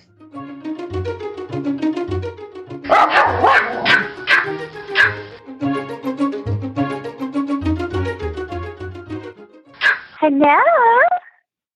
Hello. 10.22 10.60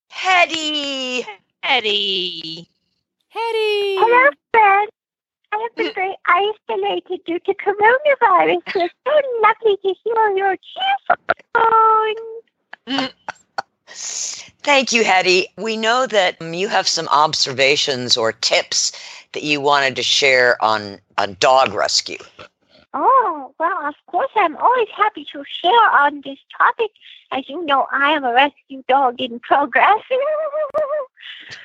Hetty! 0.09 1.25
Eddie. 1.63 2.67
Hetty. 3.29 3.95
Hello, 3.95 4.29
friend. 4.51 4.89
I 5.53 5.57
have 5.59 5.75
been 5.77 5.93
very 5.95 6.17
isolated 6.25 7.21
due 7.25 7.39
to 7.39 7.53
coronavirus. 7.53 8.59
So 8.73 8.83
it's 8.83 8.93
so 9.07 9.21
lovely 9.41 9.77
to 9.77 9.95
hear 10.03 10.29
your 10.35 10.57
cheerful 10.57 11.23
tone. 11.55 13.09
Thank 13.87 14.91
you, 14.91 15.05
Hetty. 15.05 15.47
We 15.57 15.77
know 15.77 16.05
that 16.07 16.35
um, 16.41 16.53
you 16.53 16.67
have 16.67 16.85
some 16.85 17.07
observations 17.07 18.17
or 18.17 18.33
tips 18.33 18.91
that 19.31 19.43
you 19.43 19.61
wanted 19.61 19.95
to 19.95 20.03
share 20.03 20.61
on, 20.61 20.99
on 21.17 21.37
dog 21.39 21.73
rescue. 21.73 22.17
Oh, 22.93 23.53
well, 23.59 23.87
of 23.87 23.95
course, 24.07 24.29
I'm 24.35 24.55
always 24.57 24.87
happy 24.95 25.25
to 25.31 25.43
share 25.47 25.89
on 25.91 26.21
this 26.23 26.37
topic. 26.55 26.91
As 27.31 27.49
you 27.49 27.65
know, 27.65 27.87
I 27.91 28.11
am 28.11 28.23
a 28.23 28.33
rescue 28.33 28.83
dog 28.87 29.19
in 29.19 29.39
progress. 29.39 29.99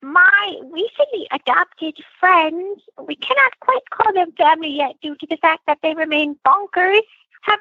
My 0.00 0.54
recently 0.70 1.26
adopted 1.32 1.96
friends, 2.20 2.82
we 3.04 3.16
cannot 3.16 3.58
quite 3.60 3.88
call 3.90 4.12
them 4.12 4.32
family 4.32 4.76
yet 4.76 4.94
due 5.02 5.16
to 5.16 5.26
the 5.26 5.38
fact 5.38 5.62
that 5.66 5.78
they 5.82 5.94
remain 5.94 6.38
bonkers, 6.46 7.00
have 7.42 7.58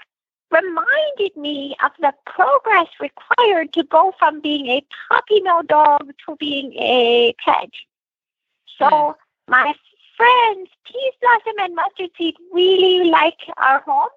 reminded 0.52 1.36
me 1.36 1.76
of 1.84 1.92
the 2.00 2.14
progress 2.26 2.88
required 3.00 3.74
to 3.74 3.84
go 3.84 4.14
from 4.20 4.40
being 4.40 4.68
a 4.68 4.86
puppy 5.10 5.42
mill 5.42 5.64
dog 5.64 6.14
to 6.28 6.36
being 6.36 6.74
a 6.74 7.34
pet. 7.44 7.70
So, 8.78 9.16
hmm. 9.48 9.52
my 9.52 9.74
friends, 10.24 10.70
Peaseblossom 10.88 11.66
and 11.66 11.76
Mustard 11.76 12.10
Seed, 12.18 12.36
really 12.54 13.10
like 13.10 13.40
our 13.58 13.82
home. 13.82 14.10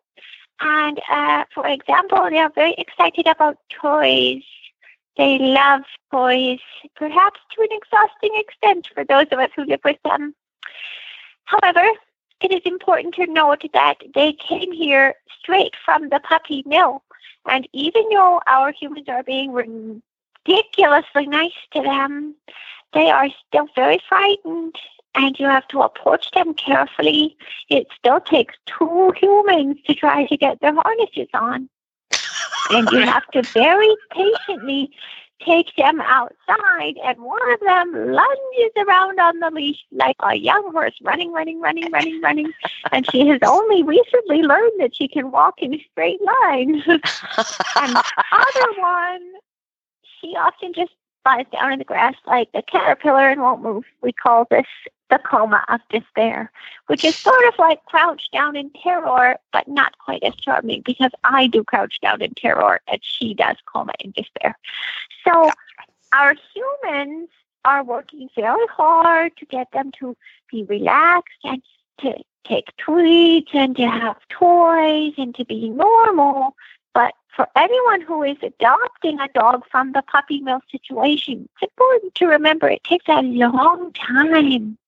And 0.60 1.00
uh, 1.10 1.44
for 1.52 1.66
example, 1.66 2.28
they 2.30 2.38
are 2.38 2.52
very 2.54 2.74
excited 2.78 3.26
about 3.26 3.58
toys. 3.70 4.42
They 5.16 5.38
love 5.38 5.82
toys, 6.12 6.60
perhaps 6.94 7.40
to 7.52 7.62
an 7.62 7.68
exhausting 7.72 8.34
extent 8.34 8.88
for 8.94 9.04
those 9.04 9.26
of 9.32 9.38
us 9.38 9.50
who 9.56 9.64
live 9.64 9.80
with 9.84 9.96
them. 10.04 10.34
However, 11.44 11.84
it 12.40 12.52
is 12.52 12.62
important 12.64 13.14
to 13.14 13.26
note 13.26 13.64
that 13.72 13.96
they 14.14 14.32
came 14.34 14.72
here 14.72 15.14
straight 15.40 15.74
from 15.84 16.08
the 16.10 16.20
puppy 16.20 16.62
mill. 16.66 17.02
And 17.48 17.66
even 17.72 18.04
though 18.10 18.40
our 18.46 18.72
humans 18.72 19.08
are 19.08 19.22
being 19.22 19.52
ridiculously 19.52 21.26
nice 21.26 21.58
to 21.72 21.82
them, 21.82 22.34
they 22.92 23.10
are 23.10 23.28
still 23.48 23.68
very 23.74 24.00
frightened 24.08 24.76
and 25.16 25.38
you 25.38 25.46
have 25.46 25.66
to 25.68 25.80
approach 25.80 26.30
them 26.32 26.54
carefully. 26.54 27.36
It 27.68 27.86
still 27.98 28.20
takes 28.20 28.54
two 28.66 29.12
humans 29.16 29.78
to 29.86 29.94
try 29.94 30.26
to 30.26 30.36
get 30.36 30.60
their 30.60 30.74
harnesses 30.74 31.28
on. 31.34 31.68
And 32.70 32.88
you 32.90 33.00
have 33.00 33.26
to 33.28 33.42
very 33.42 33.94
patiently 34.10 34.90
take 35.44 35.74
them 35.76 36.00
outside, 36.00 36.96
and 37.04 37.18
one 37.20 37.52
of 37.52 37.60
them 37.60 37.92
lunges 37.92 38.72
around 38.78 39.20
on 39.20 39.38
the 39.38 39.50
leash 39.50 39.84
like 39.92 40.16
a 40.20 40.34
young 40.34 40.72
horse, 40.72 40.94
running, 41.02 41.32
running, 41.32 41.60
running, 41.60 41.90
running, 41.92 42.20
running. 42.20 42.52
And 42.90 43.08
she 43.10 43.26
has 43.28 43.38
only 43.46 43.82
recently 43.82 44.42
learned 44.42 44.72
that 44.78 44.96
she 44.96 45.08
can 45.08 45.30
walk 45.30 45.62
in 45.62 45.78
straight 45.92 46.20
lines. 46.22 46.82
and 46.86 47.00
the 47.00 48.04
other 48.32 48.80
one, 48.80 49.20
she 50.20 50.34
often 50.36 50.72
just 50.72 50.92
lies 51.24 51.46
down 51.52 51.72
in 51.72 51.78
the 51.78 51.84
grass 51.84 52.14
like 52.26 52.48
a 52.54 52.62
caterpillar 52.62 53.28
and 53.28 53.40
won't 53.40 53.62
move. 53.62 53.84
We 54.02 54.12
call 54.12 54.46
this 54.50 54.66
the 55.10 55.18
coma 55.18 55.64
of 55.68 55.80
despair, 55.90 56.50
which 56.86 57.04
is 57.04 57.16
sort 57.16 57.44
of 57.46 57.54
like 57.58 57.84
crouch 57.86 58.30
down 58.32 58.56
in 58.56 58.70
terror, 58.70 59.36
but 59.52 59.68
not 59.68 59.96
quite 59.98 60.22
as 60.22 60.34
charming 60.36 60.82
because 60.84 61.12
I 61.24 61.46
do 61.46 61.64
crouch 61.64 62.00
down 62.00 62.22
in 62.22 62.34
terror 62.34 62.80
and 62.88 63.00
she 63.02 63.34
does 63.34 63.56
coma 63.66 63.92
in 64.00 64.12
despair. 64.12 64.58
So 65.26 65.50
our 66.12 66.34
humans 66.54 67.28
are 67.64 67.84
working 67.84 68.28
very 68.34 68.66
hard 68.68 69.36
to 69.36 69.46
get 69.46 69.70
them 69.72 69.90
to 69.98 70.16
be 70.50 70.64
relaxed 70.64 71.38
and 71.44 71.62
to 71.98 72.14
take 72.44 72.76
treats 72.76 73.50
and 73.52 73.76
to 73.76 73.86
have 73.86 74.16
toys 74.28 75.14
and 75.18 75.34
to 75.34 75.44
be 75.44 75.68
normal. 75.68 76.54
But 76.96 77.12
for 77.28 77.46
anyone 77.54 78.00
who 78.00 78.22
is 78.22 78.38
adopting 78.42 79.20
a 79.20 79.28
dog 79.28 79.64
from 79.70 79.92
the 79.92 80.00
puppy 80.00 80.40
mill 80.40 80.62
situation, 80.72 81.46
it's 81.52 81.70
important 81.70 82.14
to 82.14 82.26
remember 82.26 82.70
it 82.70 82.82
takes 82.84 83.04
a 83.06 83.20
long 83.20 83.92
time 83.92 84.78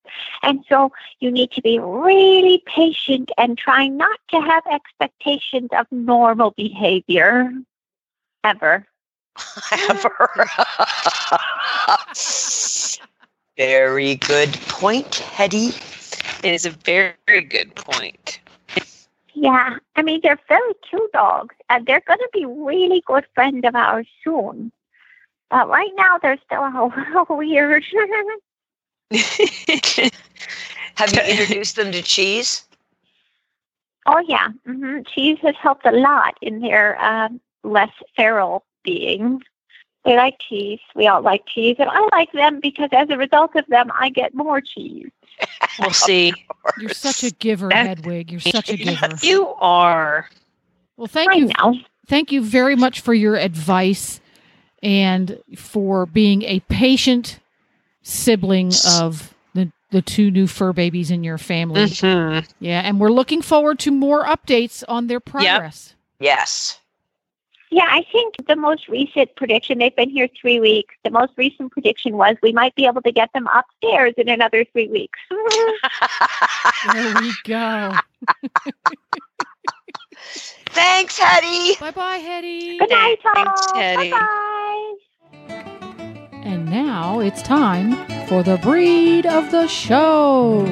And 0.43 0.65
so 0.71 0.91
you 1.21 1.31
need 1.31 1.51
to 1.51 1.61
be 1.61 1.79
really 1.79 2.63
patient 2.65 3.31
and 3.37 3.59
try 3.59 3.89
not 3.89 4.19
to 4.31 4.41
have 4.41 4.63
expectations 4.73 5.69
of 5.79 5.87
normal 5.91 6.53
behavior 6.53 7.53
ever. 8.43 8.87
Ever. 9.91 10.49
Very 13.59 14.15
good 14.17 14.53
point, 14.69 15.17
Hetty. 15.17 15.69
It 16.43 16.55
is 16.55 16.65
a 16.65 16.71
very, 16.71 17.13
very 17.27 17.43
good 17.43 17.75
point. 17.75 18.41
Yeah, 19.41 19.79
I 19.97 20.03
mean, 20.03 20.21
they're 20.23 20.39
very 20.49 20.75
cute 20.89 21.13
dogs, 21.13 21.55
and 21.69 21.87
they're 21.87 22.03
going 22.07 22.19
to 22.19 22.29
be 22.33 22.45
really 22.47 23.03
good 23.07 23.27
friends 23.35 23.65
of 23.65 23.75
ours 23.75 24.07
soon. 24.25 24.73
Uh, 25.51 25.65
right 25.67 25.93
now, 25.97 26.19
they're 26.19 26.39
still 26.45 26.63
a 26.63 26.93
little 27.15 27.37
weird. 27.37 27.85
Have 30.97 31.13
you 31.15 31.21
introduced 31.23 31.77
them 31.77 31.93
to 31.93 32.03
cheese? 32.03 32.65
oh, 34.07 34.21
yeah. 34.27 34.49
hmm 34.67 35.01
Cheese 35.15 35.39
has 35.43 35.55
helped 35.61 35.87
a 35.87 35.93
lot 35.93 36.37
in 36.43 36.61
their 36.61 37.01
um, 37.03 37.41
less 37.65 37.93
feral 38.17 38.65
being. 38.85 39.43
They 40.09 40.17
like 40.17 40.39
cheese. 40.41 40.81
We 40.97 41.07
all 41.07 41.21
like 41.21 41.45
cheese, 41.47 41.77
and 41.79 41.91
I 41.91 42.01
like 42.13 42.33
them 42.33 42.61
because 42.61 42.89
as 42.93 43.11
a 43.11 43.19
result 43.19 43.55
of 43.57 43.67
them, 43.67 43.93
I 44.01 44.09
get 44.09 44.35
more 44.35 44.61
cheese. 44.63 45.11
We'll 45.79 45.91
see. 45.93 46.33
You're 46.81 46.91
such 46.91 47.23
a 47.23 47.31
giver, 47.31 47.69
That- 47.69 47.87
Hedwig. 47.87 48.33
You're 48.33 48.41
such 48.41 48.69
a 48.71 48.77
giver. 48.89 49.11
You 49.23 49.47
are. 49.61 50.29
Well, 50.97 51.07
thank 51.07 51.31
I 51.31 51.35
you. 51.37 51.51
know. 51.59 51.77
Thank 52.09 52.33
you 52.33 52.43
very 52.43 52.75
much 52.75 53.01
for 53.01 53.15
your 53.15 53.37
advice 53.37 54.21
and 54.83 55.39
for 55.57 56.07
being 56.07 56.43
a 56.43 56.59
patient 56.69 57.39
sibling 58.03 58.73
of 58.97 59.33
the, 59.55 59.71
the 59.91 60.03
two 60.03 60.31
new 60.33 60.47
fur 60.49 60.73
babies 60.73 61.11
in 61.13 61.23
your 61.23 61.39
family. 61.39 61.83
Mhm. 61.85 62.49
Yeah, 62.59 62.81
and 62.81 62.99
we're 62.99 63.13
looking 63.13 63.43
forward 63.43 63.79
to 63.81 63.93
more 63.93 64.25
updates 64.25 64.83
on 64.89 65.07
their 65.07 65.21
progress. 65.21 65.95
Yes. 66.19 66.81
Yeah, 67.71 67.87
I 67.89 68.05
think 68.11 68.35
the 68.47 68.57
most 68.57 68.89
recent 68.89 69.35
prediction, 69.37 69.79
they've 69.79 69.95
been 69.95 70.09
here 70.11 70.29
three 70.41 70.59
weeks. 70.59 70.95
The 71.05 71.11
most 71.11 71.33
recent 71.37 71.71
prediction 71.73 72.17
was 72.17 72.37
we 72.43 72.53
might 72.53 72.75
be 72.75 72.87
able 72.87 73.03
to 73.03 73.13
get 73.13 73.31
them 73.35 73.47
upstairs 73.55 74.15
in 74.17 74.29
another 74.29 74.65
three 74.73 74.89
weeks. 74.89 75.19
There 76.93 77.15
we 77.21 77.33
go. 77.45 77.93
Thanks, 80.69 81.19
Hetty. 81.19 81.75
bye 81.81 81.91
bye, 81.91 82.19
Hetty. 82.19 82.79
Good 82.79 82.91
night, 82.91 83.19
all. 83.25 83.35
Thanks, 83.35 83.67
Teddy. 83.73 84.11
Bye-bye. 84.11 84.95
And 86.45 86.71
now 86.71 87.19
it's 87.21 87.43
time 87.43 87.97
for 88.27 88.43
the 88.45 88.59
breed 88.59 89.27
of 89.27 89.51
the 89.51 89.67
show. 89.67 90.65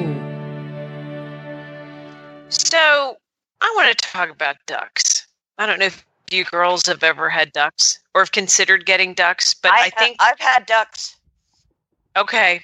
So 2.49 3.17
I 3.61 3.73
want 3.75 3.89
to 3.89 3.95
talk 4.07 4.29
about 4.29 4.55
ducks. 4.65 5.27
I 5.57 5.65
don't 5.65 5.79
know 5.79 5.85
if 5.87 6.05
you 6.31 6.45
girls 6.45 6.85
have 6.87 7.03
ever 7.03 7.29
had 7.29 7.51
ducks 7.51 7.99
or 8.13 8.21
have 8.21 8.31
considered 8.31 8.85
getting 8.85 9.13
ducks, 9.13 9.53
but 9.53 9.71
I, 9.71 9.89
think 9.91 10.17
I've 10.19 10.39
had 10.39 10.65
ducks. 10.65 11.15
okay. 12.15 12.61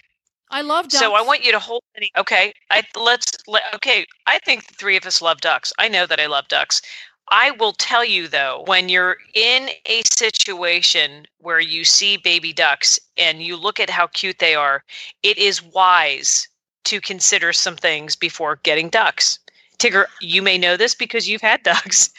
I 0.51 0.61
love 0.61 0.85
ducks. 0.85 0.99
So 0.99 1.13
I 1.15 1.21
want 1.21 1.43
you 1.43 1.51
to 1.51 1.59
hold 1.59 1.81
any. 1.95 2.11
Okay, 2.15 2.53
I 2.69 2.83
let's 2.95 3.31
let, 3.47 3.63
okay. 3.73 4.05
I 4.27 4.37
think 4.39 4.67
the 4.67 4.75
three 4.75 4.95
of 4.95 5.05
us 5.05 5.19
love 5.21 5.41
ducks. 5.41 5.73
I 5.79 5.87
know 5.87 6.05
that 6.05 6.19
I 6.19 6.27
love 6.27 6.47
ducks. 6.47 6.81
I 7.29 7.51
will 7.51 7.73
tell 7.73 8.05
you 8.05 8.27
though, 8.27 8.63
when 8.67 8.89
you're 8.89 9.17
in 9.33 9.69
a 9.87 10.03
situation 10.11 11.25
where 11.39 11.59
you 11.59 11.83
see 11.85 12.17
baby 12.17 12.53
ducks 12.53 12.99
and 13.17 13.41
you 13.41 13.57
look 13.57 13.79
at 13.79 13.89
how 13.89 14.07
cute 14.07 14.37
they 14.39 14.53
are, 14.53 14.83
it 15.23 15.37
is 15.39 15.63
wise 15.63 16.47
to 16.83 17.01
consider 17.01 17.53
some 17.53 17.75
things 17.75 18.15
before 18.15 18.59
getting 18.63 18.89
ducks. 18.89 19.39
Tigger, 19.79 20.05
you 20.21 20.41
may 20.41 20.57
know 20.57 20.77
this 20.77 20.93
because 20.93 21.27
you've 21.27 21.41
had 21.41 21.63
ducks. 21.63 22.11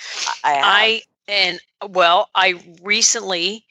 I 0.43 0.53
have. 0.55 0.65
I 0.67 1.03
and 1.29 1.61
uh, 1.81 1.89
well, 1.91 2.29
I 2.35 2.61
recently 2.83 3.65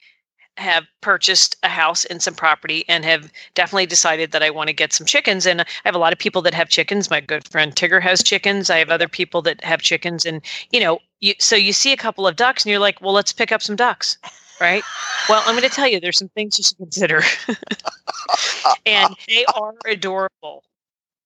have 0.57 0.85
purchased 1.01 1.55
a 1.63 1.67
house 1.67 2.05
and 2.05 2.21
some 2.21 2.35
property 2.35 2.85
and 2.87 3.03
have 3.03 3.31
definitely 3.55 3.87
decided 3.87 4.31
that 4.31 4.43
I 4.43 4.49
want 4.51 4.67
to 4.67 4.73
get 4.73 4.93
some 4.93 5.07
chickens. 5.07 5.45
And 5.45 5.61
I 5.61 5.65
have 5.85 5.95
a 5.95 5.99
lot 5.99 6.13
of 6.13 6.19
people 6.19 6.41
that 6.43 6.53
have 6.53 6.69
chickens. 6.69 7.09
My 7.09 7.21
good 7.21 7.47
friend 7.47 7.75
Tigger 7.75 8.01
has 8.01 8.21
chickens. 8.21 8.69
I 8.69 8.77
have 8.77 8.89
other 8.89 9.07
people 9.07 9.41
that 9.43 9.63
have 9.63 9.81
chickens. 9.81 10.25
And, 10.25 10.41
you 10.71 10.79
know, 10.79 10.99
you, 11.21 11.33
so 11.39 11.55
you 11.55 11.73
see 11.73 11.91
a 11.91 11.97
couple 11.97 12.27
of 12.27 12.35
ducks 12.35 12.63
and 12.63 12.71
you're 12.71 12.79
like, 12.79 13.01
well, 13.01 13.13
let's 13.13 13.33
pick 13.33 13.51
up 13.51 13.61
some 13.61 13.75
ducks. 13.75 14.17
Right. 14.61 14.83
Well, 15.27 15.41
I'm 15.45 15.55
going 15.55 15.67
to 15.67 15.75
tell 15.75 15.87
you, 15.87 15.99
there's 15.99 16.19
some 16.19 16.29
things 16.29 16.57
you 16.57 16.63
should 16.63 16.77
consider. 16.77 17.23
and 18.85 19.15
they 19.27 19.45
are 19.55 19.73
adorable. 19.87 20.63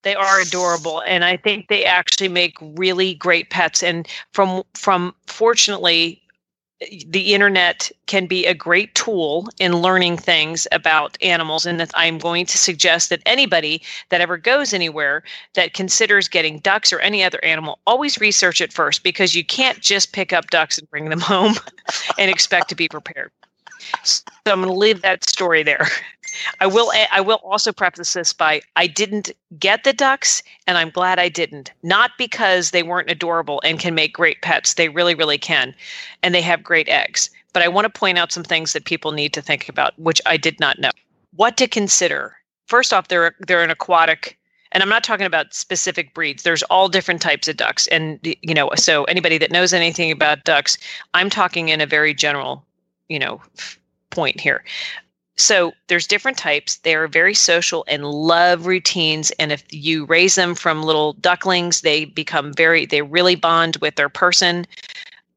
They 0.08 0.14
are 0.14 0.40
adorable, 0.40 1.02
and 1.06 1.22
I 1.22 1.36
think 1.36 1.68
they 1.68 1.84
actually 1.84 2.28
make 2.28 2.56
really 2.62 3.12
great 3.12 3.50
pets. 3.50 3.82
And 3.82 4.08
from 4.32 4.62
from 4.72 5.14
fortunately, 5.26 6.22
the 7.04 7.34
internet 7.34 7.92
can 8.06 8.26
be 8.26 8.46
a 8.46 8.54
great 8.54 8.94
tool 8.94 9.50
in 9.60 9.82
learning 9.82 10.16
things 10.16 10.66
about 10.72 11.18
animals. 11.20 11.66
And 11.66 11.78
that 11.78 11.90
I'm 11.92 12.16
going 12.16 12.46
to 12.46 12.56
suggest 12.56 13.10
that 13.10 13.20
anybody 13.26 13.82
that 14.08 14.22
ever 14.22 14.38
goes 14.38 14.72
anywhere 14.72 15.24
that 15.52 15.74
considers 15.74 16.26
getting 16.26 16.60
ducks 16.60 16.90
or 16.90 17.00
any 17.00 17.22
other 17.22 17.44
animal, 17.44 17.78
always 17.86 18.18
research 18.18 18.62
it 18.62 18.72
first 18.72 19.02
because 19.02 19.34
you 19.34 19.44
can't 19.44 19.80
just 19.80 20.14
pick 20.14 20.32
up 20.32 20.48
ducks 20.48 20.78
and 20.78 20.88
bring 20.88 21.10
them 21.10 21.20
home 21.34 21.52
and 22.16 22.30
expect 22.30 22.70
to 22.70 22.74
be 22.74 22.88
prepared. 22.88 23.30
So 24.04 24.22
I'm 24.46 24.60
going 24.60 24.72
to 24.72 24.78
leave 24.78 25.02
that 25.02 25.28
story 25.28 25.62
there. 25.62 25.86
I 26.60 26.66
will. 26.66 26.92
I 27.10 27.20
will 27.20 27.40
also 27.44 27.72
preface 27.72 28.12
this 28.12 28.32
by 28.32 28.60
I 28.76 28.86
didn't 28.86 29.30
get 29.58 29.84
the 29.84 29.92
ducks, 29.92 30.42
and 30.66 30.76
I'm 30.76 30.90
glad 30.90 31.18
I 31.18 31.28
didn't. 31.28 31.72
Not 31.82 32.12
because 32.18 32.70
they 32.70 32.82
weren't 32.82 33.10
adorable 33.10 33.60
and 33.64 33.78
can 33.78 33.94
make 33.94 34.12
great 34.14 34.42
pets. 34.42 34.74
They 34.74 34.88
really, 34.88 35.14
really 35.14 35.38
can, 35.38 35.74
and 36.22 36.34
they 36.34 36.42
have 36.42 36.62
great 36.62 36.88
eggs. 36.88 37.30
But 37.52 37.62
I 37.62 37.68
want 37.68 37.86
to 37.86 37.98
point 37.98 38.18
out 38.18 38.32
some 38.32 38.44
things 38.44 38.72
that 38.72 38.84
people 38.84 39.12
need 39.12 39.32
to 39.32 39.42
think 39.42 39.68
about, 39.68 39.98
which 39.98 40.20
I 40.26 40.36
did 40.36 40.60
not 40.60 40.78
know. 40.78 40.90
What 41.34 41.56
to 41.56 41.66
consider? 41.66 42.36
First 42.66 42.92
off, 42.92 43.08
they're 43.08 43.34
they're 43.46 43.64
an 43.64 43.70
aquatic 43.70 44.38
and 44.72 44.82
i'm 44.82 44.88
not 44.88 45.04
talking 45.04 45.26
about 45.26 45.54
specific 45.54 46.14
breeds 46.14 46.42
there's 46.42 46.62
all 46.64 46.88
different 46.88 47.22
types 47.22 47.48
of 47.48 47.56
ducks 47.56 47.86
and 47.88 48.18
you 48.22 48.54
know 48.54 48.70
so 48.76 49.04
anybody 49.04 49.38
that 49.38 49.50
knows 49.50 49.72
anything 49.72 50.10
about 50.10 50.44
ducks 50.44 50.76
i'm 51.14 51.30
talking 51.30 51.68
in 51.70 51.80
a 51.80 51.86
very 51.86 52.14
general 52.14 52.64
you 53.08 53.18
know 53.18 53.40
point 54.10 54.40
here. 54.40 54.64
So 55.38 55.72
there's 55.86 56.08
different 56.08 56.36
types. 56.36 56.78
They 56.78 56.96
are 56.96 57.06
very 57.06 57.32
social 57.32 57.84
and 57.86 58.04
love 58.04 58.66
routines. 58.66 59.30
And 59.38 59.52
if 59.52 59.62
you 59.70 60.04
raise 60.06 60.34
them 60.34 60.56
from 60.56 60.82
little 60.82 61.12
ducklings 61.14 61.82
they 61.82 62.04
become 62.06 62.52
very 62.52 62.86
they 62.86 63.02
really 63.02 63.36
bond 63.36 63.76
with 63.80 63.94
their 63.94 64.08
person 64.08 64.66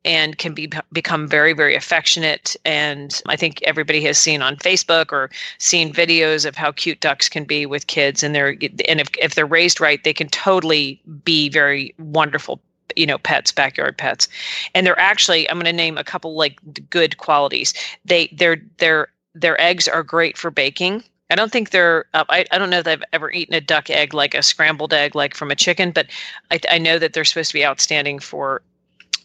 and 0.03 0.39
can 0.39 0.55
be 0.55 0.72
become 0.91 1.28
very 1.28 1.53
very 1.53 1.76
affectionate. 1.76 2.55
And 2.65 3.22
i 3.28 3.36
think 3.36 3.61
everybody 3.61 4.01
has 4.05 4.17
seen 4.17 4.41
on 4.41 4.55
facebook 4.55 5.11
or 5.11 5.30
seen 5.59 5.93
videos 5.93 6.47
of 6.47 6.55
how 6.55 6.72
cute 6.72 6.99
ducks 6.99 7.30
can 7.30 7.43
be 7.43 7.67
with 7.67 7.86
kids. 7.86 8.24
And 8.24 8.34
they're 8.34 8.57
and 8.88 8.99
if, 8.99 9.09
if 9.22 9.36
they're 9.36 9.45
raised 9.45 9.80
right 9.80 10.03
they 10.03 10.13
can 10.13 10.30
totally 10.30 10.99
be 11.24 11.47
very 11.49 11.93
wonderful 11.99 12.59
you 12.96 13.06
know 13.06 13.18
pets 13.18 13.52
backyard 13.52 13.98
pets 13.98 14.28
and 14.74 14.86
they're 14.86 15.00
actually 15.00 15.50
i'm 15.50 15.58
going 15.58 15.66
to 15.66 15.74
name 15.74 15.98
a 15.98 16.04
couple 16.04 16.36
like 16.36 16.60
good 16.89 17.18
qualities 17.18 17.74
they 18.06 18.28
they're 18.34 18.62
they're 18.78 19.08
their 19.34 19.60
eggs 19.62 19.88
are 19.88 20.04
great 20.04 20.38
for 20.38 20.52
baking 20.52 21.04
I 21.32 21.36
don't 21.36 21.50
think 21.50 21.70
they're. 21.70 22.06
Uh, 22.14 22.26
I, 22.28 22.46
I 22.52 22.58
don't 22.58 22.70
know 22.70 22.82
that 22.82 22.92
I've 22.92 23.04
ever 23.14 23.32
eaten 23.32 23.56
a 23.56 23.62
duck 23.62 23.89
egg 23.89 24.14
like 24.14 24.36
a 24.36 24.44
scrambled 24.44 24.94
egg 24.94 25.16
like 25.16 25.34
from 25.34 25.50
a 25.50 25.56
chicken, 25.56 25.92
but 25.92 26.08
I, 26.52 26.60
I 26.70 26.78
know 26.78 27.00
that 27.00 27.14
they're 27.14 27.24
supposed 27.24 27.52
to 27.52 27.54
be 27.54 27.66
outstanding 27.66 28.20
for 28.20 28.62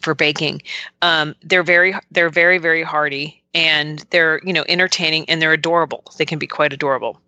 for 0.03 0.15
baking. 0.15 0.63
Um, 1.03 1.35
they're 1.43 1.65
very 1.65 1.95
they're 2.13 2.31
very 2.31 2.59
very 2.59 2.85
hardy 2.85 3.43
and 3.55 4.05
they're 4.11 4.41
you 4.45 4.53
know 4.53 4.65
entertaining 4.69 5.29
and 5.29 5.43
they're 5.43 5.53
adorable. 5.53 6.05
They 6.17 6.25
can 6.25 6.39
be 6.39 6.47
quite 6.47 6.73
adorable. 6.73 7.21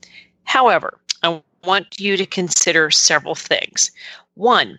However, 0.45 0.97
I 1.25 1.43
want 1.65 1.99
you 1.99 2.17
to 2.17 2.25
consider 2.25 2.91
several 2.93 3.35
things. 3.35 3.91
One, 4.35 4.79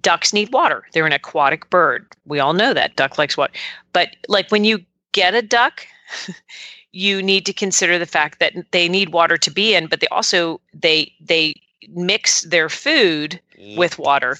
ducks 0.00 0.32
need 0.32 0.52
water. 0.52 0.84
They're 0.92 1.06
an 1.06 1.12
aquatic 1.12 1.68
bird. 1.70 2.06
We 2.24 2.40
all 2.40 2.52
know 2.52 2.72
that 2.74 2.96
duck 2.96 3.18
likes 3.18 3.36
water. 3.36 3.52
But 3.92 4.16
like 4.28 4.50
when 4.50 4.64
you 4.64 4.84
get 5.12 5.34
a 5.34 5.42
duck, 5.42 5.86
you 6.92 7.22
need 7.22 7.46
to 7.46 7.52
consider 7.52 7.98
the 7.98 8.06
fact 8.06 8.38
that 8.38 8.54
they 8.70 8.88
need 8.88 9.10
water 9.10 9.36
to 9.38 9.50
be 9.50 9.74
in, 9.74 9.86
but 9.86 10.00
they 10.00 10.08
also 10.08 10.60
they 10.72 11.12
they 11.20 11.54
mix 11.90 12.42
their 12.42 12.68
food 12.68 13.40
with 13.76 13.98
water, 13.98 14.38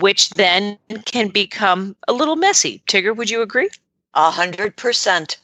which 0.00 0.30
then 0.30 0.78
can 1.06 1.28
become 1.28 1.96
a 2.08 2.12
little 2.12 2.36
messy. 2.36 2.82
Tigger, 2.86 3.16
would 3.16 3.30
you 3.30 3.42
agree? 3.42 3.70
A 4.14 4.30
hundred 4.30 4.76
percent. 4.76 5.38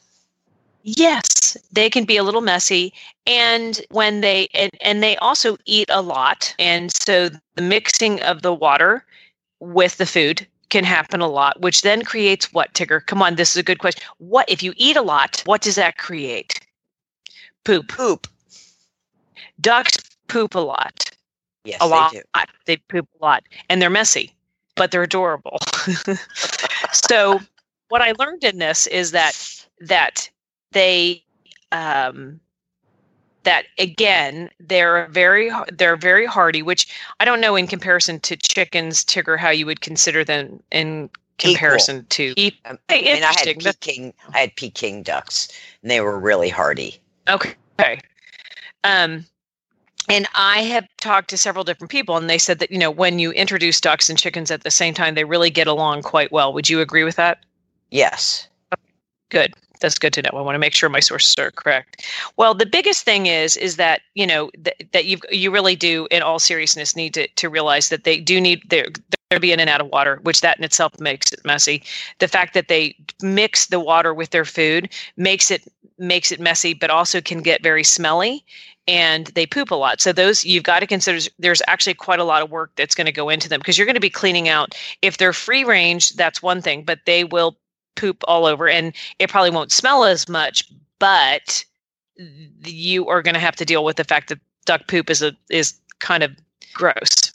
Yes, 0.82 1.56
they 1.72 1.90
can 1.90 2.04
be 2.04 2.16
a 2.16 2.22
little 2.22 2.40
messy. 2.40 2.94
And 3.26 3.80
when 3.90 4.22
they 4.22 4.48
and, 4.54 4.70
and 4.80 5.02
they 5.02 5.16
also 5.16 5.56
eat 5.66 5.88
a 5.90 6.02
lot. 6.02 6.54
And 6.58 6.92
so 6.92 7.30
the 7.54 7.62
mixing 7.62 8.22
of 8.22 8.42
the 8.42 8.54
water 8.54 9.04
with 9.60 9.96
the 9.98 10.06
food 10.06 10.46
can 10.68 10.84
happen 10.84 11.20
a 11.20 11.28
lot, 11.28 11.60
which 11.60 11.82
then 11.82 12.02
creates 12.02 12.52
what, 12.52 12.72
Tigger? 12.74 13.04
Come 13.04 13.22
on, 13.22 13.36
this 13.36 13.50
is 13.50 13.56
a 13.56 13.62
good 13.62 13.78
question. 13.78 14.02
What 14.18 14.48
if 14.48 14.62
you 14.62 14.72
eat 14.76 14.96
a 14.96 15.02
lot, 15.02 15.42
what 15.44 15.62
does 15.62 15.74
that 15.74 15.98
create? 15.98 16.60
Poop. 17.64 17.88
Poop. 17.88 18.26
Ducks 19.60 19.98
poop 20.28 20.54
a 20.54 20.60
lot. 20.60 21.10
Yes, 21.64 21.78
a 21.80 21.86
lot. 21.86 22.12
they 22.12 22.18
do. 22.18 22.24
They 22.64 22.76
poop 22.76 23.08
a 23.20 23.24
lot, 23.24 23.44
and 23.68 23.82
they're 23.82 23.90
messy, 23.90 24.34
but 24.76 24.90
they're 24.90 25.02
adorable. 25.02 25.58
so, 26.92 27.40
what 27.88 28.00
I 28.00 28.12
learned 28.18 28.44
in 28.44 28.58
this 28.58 28.86
is 28.86 29.10
that 29.10 29.36
that 29.80 30.30
they 30.72 31.22
um, 31.72 32.40
that 33.44 33.64
again 33.78 34.50
they're 34.60 35.06
very 35.08 35.50
they're 35.72 35.96
very 35.96 36.26
hardy, 36.26 36.62
which 36.62 36.86
I 37.20 37.24
don't 37.24 37.40
know 37.40 37.56
in 37.56 37.66
comparison 37.66 38.20
to 38.20 38.36
chickens, 38.36 39.04
Tigger, 39.04 39.38
how 39.38 39.50
you 39.50 39.66
would 39.66 39.80
consider 39.80 40.24
them 40.24 40.62
in 40.70 41.10
comparison 41.40 42.06
to. 42.10 42.34
Um, 42.64 42.78
Hey, 42.88 43.10
I 43.10 43.14
mean, 43.14 43.24
I 43.24 43.32
had. 43.32 43.58
Peking, 43.58 44.14
I 44.34 44.40
had 44.40 44.56
Peking 44.56 45.02
ducks, 45.02 45.48
and 45.82 45.90
they 45.90 46.00
were 46.00 46.18
really 46.18 46.48
hardy. 46.48 47.00
Okay. 47.28 47.54
Um, 48.84 49.24
and 50.08 50.26
I 50.34 50.62
have 50.62 50.86
talked 50.98 51.30
to 51.30 51.36
several 51.36 51.64
different 51.64 51.90
people, 51.90 52.16
and 52.16 52.28
they 52.28 52.38
said 52.38 52.58
that 52.58 52.70
you 52.70 52.78
know 52.78 52.90
when 52.90 53.18
you 53.18 53.32
introduce 53.32 53.80
ducks 53.80 54.08
and 54.08 54.18
chickens 54.18 54.50
at 54.50 54.62
the 54.62 54.70
same 54.70 54.94
time, 54.94 55.14
they 55.14 55.24
really 55.24 55.50
get 55.50 55.66
along 55.66 56.02
quite 56.02 56.32
well. 56.32 56.52
Would 56.52 56.68
you 56.68 56.80
agree 56.80 57.04
with 57.04 57.16
that? 57.16 57.44
Yes. 57.90 58.46
Good. 59.30 59.54
That's 59.80 59.98
good 59.98 60.12
to 60.12 60.22
know. 60.22 60.30
I 60.34 60.42
want 60.42 60.54
to 60.56 60.58
make 60.58 60.74
sure 60.74 60.90
my 60.90 61.00
sources 61.00 61.34
are 61.38 61.50
correct. 61.50 62.06
Well, 62.36 62.52
the 62.52 62.66
biggest 62.66 63.04
thing 63.04 63.26
is 63.26 63.56
is 63.56 63.76
that 63.76 64.02
you 64.14 64.26
know 64.26 64.50
th- 64.62 64.76
that 64.92 65.06
you 65.06 65.16
you 65.30 65.50
really 65.50 65.74
do, 65.74 66.06
in 66.10 66.22
all 66.22 66.38
seriousness, 66.38 66.94
need 66.94 67.14
to 67.14 67.26
to 67.26 67.48
realize 67.48 67.88
that 67.88 68.04
they 68.04 68.20
do 68.20 68.40
need 68.40 68.62
they're 68.68 68.88
they're 69.30 69.40
be 69.40 69.52
in 69.52 69.60
and 69.60 69.70
out 69.70 69.80
of 69.80 69.86
water, 69.86 70.18
which 70.22 70.42
that 70.42 70.58
in 70.58 70.64
itself 70.64 71.00
makes 71.00 71.32
it 71.32 71.40
messy. 71.44 71.82
The 72.18 72.28
fact 72.28 72.52
that 72.54 72.68
they 72.68 72.94
mix 73.22 73.66
the 73.66 73.80
water 73.80 74.12
with 74.12 74.30
their 74.30 74.44
food 74.44 74.90
makes 75.16 75.50
it 75.50 75.66
makes 75.98 76.30
it 76.30 76.40
messy, 76.40 76.74
but 76.74 76.90
also 76.90 77.20
can 77.22 77.40
get 77.40 77.62
very 77.62 77.84
smelly 77.84 78.44
and 78.86 79.26
they 79.28 79.46
poop 79.46 79.70
a 79.70 79.74
lot. 79.76 80.00
So 80.00 80.12
those 80.12 80.44
you've 80.44 80.64
got 80.64 80.80
to 80.80 80.86
consider 80.86 81.20
there's 81.38 81.62
actually 81.68 81.94
quite 81.94 82.18
a 82.18 82.24
lot 82.24 82.42
of 82.42 82.50
work 82.50 82.72
that's 82.76 82.94
going 82.94 83.06
to 83.06 83.12
go 83.12 83.28
into 83.28 83.48
them 83.48 83.60
because 83.60 83.78
you're 83.78 83.86
going 83.86 83.94
to 83.94 84.00
be 84.00 84.10
cleaning 84.10 84.48
out 84.48 84.74
if 85.00 85.16
they're 85.16 85.32
free 85.32 85.64
range, 85.64 86.14
that's 86.16 86.42
one 86.42 86.60
thing, 86.60 86.82
but 86.82 87.00
they 87.06 87.24
will 87.24 87.56
poop 87.94 88.22
all 88.26 88.46
over 88.46 88.68
and 88.68 88.94
it 89.18 89.30
probably 89.30 89.50
won't 89.50 89.72
smell 89.72 90.04
as 90.04 90.28
much, 90.28 90.70
but 90.98 91.64
you 92.64 93.08
are 93.08 93.22
going 93.22 93.34
to 93.34 93.40
have 93.40 93.56
to 93.56 93.64
deal 93.64 93.84
with 93.84 93.96
the 93.96 94.04
fact 94.04 94.28
that 94.28 94.38
duck 94.64 94.86
poop 94.88 95.10
is 95.10 95.22
a 95.22 95.36
is 95.50 95.74
kind 95.98 96.22
of 96.22 96.32
gross. 96.74 97.32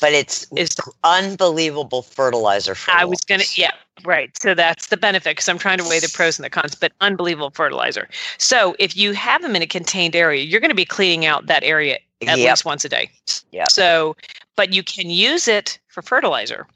But 0.00 0.12
it's 0.12 0.46
Is 0.56 0.76
unbelievable 1.02 2.02
fertilizer 2.02 2.74
for 2.74 2.92
I 2.92 3.04
was 3.04 3.20
gonna, 3.22 3.44
yeah, 3.54 3.72
right. 4.04 4.30
So 4.38 4.54
that's 4.54 4.86
the 4.86 4.96
benefit 4.96 5.32
because 5.32 5.48
I'm 5.48 5.58
trying 5.58 5.78
to 5.78 5.88
weigh 5.88 5.98
the 5.98 6.08
pros 6.08 6.38
and 6.38 6.44
the 6.44 6.50
cons, 6.50 6.74
but 6.74 6.92
unbelievable 7.00 7.50
fertilizer. 7.50 8.08
So 8.38 8.76
if 8.78 8.96
you 8.96 9.12
have 9.12 9.42
them 9.42 9.56
in 9.56 9.62
a 9.62 9.66
contained 9.66 10.14
area, 10.14 10.44
you're 10.44 10.60
going 10.60 10.70
to 10.70 10.76
be 10.76 10.84
cleaning 10.84 11.26
out 11.26 11.46
that 11.46 11.64
area 11.64 11.98
at 12.26 12.38
Yep. 12.38 12.50
least 12.50 12.64
once 12.64 12.84
a 12.84 12.88
day. 12.88 13.10
Yep. 13.52 13.70
So, 13.70 14.16
but 14.54 14.72
you 14.72 14.82
can 14.82 15.10
use 15.10 15.48
it 15.48 15.78
for 15.88 16.02
fertilizer. 16.02 16.66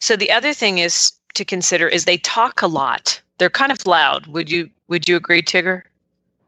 So 0.00 0.16
the 0.16 0.32
other 0.32 0.52
thing 0.52 0.78
is 0.78 1.12
to 1.34 1.44
consider 1.44 1.88
is 1.88 2.04
they 2.04 2.18
talk 2.18 2.62
a 2.62 2.66
lot. 2.66 3.20
They're 3.38 3.50
kind 3.50 3.72
of 3.72 3.86
loud. 3.86 4.26
Would 4.26 4.50
you 4.50 4.68
would 4.88 5.08
you 5.08 5.16
agree, 5.16 5.42
Tigger? 5.42 5.82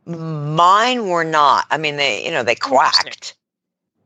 Mine 0.04 1.08
were 1.08 1.24
not. 1.24 1.66
I 1.70 1.78
mean, 1.78 1.96
they, 1.96 2.24
you 2.24 2.30
know, 2.30 2.42
they 2.42 2.56
quacked, 2.56 3.36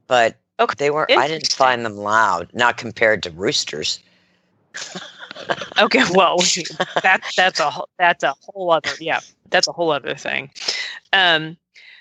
but 0.06 0.36
Okay, 0.60 0.74
they 0.78 0.90
were. 0.90 1.10
I 1.10 1.26
didn't 1.26 1.52
find 1.52 1.84
them 1.84 1.96
loud, 1.96 2.48
not 2.52 2.76
compared 2.76 3.22
to 3.24 3.30
roosters. 3.30 4.00
Okay, 5.78 6.02
well, 6.12 6.38
that 7.02 7.20
that's 7.36 7.60
a 7.60 7.70
whole- 7.70 7.88
that's 7.98 8.24
a 8.24 8.34
whole 8.40 8.70
other 8.70 8.90
yeah, 8.98 9.20
that's 9.50 9.68
a 9.68 9.72
whole 9.72 9.90
other 9.90 10.14
thing. 10.14 10.50
Um, 11.12 11.56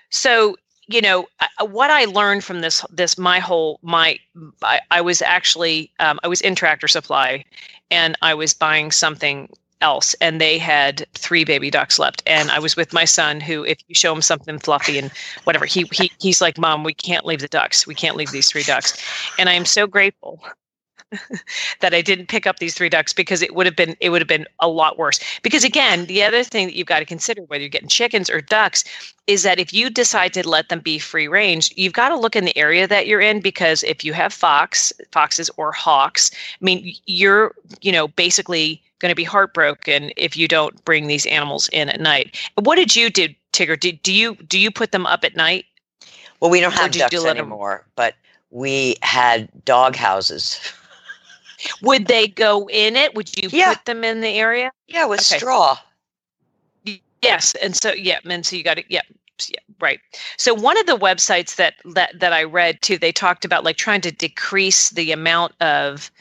so 0.09 0.55
you 0.87 1.01
know 1.01 1.27
what 1.61 1.89
I 1.89 2.05
learned 2.05 2.43
from 2.43 2.61
this 2.61 2.85
this 2.91 3.17
my 3.17 3.39
whole 3.39 3.79
my 3.81 4.19
I, 4.61 4.81
I 4.91 5.01
was 5.01 5.21
actually 5.21 5.91
um, 5.99 6.19
I 6.23 6.27
was 6.27 6.41
in 6.41 6.55
Tractor 6.55 6.87
Supply, 6.87 7.43
and 7.91 8.15
I 8.21 8.33
was 8.33 8.53
buying 8.53 8.91
something 8.91 9.49
else, 9.81 10.13
and 10.21 10.39
they 10.39 10.57
had 10.57 11.05
three 11.13 11.43
baby 11.43 11.69
ducks 11.69 11.99
left, 11.99 12.23
and 12.25 12.51
I 12.51 12.59
was 12.59 12.75
with 12.75 12.93
my 12.93 13.05
son, 13.05 13.41
who 13.41 13.63
if 13.63 13.79
you 13.87 13.95
show 13.95 14.13
him 14.13 14.21
something 14.21 14.59
fluffy 14.59 14.97
and 14.97 15.11
whatever, 15.43 15.65
he 15.65 15.89
he 15.91 16.11
he's 16.19 16.41
like, 16.41 16.57
Mom, 16.57 16.83
we 16.83 16.93
can't 16.93 17.25
leave 17.25 17.41
the 17.41 17.47
ducks, 17.47 17.87
we 17.87 17.95
can't 17.95 18.15
leave 18.15 18.31
these 18.31 18.49
three 18.49 18.63
ducks, 18.63 18.97
and 19.39 19.49
I 19.49 19.53
am 19.53 19.65
so 19.65 19.87
grateful 19.87 20.41
that 21.81 21.93
I 21.93 22.01
didn't 22.01 22.27
pick 22.27 22.47
up 22.47 22.59
these 22.59 22.73
three 22.73 22.89
ducks 22.89 23.13
because 23.13 23.41
it 23.41 23.55
would 23.55 23.65
have 23.65 23.75
been 23.75 23.95
it 23.99 24.09
would 24.09 24.21
have 24.21 24.27
been 24.27 24.47
a 24.59 24.67
lot 24.67 24.97
worse. 24.97 25.19
Because 25.41 25.63
again, 25.63 26.05
the 26.05 26.23
other 26.23 26.43
thing 26.43 26.67
that 26.67 26.75
you've 26.75 26.87
got 26.87 26.99
to 26.99 27.05
consider 27.05 27.41
whether 27.43 27.61
you're 27.61 27.69
getting 27.69 27.89
chickens 27.89 28.29
or 28.29 28.41
ducks 28.41 28.83
is 29.27 29.43
that 29.43 29.59
if 29.59 29.73
you 29.73 29.89
decide 29.89 30.33
to 30.33 30.47
let 30.47 30.69
them 30.69 30.79
be 30.79 30.99
free 30.99 31.27
range, 31.27 31.71
you've 31.75 31.93
got 31.93 32.09
to 32.09 32.17
look 32.17 32.35
in 32.35 32.45
the 32.45 32.57
area 32.57 32.87
that 32.87 33.07
you're 33.07 33.21
in 33.21 33.39
because 33.39 33.83
if 33.83 34.03
you 34.03 34.13
have 34.13 34.33
fox, 34.33 34.91
foxes 35.11 35.49
or 35.57 35.71
hawks, 35.71 36.31
I 36.33 36.65
mean 36.65 36.95
you're, 37.05 37.53
you 37.81 37.91
know, 37.91 38.07
basically 38.07 38.81
going 38.99 39.11
to 39.11 39.15
be 39.15 39.23
heartbroken 39.23 40.11
if 40.17 40.35
you 40.37 40.47
don't 40.47 40.83
bring 40.85 41.07
these 41.07 41.25
animals 41.27 41.69
in 41.69 41.89
at 41.89 41.99
night. 41.99 42.37
What 42.55 42.75
did 42.75 42.95
you 42.95 43.09
do, 43.09 43.29
Tigger? 43.53 43.79
Did, 43.79 44.01
do 44.01 44.13
you 44.13 44.35
do 44.35 44.57
you 44.59 44.71
put 44.71 44.91
them 44.91 45.05
up 45.05 45.23
at 45.23 45.35
night? 45.35 45.65
Well, 46.39 46.51
we 46.51 46.59
don't 46.59 46.73
have 46.73 46.91
ducks 46.91 47.13
'em- 47.15 47.25
anymore, 47.25 47.85
but 47.95 48.15
we 48.51 48.95
had 49.01 49.49
dog 49.65 49.95
houses. 49.95 50.59
Would 51.81 52.07
they 52.07 52.27
go 52.27 52.67
in 52.69 52.95
it? 52.95 53.15
Would 53.15 53.35
you 53.37 53.49
Yeah. 53.51 53.69
put 53.69 53.85
them 53.85 54.03
in 54.03 54.21
the 54.21 54.29
area? 54.39 54.71
Yeah, 54.87 55.05
with 55.05 55.21
Okay. 55.21 55.37
straw. 55.39 55.77
Yes, 57.21 57.55
and 57.55 57.75
so 57.75 57.91
yeah, 57.93 58.19
and 58.25 58.45
so 58.45 58.55
you 58.55 58.63
got 58.63 58.77
it. 58.77 58.85
yeah, 58.87 59.01
yeah, 59.49 59.59
right. 59.79 59.99
So 60.37 60.53
one 60.53 60.77
of 60.77 60.85
the 60.85 60.97
websites 60.97 61.55
that 61.55 61.75
that 61.85 62.19
that 62.19 62.33
I 62.33 62.43
read 62.43 62.81
too, 62.81 62.97
they 62.97 63.11
talked 63.11 63.45
about 63.45 63.63
like 63.63 63.77
trying 63.77 64.01
to 64.01 64.11
decrease 64.11 64.91
the 64.91 65.11
amount 65.11 65.53
of 65.61 66.11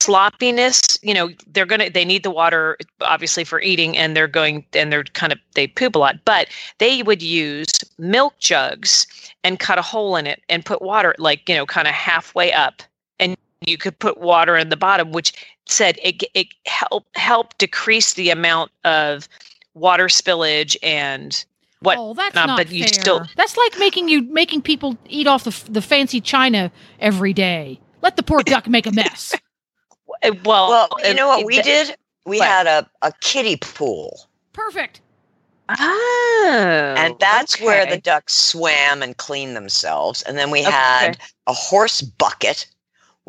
sloppiness. 0.00 0.80
You 1.02 1.14
know, 1.14 1.30
they're 1.48 1.66
gonna 1.66 1.90
they 1.90 2.04
need 2.04 2.22
the 2.22 2.30
water 2.30 2.78
obviously 3.00 3.44
for 3.44 3.60
eating, 3.60 3.96
and 3.96 4.16
they're 4.16 4.28
going 4.28 4.64
and 4.72 4.92
they're 4.92 5.04
kind 5.04 5.32
of 5.32 5.38
they 5.54 5.66
poop 5.66 5.96
a 5.96 5.98
lot, 5.98 6.16
but 6.24 6.48
they 6.78 7.02
would 7.02 7.22
use 7.22 7.72
milk 7.98 8.38
jugs 8.38 9.06
and 9.44 9.58
cut 9.58 9.78
a 9.78 9.82
hole 9.82 10.16
in 10.16 10.26
it 10.26 10.42
and 10.48 10.64
put 10.64 10.80
water 10.80 11.14
like 11.18 11.48
you 11.48 11.54
know 11.56 11.66
kind 11.66 11.88
of 11.88 11.94
halfway 11.94 12.52
up, 12.52 12.82
you 13.66 13.76
could 13.76 13.98
put 13.98 14.18
water 14.18 14.56
in 14.56 14.68
the 14.68 14.76
bottom, 14.76 15.12
which 15.12 15.32
said 15.66 15.98
it 16.02 16.22
it 16.34 16.48
help 16.66 17.06
help 17.14 17.56
decrease 17.58 18.14
the 18.14 18.30
amount 18.30 18.70
of 18.84 19.28
water 19.74 20.06
spillage 20.06 20.76
and 20.82 21.44
what 21.80 21.96
Oh, 21.98 22.14
that's 22.14 22.34
not, 22.34 22.46
not 22.48 22.58
but 22.58 22.66
fair. 22.68 22.76
you 22.76 22.86
still- 22.86 23.26
That's 23.36 23.56
like 23.56 23.78
making 23.78 24.08
you 24.08 24.22
making 24.22 24.62
people 24.62 24.96
eat 25.08 25.26
off 25.26 25.44
the 25.44 25.64
the 25.70 25.82
fancy 25.82 26.20
china 26.20 26.70
every 26.98 27.32
day. 27.32 27.80
Let 28.02 28.16
the 28.16 28.22
poor 28.22 28.42
duck 28.42 28.66
make 28.68 28.86
a 28.86 28.92
mess. 28.92 29.34
uh, 30.24 30.32
well 30.44 30.68
Well, 30.70 30.88
you 31.04 31.14
know 31.14 31.28
what 31.28 31.40
it- 31.40 31.46
we 31.46 31.54
th- 31.54 31.64
did? 31.64 31.96
We 32.26 32.38
what? 32.38 32.48
had 32.48 32.66
a, 32.66 32.88
a 33.02 33.12
kiddie 33.20 33.56
pool. 33.56 34.20
Perfect. 34.52 35.00
oh 35.70 36.94
and 36.98 37.14
that's 37.20 37.60
where 37.60 37.86
the 37.86 37.96
ducks 37.98 38.34
swam 38.36 39.02
and 39.02 39.16
cleaned 39.16 39.56
themselves. 39.56 40.22
And 40.22 40.36
then 40.36 40.50
we 40.50 40.60
Okay. 40.62 40.70
had 40.70 41.18
a 41.46 41.52
horse 41.52 42.02
bucket, 42.02 42.66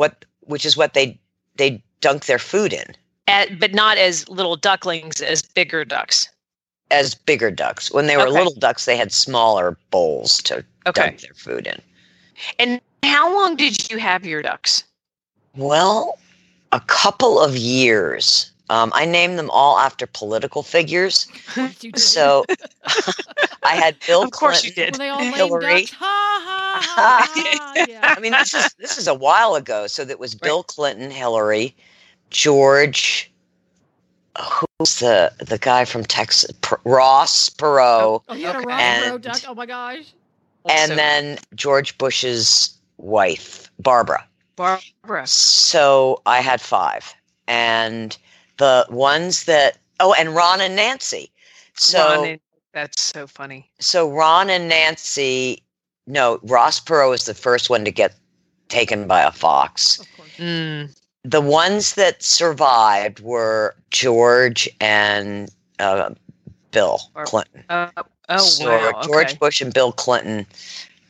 what 0.02 0.26
which 0.42 0.66
is 0.66 0.76
what 0.76 0.94
they 0.96 1.18
they 1.58 1.82
dunk 2.02 2.26
their 2.26 2.40
food 2.40 2.74
in 2.74 2.96
At- 3.28 3.60
but 3.60 3.74
not 3.74 3.98
as 4.00 4.28
little 4.28 4.56
ducklings 4.58 5.22
as 5.22 5.42
bigger 5.44 5.86
ducks 5.86 6.28
as 6.90 7.16
bigger 7.16 7.50
ducks. 7.52 7.90
When 7.92 8.08
they 8.08 8.18
were 8.18 8.24
Okay. 8.28 8.32
little 8.40 8.54
ducks, 8.56 8.84
they 8.84 8.98
had 8.98 9.14
smaller 9.14 9.78
bowls 9.92 10.42
to 10.44 10.56
okay 10.88 11.06
dump 11.12 11.20
their 11.22 11.34
food 11.36 11.68
in. 11.68 11.80
and 12.60 12.82
how 13.04 13.34
long 13.34 13.56
did 13.56 13.90
you 13.90 13.98
have 13.98 14.26
your 14.26 14.42
ducks 14.42 14.84
Well, 15.56 16.18
a 16.74 16.80
couple 16.82 17.40
of 17.40 17.56
years. 17.56 18.52
Um, 18.70 18.92
I 18.96 19.06
named 19.06 19.38
them 19.38 19.50
all 19.52 19.78
after 19.80 20.06
political 20.08 20.64
figures. 20.64 21.28
Yes, 21.58 21.84
you 21.84 21.92
did. 21.92 22.00
So 22.00 22.46
I 23.64 23.76
had 23.76 23.96
Bill 24.08 24.24
Of 24.24 24.32
course 24.32 24.64
you 24.64 24.72
Clinton. 24.74 24.94
did. 24.94 24.94
Were 24.94 24.98
they 24.98 25.10
all 25.10 25.20
Hillary. 25.36 25.86
Yeah. 26.82 28.00
I 28.16 28.18
mean, 28.20 28.32
this 28.34 28.54
is 28.54 28.74
this 28.78 28.98
is 28.98 29.08
a 29.08 29.14
while 29.14 29.56
ago. 29.56 29.88
So 29.88 30.06
that 30.06 30.20
was 30.20 30.36
Bill 30.36 30.64
Clinton, 30.64 31.12
Hillary, 31.12 31.76
George. 32.30 33.32
Who's 34.80 35.00
the 35.00 35.34
the 35.40 35.58
guy 35.58 35.86
from 35.86 36.04
Texas? 36.06 36.52
Per, 36.62 36.80
Ross 36.86 37.50
Perot, 37.50 38.02
Oh, 38.02 38.24
oh 38.30 38.34
you 38.34 38.46
had 38.48 38.56
a 38.56 38.60
Okay. 38.60 38.68
Ross 38.68 38.82
And- 38.82 39.04
Perot 39.14 39.22
duck. 39.22 39.42
Oh 39.48 39.56
my 39.56 39.66
gosh. 39.66 40.14
and 40.70 40.90
So, 40.90 40.96
then 40.96 41.38
George 41.56 41.98
Bush's 41.98 42.78
wife, 42.98 43.70
Barbara. 43.80 44.26
barbara 44.56 45.28
So 45.28 46.22
I 46.26 46.40
had 46.42 46.62
five, 46.62 47.14
and 47.48 48.18
the 48.58 48.86
ones 48.90 49.46
that 49.46 49.78
oh, 50.00 50.14
and 50.18 50.34
Ron 50.36 50.62
and 50.62 50.76
Nancy. 50.76 51.32
So 51.74 52.00
Ron 52.00 52.28
and- 52.28 52.40
that's 52.74 53.02
so 53.02 53.28
funny 53.28 53.70
so 53.80 54.10
Ron 54.10 54.50
and 54.50 54.70
Nancy. 54.70 55.62
No, 56.12 56.40
Ross 56.44 56.82
Perot 56.82 57.10
was 57.10 57.24
the 57.24 57.34
first 57.34 57.70
one 57.70 57.86
to 57.86 57.92
get 57.92 58.14
taken 58.68 59.08
by 59.08 59.22
a 59.22 59.32
fox. 59.32 60.02
Of 60.02 60.08
mm. 60.36 60.94
the 61.24 61.40
ones 61.40 61.94
that 61.94 62.22
survived 62.22 63.22
were 63.22 63.76
George 63.92 64.68
and 64.82 65.50
uh, 65.80 66.14
Bill 66.72 67.00
Or- 67.16 67.24
Clinton. 67.24 67.64
uh, 67.70 67.88
oh 68.28 68.38
so 68.40 68.68
wow 68.68 69.02
George 69.04 69.30
okay. 69.30 69.38
Bush 69.38 69.62
and 69.62 69.74
Bill 69.74 69.94
Clinton, 69.94 70.46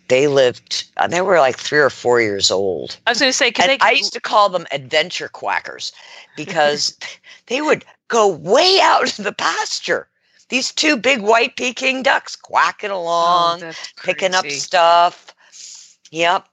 they 0.08 0.28
lived. 0.28 0.86
Uh, 0.97 1.08
they 1.08 1.22
were 1.22 1.39
like 1.39 1.58
three 1.58 1.80
or 1.80 1.89
four 1.89 2.22
years 2.22 2.52
old. 2.52 2.95
I 3.08 3.12
was 3.12 3.20
going 3.20 3.32
to 3.32 3.36
say 3.36 3.49
because 3.49 3.70
And 3.70 3.82
I 3.82 3.93
used 3.93 4.14
to 4.14 4.22
call 4.22 4.49
them 4.49 4.68
adventure 4.72 5.30
quackers 5.30 5.91
because 6.38 6.95
they 7.47 7.64
would 7.64 7.84
go 8.08 8.28
way 8.28 8.78
out 8.84 9.02
into 9.02 9.24
the 9.24 9.34
pasture. 9.34 10.08
These 10.52 10.74
two 10.74 10.97
big 10.97 11.22
white 11.22 11.56
Peking 11.56 12.04
ducks 12.04 12.36
quacking 12.36 12.91
oh, 12.91 12.99
along, 12.99 13.64
picking 14.04 14.34
up 14.34 14.45
stuff. 14.47 15.34
Yep. 16.12 16.45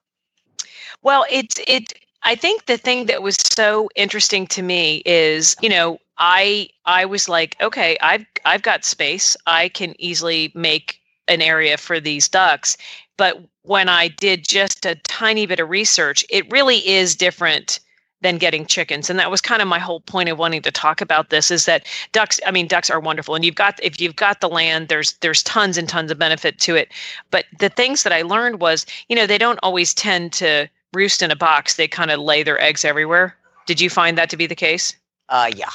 Well, 1.02 1.26
it's 1.28 1.58
it. 1.66 1.92
I 2.22 2.36
think 2.36 2.66
the 2.66 2.78
thing 2.78 3.06
that 3.06 3.24
was 3.24 3.34
so 3.34 3.90
interesting 3.96 4.46
to 4.48 4.62
me 4.62 5.02
is, 5.04 5.56
you 5.60 5.68
know, 5.68 5.98
I 6.16 6.68
I 6.84 7.06
was 7.06 7.28
like, 7.28 7.56
okay, 7.60 7.98
I've 8.00 8.24
I've 8.44 8.62
got 8.62 8.84
space. 8.84 9.36
I 9.48 9.68
can 9.68 10.00
easily 10.00 10.52
make 10.54 11.00
an 11.26 11.42
area 11.42 11.76
for 11.76 11.98
these 11.98 12.28
ducks. 12.28 12.76
But 13.16 13.42
when 13.62 13.88
I 13.88 14.06
did 14.06 14.46
just 14.46 14.86
a 14.86 14.94
tiny 14.94 15.44
bit 15.44 15.58
of 15.58 15.70
research, 15.70 16.24
it 16.30 16.50
really 16.52 16.88
is 16.88 17.16
different 17.16 17.80
than 18.20 18.38
getting 18.38 18.66
chickens. 18.66 19.08
And 19.08 19.18
that 19.18 19.30
was 19.30 19.40
kind 19.40 19.62
of 19.62 19.68
my 19.68 19.78
whole 19.78 20.00
point 20.00 20.28
of 20.28 20.38
wanting 20.38 20.62
to 20.62 20.72
talk 20.72 21.00
about 21.00 21.30
this 21.30 21.50
is 21.50 21.66
that 21.66 21.86
ducks 22.12 22.40
i 22.46 22.50
mean 22.50 22.66
ducks 22.66 22.90
are 22.90 23.00
wonderful. 23.00 23.34
And 23.34 23.44
you've 23.44 23.54
got 23.54 23.78
if 23.82 24.00
you've 24.00 24.16
got 24.16 24.40
the 24.40 24.48
land 24.48 24.88
there's 24.88 25.12
there's 25.20 25.42
tons 25.42 25.78
and 25.78 25.88
tons 25.88 26.10
of 26.10 26.18
benefit 26.18 26.58
to 26.60 26.74
it. 26.74 26.88
But 27.30 27.44
the 27.58 27.68
things 27.68 28.02
that 28.02 28.12
i 28.12 28.22
learned 28.22 28.60
was 28.60 28.86
you 29.08 29.16
know 29.16 29.26
they 29.26 29.38
don't 29.38 29.60
always 29.62 29.94
tend 29.94 30.32
to 30.34 30.68
roost 30.92 31.22
in 31.22 31.30
a 31.30 31.36
box. 31.36 31.76
They 31.76 31.88
kind 31.88 32.10
of 32.10 32.20
lay 32.20 32.42
their 32.42 32.60
eggs 32.60 32.84
everywhere. 32.84 33.36
Did 33.66 33.80
you 33.80 33.90
find 33.90 34.16
that 34.16 34.30
to 34.30 34.36
be 34.36 34.46
the 34.46 34.54
case? 34.54 34.96
Uh, 35.28 35.50
yeah. 35.54 35.70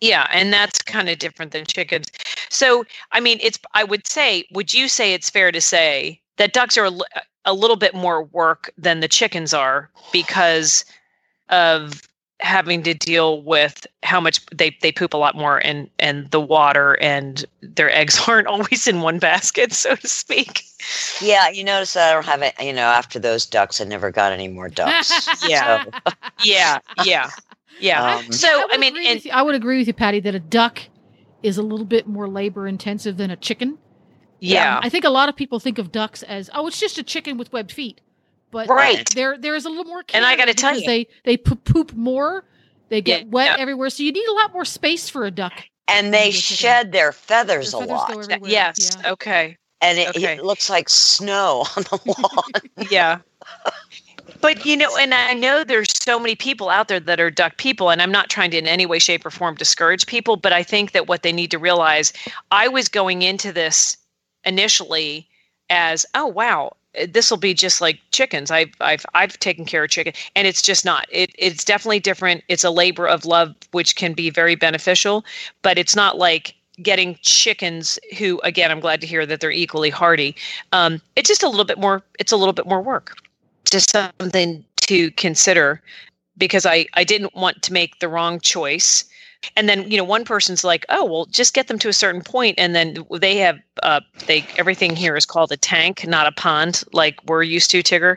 yeah, 0.00 0.26
and 0.32 0.52
that's 0.52 0.80
kind 0.80 1.10
of 1.10 1.18
different 1.18 1.52
than 1.52 1.66
chickens. 1.66 2.10
So, 2.48 2.84
I 3.12 3.20
mean, 3.20 3.38
it's 3.42 3.58
I 3.74 3.84
would 3.84 4.06
say, 4.06 4.46
would 4.52 4.72
you 4.72 4.88
say 4.88 5.12
it's 5.12 5.28
fair 5.28 5.52
to 5.52 5.60
say 5.60 6.20
that 6.38 6.54
ducks 6.54 6.78
are 6.78 6.86
a, 6.86 6.92
a 7.44 7.52
little 7.52 7.76
bit 7.76 7.94
more 7.94 8.24
work 8.24 8.70
than 8.78 9.00
the 9.00 9.08
chickens 9.08 9.52
are 9.52 9.90
because 10.12 10.84
of 11.50 12.02
having 12.40 12.82
to 12.82 12.92
deal 12.92 13.40
with 13.42 13.86
how 14.02 14.20
much 14.20 14.44
they 14.46 14.76
they 14.82 14.90
poop 14.92 15.14
a 15.14 15.16
lot 15.16 15.34
more 15.36 15.58
and 15.64 15.88
and 15.98 16.30
the 16.30 16.40
water 16.40 16.94
and 17.00 17.44
their 17.62 17.90
eggs 17.94 18.20
aren't 18.28 18.46
always 18.48 18.86
in 18.86 19.00
one 19.00 19.18
basket, 19.18 19.72
so 19.72 19.94
to 19.96 20.08
speak. 20.08 20.62
Yeah, 21.22 21.48
you 21.48 21.64
notice 21.64 21.94
that 21.94 22.10
I 22.10 22.14
don't 22.14 22.26
have 22.26 22.42
it. 22.42 22.54
You 22.60 22.72
know, 22.72 22.82
after 22.88 23.18
those 23.18 23.46
ducks, 23.46 23.80
I 23.80 23.84
never 23.84 24.10
got 24.10 24.32
any 24.32 24.48
more 24.48 24.68
ducks. 24.80 25.26
Yeah. 25.48 25.84
So, 25.84 25.90
Yeah, 26.42 26.78
yeah, 27.04 27.30
yeah. 27.80 28.16
Um, 28.16 28.32
so, 28.32 28.58
would 28.66 28.74
I 28.74 28.78
mean, 28.78 28.96
and 28.96 29.24
you- 29.24 29.30
I 29.32 29.40
would 29.42 29.54
agree 29.54 29.78
with 29.78 29.86
you, 29.86 29.94
Patty, 29.94 30.20
that 30.20 30.34
a 30.34 30.40
duck 30.40 30.80
is 31.42 31.56
a 31.56 31.62
little 31.62 31.86
bit 31.86 32.06
more 32.06 32.28
labor 32.28 32.66
intensive 32.66 33.16
than 33.16 33.30
a 33.30 33.36
chicken. 33.36 33.78
yeah, 34.40 34.80
I 34.82 34.88
think 34.88 35.04
a 35.04 35.10
lot 35.10 35.28
of 35.28 35.36
people 35.36 35.58
think 35.60 35.78
of 35.78 35.92
ducks 35.92 36.22
as 36.24 36.50
oh, 36.52 36.66
it's 36.66 36.80
just 36.80 36.98
a 36.98 37.02
chicken 37.02 37.38
with 37.38 37.52
webbed 37.52 37.72
feet, 37.72 38.00
but 38.54 38.68
Right. 38.70 39.06
there 39.14 39.36
there 39.36 39.54
is 39.56 39.64
a 39.66 39.68
little 39.68 39.84
more. 39.84 40.02
And 40.14 40.24
I 40.24 40.36
gotta 40.36 40.54
tell 40.54 40.78
you- 40.78 40.86
they 40.86 41.06
they 41.24 41.36
poop, 41.36 41.64
poop 41.64 41.92
more, 41.92 42.44
they 42.88 43.02
get 43.02 43.22
Yeah, 43.22 43.28
wet 43.30 43.46
yeah. 43.58 43.62
everywhere, 43.62 43.90
so 43.90 44.02
you 44.04 44.12
need 44.12 44.26
a 44.26 44.32
lot 44.32 44.52
more 44.54 44.64
space 44.64 45.08
for 45.10 45.26
a 45.26 45.30
duck. 45.30 45.52
and 45.88 46.14
they 46.14 46.28
Maybe 46.28 46.38
a 46.38 46.40
chicken. 46.40 46.56
shed 46.56 46.92
their 46.92 47.12
feathers 47.12 47.72
Their 47.72 47.82
a 47.82 47.86
lot, 47.86 48.08
go 48.14 48.46
yes, 48.46 48.96
yeah. 49.02 49.10
okay. 49.12 49.58
and 49.82 49.98
it, 49.98 50.08
okay. 50.16 50.34
it 50.36 50.44
looks 50.44 50.70
like 50.70 50.88
snow 50.88 51.66
on 51.76 51.82
the 51.82 51.98
lawn. 52.06 52.88
yeah 52.90 53.18
but 54.40 54.64
you 54.64 54.76
know 54.76 54.96
and 54.96 55.12
i 55.12 55.34
know 55.34 55.62
there's 55.64 55.92
so 56.02 56.18
many 56.18 56.34
people 56.34 56.70
out 56.70 56.88
there 56.88 57.00
that 57.00 57.20
are 57.20 57.30
duck 57.30 57.58
people 57.58 57.90
and 57.90 58.00
i'm 58.00 58.10
not 58.10 58.30
trying 58.30 58.50
to 58.50 58.56
in 58.56 58.66
any 58.66 58.86
way 58.86 58.98
shape 58.98 59.26
or 59.26 59.30
form 59.30 59.54
discourage 59.56 60.06
people 60.06 60.36
but 60.36 60.52
i 60.52 60.62
think 60.62 60.92
that 60.92 61.06
what 61.08 61.22
they 61.22 61.32
need 61.32 61.50
to 61.50 61.58
realize 61.58 62.12
i 62.50 62.66
was 62.66 62.88
going 62.88 63.20
into 63.20 63.52
this 63.52 63.96
initially 64.44 65.28
as 65.68 66.06
oh 66.14 66.26
wow 66.26 66.72
this 67.08 67.30
will 67.30 67.38
be 67.38 67.54
just 67.54 67.80
like 67.80 68.00
chickens. 68.12 68.50
I've 68.50 68.72
i've 68.80 69.04
i've 69.14 69.38
taken 69.38 69.64
care 69.64 69.84
of 69.84 69.90
chicken 69.90 70.12
and 70.36 70.46
it's 70.46 70.62
just 70.62 70.84
not 70.84 71.06
it 71.10 71.34
it's 71.38 71.64
definitely 71.64 72.00
different. 72.00 72.44
It's 72.48 72.64
a 72.64 72.70
labor 72.70 73.06
of 73.06 73.24
love 73.24 73.54
which 73.72 73.96
can 73.96 74.12
be 74.12 74.30
very 74.30 74.54
beneficial 74.54 75.24
but 75.62 75.78
it's 75.78 75.96
not 75.96 76.18
like 76.18 76.54
getting 76.82 77.16
chickens 77.22 78.00
who 78.18 78.40
again 78.42 78.68
i'm 78.72 78.80
glad 78.80 79.00
to 79.00 79.06
hear 79.06 79.24
that 79.26 79.40
they're 79.40 79.50
equally 79.50 79.90
hardy. 79.90 80.34
Um, 80.72 81.00
it's 81.16 81.28
just 81.28 81.42
a 81.42 81.48
little 81.48 81.64
bit 81.64 81.78
more 81.78 82.02
it's 82.18 82.32
a 82.32 82.36
little 82.36 82.52
bit 82.54 82.66
more 82.66 82.82
work. 82.82 83.16
Just 83.70 83.90
something 83.90 84.64
to 84.76 85.10
consider 85.12 85.80
because 86.36 86.66
I, 86.66 86.86
I 86.94 87.04
didn't 87.04 87.34
want 87.34 87.62
to 87.62 87.72
make 87.72 87.98
the 88.00 88.08
wrong 88.08 88.40
choice. 88.40 89.04
And 89.56 89.68
then, 89.68 89.90
you 89.90 89.96
know, 89.96 90.04
one 90.04 90.24
person's 90.24 90.64
like, 90.64 90.84
oh, 90.88 91.04
well, 91.04 91.26
just 91.26 91.54
get 91.54 91.68
them 91.68 91.78
to 91.80 91.88
a 91.88 91.92
certain 91.92 92.22
point, 92.22 92.58
And 92.58 92.74
then 92.74 93.04
they 93.10 93.36
have, 93.38 93.58
uh, 93.82 94.00
they, 94.26 94.46
everything 94.56 94.96
here 94.96 95.16
is 95.16 95.26
called 95.26 95.52
a 95.52 95.56
tank, 95.56 96.06
not 96.06 96.26
a 96.26 96.32
pond, 96.32 96.82
like 96.92 97.18
we're 97.26 97.42
used 97.42 97.70
to, 97.70 97.82
Tigger, 97.82 98.16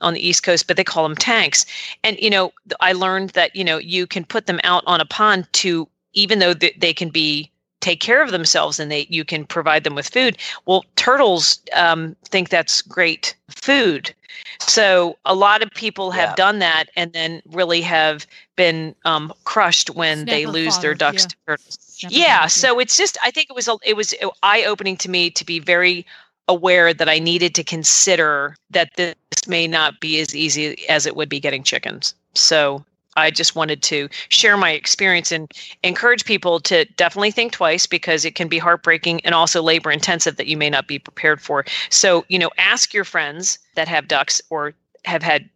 on 0.00 0.14
the 0.14 0.26
East 0.26 0.42
Coast, 0.42 0.66
but 0.66 0.76
they 0.76 0.84
call 0.84 1.02
them 1.02 1.16
tanks. 1.16 1.64
And, 2.02 2.18
you 2.18 2.30
know, 2.30 2.52
I 2.80 2.92
learned 2.92 3.30
that, 3.30 3.54
you 3.54 3.64
know, 3.64 3.78
you 3.78 4.06
can 4.06 4.24
put 4.24 4.46
them 4.46 4.60
out 4.64 4.82
on 4.86 5.00
a 5.00 5.06
pond 5.06 5.46
to, 5.54 5.88
even 6.12 6.38
though 6.38 6.54
th- 6.54 6.76
they 6.78 6.92
can 6.92 7.10
be, 7.10 7.50
take 7.84 8.00
care 8.00 8.22
of 8.22 8.30
themselves 8.30 8.80
and 8.80 8.90
they, 8.90 9.06
you 9.10 9.24
can 9.24 9.44
provide 9.44 9.84
them 9.84 9.94
with 9.94 10.08
food. 10.08 10.38
Well, 10.64 10.84
turtles 10.96 11.60
um, 11.74 12.16
think 12.24 12.48
that's 12.48 12.80
great 12.80 13.36
food. 13.50 14.14
So 14.58 15.16
a 15.26 15.34
lot 15.34 15.62
of 15.62 15.70
people 15.70 16.10
have 16.10 16.30
Yeah. 16.30 16.34
done 16.34 16.58
that 16.60 16.84
and 16.96 17.12
then 17.12 17.42
really 17.52 17.82
have 17.82 18.26
been 18.56 18.94
um, 19.04 19.32
crushed 19.44 19.90
when 19.90 20.24
they 20.24 20.42
Snapper 20.44 20.58
lose 20.58 20.78
their 20.78 20.94
ducks 20.94 21.22
yeah. 21.22 21.28
to 21.28 21.36
turtles. 21.46 21.78
Snapper 21.80 22.14
Yeah, 22.14 22.38
fodder, 22.40 22.48
so 22.48 22.78
it's 22.80 22.96
just 22.96 23.18
I 23.22 23.30
think 23.30 23.50
it 23.50 23.54
was 23.54 23.68
a, 23.68 23.76
it 23.84 23.96
was 23.96 24.14
eye 24.42 24.64
opening 24.64 24.96
to 24.98 25.10
me 25.10 25.30
to 25.30 25.44
be 25.44 25.60
very 25.60 26.06
aware 26.48 26.94
that 26.94 27.08
I 27.08 27.18
needed 27.18 27.54
to 27.54 27.64
consider 27.64 28.56
that 28.70 28.90
this 28.96 29.14
may 29.46 29.66
not 29.66 30.00
be 30.00 30.20
as 30.20 30.34
easy 30.34 30.88
as 30.88 31.06
it 31.06 31.16
would 31.16 31.28
be 31.28 31.40
getting 31.40 31.62
chickens. 31.62 32.14
So 32.34 32.84
I 33.16 33.30
just 33.30 33.54
wanted 33.54 33.82
to 33.84 34.08
share 34.28 34.56
my 34.56 34.70
experience 34.70 35.32
and 35.32 35.50
encourage 35.82 36.24
people 36.24 36.60
to 36.60 36.84
definitely 36.96 37.30
think 37.30 37.52
twice 37.52 37.86
because 37.86 38.24
it 38.24 38.34
can 38.34 38.48
be 38.48 38.58
heartbreaking 38.58 39.20
and 39.24 39.34
also 39.34 39.62
labor 39.62 39.90
intensive 39.90 40.36
that 40.36 40.46
you 40.46 40.56
may 40.56 40.70
not 40.70 40.88
be 40.88 40.98
prepared 40.98 41.40
for. 41.40 41.64
So, 41.90 42.24
you 42.28 42.38
know, 42.38 42.50
ask 42.58 42.92
your 42.92 43.04
friends 43.04 43.58
that 43.74 43.88
have 43.88 44.08
ducks 44.08 44.40
or 44.50 44.74
have 45.04 45.22
had 45.22 45.48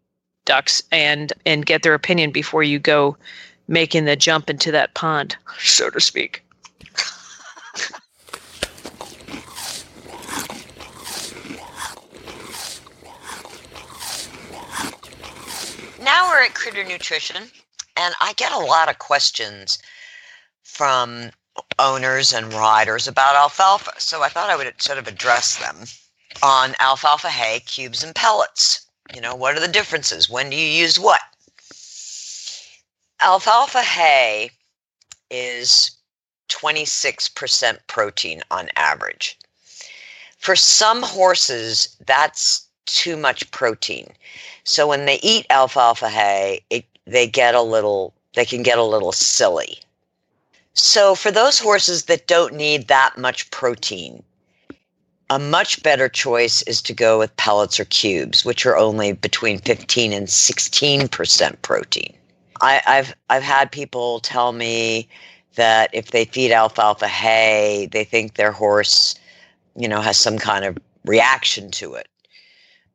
ducks 0.45 0.83
and 0.93 1.33
and 1.45 1.67
get 1.67 1.83
their 1.83 1.95
opinion 1.95 2.31
before 2.31 2.63
you 2.63 2.79
go 2.79 3.17
making 3.69 4.07
the 4.07 4.17
jump 4.17 4.49
into 4.49 4.73
that 4.73 4.95
pond, 4.95 5.37
so 5.59 5.91
to 5.91 6.01
speak. 6.01 6.43
now 16.09 16.31
we're 16.31 16.43
at 16.43 16.55
Critter 16.55 16.85
Nutrition, 16.85 17.51
and 17.95 18.15
I 18.19 18.33
get 18.33 18.51
a 18.51 18.59
lot 18.59 18.89
of 18.89 18.99
questions 18.99 19.79
from 20.63 21.31
owners 21.79 22.33
and 22.33 22.51
riders 22.51 23.07
about 23.07 23.37
alfalfa. 23.37 23.93
So 23.99 24.23
I 24.23 24.31
thought 24.31 24.49
I 24.49 24.57
would 24.57 24.81
sort 24.81 24.97
of 24.97 25.07
address 25.07 25.57
them 25.57 25.85
on 26.43 26.75
alfalfa 26.81 27.29
hay, 27.29 27.61
cubes, 27.61 28.03
and 28.03 28.15
pellets. 28.15 28.87
You 29.15 29.21
know, 29.21 29.35
what 29.35 29.55
are 29.55 29.61
the 29.61 29.69
differences? 29.69 30.31
When 30.31 30.49
do 30.49 30.57
you 30.57 30.67
use 30.67 30.99
what? 30.99 31.21
Alfalfa 33.21 33.83
hay 33.83 34.53
is 35.31 35.91
26% 36.49 37.81
protein 37.87 38.43
on 38.51 38.71
average. 38.77 39.39
For 40.39 40.57
some 40.57 41.03
horses, 41.03 41.99
that's 42.07 42.68
too 42.89 43.17
much 43.17 43.51
protein. 43.51 44.13
So 44.65 44.87
when 44.87 45.07
they 45.07 45.19
eat 45.23 45.47
alfalfa 45.51 46.09
hay, 46.09 46.61
it, 46.71 46.85
they 47.07 47.27
get 47.27 47.55
a 47.55 47.63
little, 47.63 48.15
they 48.35 48.45
can 48.45 48.63
get 48.63 48.79
a 48.79 48.85
little 48.85 49.13
silly. 49.13 49.79
So 50.75 51.15
for 51.15 51.31
those 51.31 51.59
horses 51.59 52.05
that 52.05 52.27
don't 52.27 52.55
need 52.55 52.89
that 52.89 53.19
much 53.19 53.51
protein, 53.51 54.23
a 55.31 55.39
much 55.39 55.83
better 55.83 56.09
choice 56.09 56.63
is 56.63 56.81
to 56.83 56.95
go 56.95 57.19
with 57.19 57.37
pellets 57.37 57.79
or 57.79 57.85
cubes, 57.87 58.45
which 58.45 58.65
are 58.65 58.77
only 58.77 59.13
between 59.13 59.59
15 59.59 60.13
and 60.13 60.27
16% 60.27 61.63
protein. 61.63 62.15
I, 62.61 62.81
I've 62.87 63.15
I've 63.29 63.43
had 63.43 63.71
people 63.71 64.21
tell 64.21 64.53
me 64.53 65.09
that 65.55 65.91
if 65.93 66.11
they 66.11 66.25
feed 66.25 66.51
alfalfa 66.51 67.07
hay, 67.07 67.89
they 67.93 68.05
think 68.05 68.35
their 68.35 68.53
horse, 68.53 69.15
you 69.77 69.87
know, 69.87 70.01
has 70.01 70.17
some 70.17 70.39
kind 70.39 70.65
of 70.65 70.79
reaction 71.05 71.71
to 71.73 71.95
it 71.95 72.09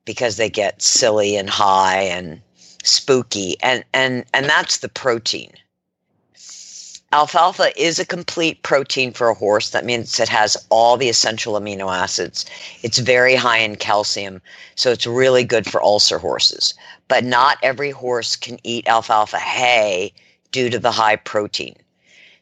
because 0.05 0.37
they 0.37 0.49
get 0.49 0.81
silly 0.81 1.35
and 1.35 1.49
high 1.49 2.01
and 2.01 2.41
spooky. 2.83 3.57
And 3.61 3.83
and 3.93 4.25
and 4.33 4.47
that's 4.47 4.77
the 4.77 4.89
protein. 4.89 5.51
Alfalfa 7.13 7.79
is 7.79 7.99
a 7.99 8.05
complete 8.07 8.63
protein 8.63 9.13
for 9.13 9.29
a 9.29 9.35
horse. 9.35 9.69
That 9.69 9.85
means 9.85 10.19
it 10.19 10.29
has 10.29 10.57
all 10.69 10.97
the 10.97 11.09
essential 11.09 11.53
amino 11.53 11.95
acids. 11.95 12.43
It's 12.81 12.97
very 12.97 13.35
high 13.35 13.59
in 13.59 13.75
calcium 13.75 14.41
so 14.73 14.89
it's 14.91 15.05
really 15.05 15.43
good 15.43 15.69
for 15.69 15.83
ulcer 15.83 16.17
horses. 16.17 16.73
But 17.07 17.23
not 17.23 17.59
every 17.61 17.91
horse 17.91 18.35
can 18.35 18.57
eat 18.63 18.87
alfalfa 18.87 19.37
hay 19.37 20.11
due 20.51 20.71
to 20.71 20.79
the 20.79 20.91
high 20.91 21.17
protein. 21.17 21.75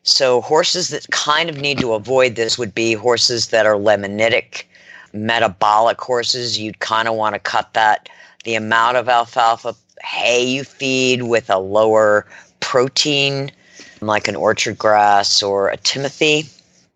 So 0.04 0.40
horses 0.40 0.88
that 0.88 1.12
kind 1.12 1.50
of 1.50 1.58
need 1.58 1.80
to 1.80 1.94
avoid 1.94 2.36
this 2.36 2.58
would 2.58 2.74
be 2.74 2.94
horses 2.94 3.48
that 3.48 3.66
are 3.66 3.76
laminitic 3.76 4.64
metabolic 5.14 6.00
horses, 6.00 6.60
you'd 6.60 6.80
kind 6.80 7.08
of 7.08 7.16
want 7.16 7.36
to 7.36 7.40
cut 7.40 7.74
that 7.74 8.10
the 8.44 8.56
amount 8.56 8.98
of 8.98 9.08
alfalfa 9.08 9.76
hay 10.04 10.44
you 10.44 10.64
feed 10.64 11.24
with 11.24 11.50
a 11.50 11.60
lower 11.60 12.26
protein, 12.60 13.52
like 14.02 14.28
an 14.28 14.36
orchard 14.36 14.78
grass 14.78 15.44
or 15.44 15.70
a 15.70 15.78
timothy. 15.78 16.46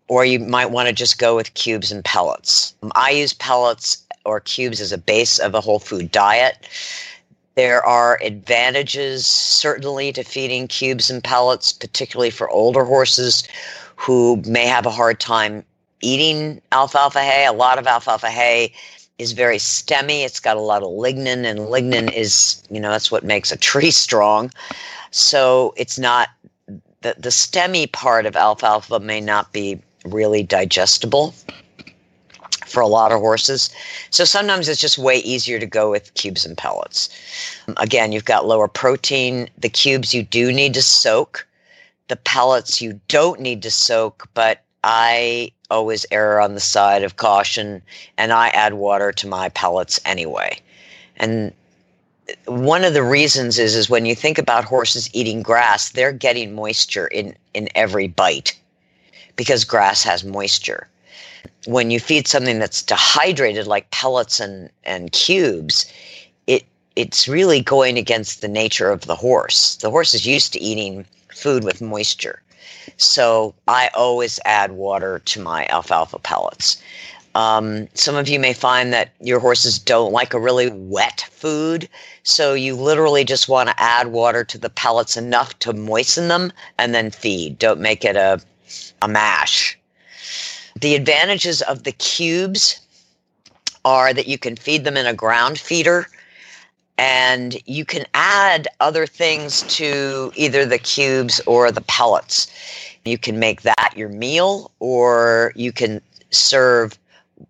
Or 0.08 0.24
you 0.24 0.38
might 0.38 0.70
want 0.70 0.88
to 0.88 0.92
just 0.92 1.18
go 1.18 1.34
with 1.34 1.54
cubes 1.54 1.90
and 1.90 2.04
pellets. 2.04 2.74
I 2.94 3.10
use 3.10 3.32
pellets 3.32 4.04
or 4.24 4.40
cubes 4.40 4.80
as 4.80 4.92
a 4.92 4.98
base 4.98 5.38
of 5.38 5.54
a 5.54 5.60
whole 5.60 5.80
food 5.80 6.12
diet. 6.12 6.68
There 7.56 7.84
are 7.84 8.20
advantages, 8.22 9.26
certainly, 9.26 10.12
to 10.12 10.22
feeding 10.22 10.68
cubes 10.68 11.10
and 11.10 11.24
pellets, 11.24 11.72
particularly 11.72 12.30
for 12.30 12.48
older 12.50 12.84
horses 12.84 13.48
who 13.96 14.42
may 14.46 14.66
have 14.66 14.86
a 14.86 14.90
hard 14.90 15.18
time 15.18 15.64
eating 16.00 16.60
alfalfa 16.72 17.20
hay. 17.20 17.46
A 17.46 17.52
lot 17.52 17.78
of 17.78 17.86
alfalfa 17.86 18.30
hay 18.30 18.72
is 19.18 19.32
very 19.32 19.56
stemmy. 19.56 20.24
It's 20.24 20.40
got 20.40 20.56
a 20.56 20.60
lot 20.60 20.82
of 20.82 20.90
lignin, 20.90 21.44
and 21.44 21.60
lignin 21.60 22.12
is, 22.12 22.62
you 22.70 22.80
know, 22.80 22.90
that's 22.90 23.10
what 23.10 23.24
makes 23.24 23.50
a 23.50 23.56
tree 23.56 23.90
strong. 24.04 24.50
So 25.10 25.72
it's 25.76 25.98
not 25.98 26.28
the, 27.00 27.14
the 27.18 27.30
stemmy 27.30 27.90
part 27.90 28.26
of 28.26 28.36
alfalfa 28.36 29.00
may 29.00 29.20
not 29.20 29.52
be 29.52 29.80
really 30.04 30.42
digestible 30.42 31.34
for 32.66 32.80
a 32.80 32.86
lot 32.86 33.12
of 33.12 33.20
horses. 33.20 33.70
So 34.10 34.24
sometimes 34.24 34.68
it's 34.68 34.80
just 34.80 34.98
way 34.98 35.18
easier 35.18 35.58
to 35.58 35.66
go 35.66 35.90
with 35.90 36.12
cubes 36.14 36.44
and 36.44 36.56
pellets. 36.56 37.08
Again, 37.76 38.12
you've 38.12 38.24
got 38.24 38.46
lower 38.46 38.68
protein. 38.68 39.48
The 39.56 39.68
cubes 39.68 40.12
you 40.12 40.22
do 40.22 40.52
need 40.52 40.74
to 40.74 40.82
soak. 40.82 41.46
The 42.08 42.16
pellets 42.16 42.82
you 42.82 43.00
don't 43.08 43.40
need 43.40 43.62
to 43.62 43.70
soak, 43.70 44.28
but 44.34 44.62
I 44.84 45.52
always 45.70 46.06
err 46.10 46.40
on 46.40 46.54
the 46.54 46.60
side 46.60 47.02
of 47.02 47.16
caution 47.16 47.82
and 48.16 48.32
I 48.32 48.48
add 48.48 48.74
water 48.74 49.12
to 49.12 49.26
my 49.26 49.48
pellets 49.50 50.00
anyway. 50.04 50.58
And 51.16 51.52
one 52.46 52.84
of 52.84 52.94
the 52.94 53.02
reasons 53.02 53.58
is 53.58 53.74
is 53.74 53.90
when 53.90 54.06
you 54.06 54.14
think 54.14 54.38
about 54.38 54.64
horses 54.64 55.08
eating 55.12 55.42
grass, 55.42 55.90
they're 55.90 56.12
getting 56.12 56.54
moisture 56.54 57.06
in 57.08 57.34
in 57.54 57.68
every 57.74 58.08
bite 58.08 58.56
because 59.36 59.64
grass 59.64 60.02
has 60.02 60.24
moisture. 60.24 60.88
When 61.66 61.90
you 61.90 62.00
feed 62.00 62.26
something 62.26 62.58
that's 62.58 62.82
dehydrated 62.82 63.66
like 63.66 63.90
pellets 63.90 64.40
and 64.40 64.70
and 64.84 65.12
cubes, 65.12 65.86
it 66.46 66.64
it's 66.96 67.28
really 67.28 67.60
going 67.60 67.98
against 67.98 68.40
the 68.40 68.48
nature 68.48 68.90
of 68.90 69.02
the 69.02 69.16
horse. 69.16 69.76
The 69.76 69.90
horse 69.90 70.14
is 70.14 70.26
used 70.26 70.52
to 70.54 70.60
eating 70.60 71.04
food 71.34 71.64
with 71.64 71.80
moisture. 71.80 72.42
So 72.96 73.54
I 73.68 73.90
always 73.94 74.40
add 74.44 74.72
water 74.72 75.20
to 75.20 75.40
my 75.40 75.66
alfalfa 75.66 76.18
pellets. 76.18 76.80
Um, 77.34 77.86
some 77.92 78.16
of 78.16 78.28
you 78.28 78.40
may 78.40 78.54
find 78.54 78.94
that 78.94 79.10
your 79.20 79.40
horses 79.40 79.78
don't 79.78 80.10
like 80.10 80.32
a 80.32 80.40
really 80.40 80.70
wet 80.70 81.26
food. 81.30 81.86
So 82.22 82.54
you 82.54 82.74
literally 82.74 83.24
just 83.24 83.46
want 83.46 83.68
to 83.68 83.80
add 83.80 84.08
water 84.08 84.42
to 84.44 84.56
the 84.56 84.70
pellets 84.70 85.18
enough 85.18 85.58
to 85.58 85.74
moisten 85.74 86.28
them 86.28 86.50
and 86.78 86.94
then 86.94 87.10
feed. 87.10 87.58
Don't 87.58 87.80
make 87.80 88.06
it 88.06 88.16
a, 88.16 88.40
a 89.02 89.08
mash. 89.08 89.78
The 90.80 90.94
advantages 90.94 91.60
of 91.62 91.82
the 91.82 91.92
cubes 91.92 92.80
are 93.84 94.14
that 94.14 94.28
you 94.28 94.38
can 94.38 94.56
feed 94.56 94.84
them 94.84 94.96
in 94.96 95.06
a 95.06 95.14
ground 95.14 95.58
feeder 95.58 96.08
and 96.98 97.60
you 97.66 97.84
can 97.84 98.06
add 98.14 98.68
other 98.80 99.06
things 99.06 99.62
to 99.76 100.32
either 100.34 100.64
the 100.64 100.78
cubes 100.78 101.40
or 101.46 101.70
the 101.70 101.82
pellets. 101.82 102.46
You 103.04 103.18
can 103.18 103.38
make 103.38 103.62
that 103.62 103.94
your 103.96 104.08
meal, 104.08 104.70
or 104.80 105.52
you 105.54 105.72
can 105.72 106.00
serve. 106.30 106.98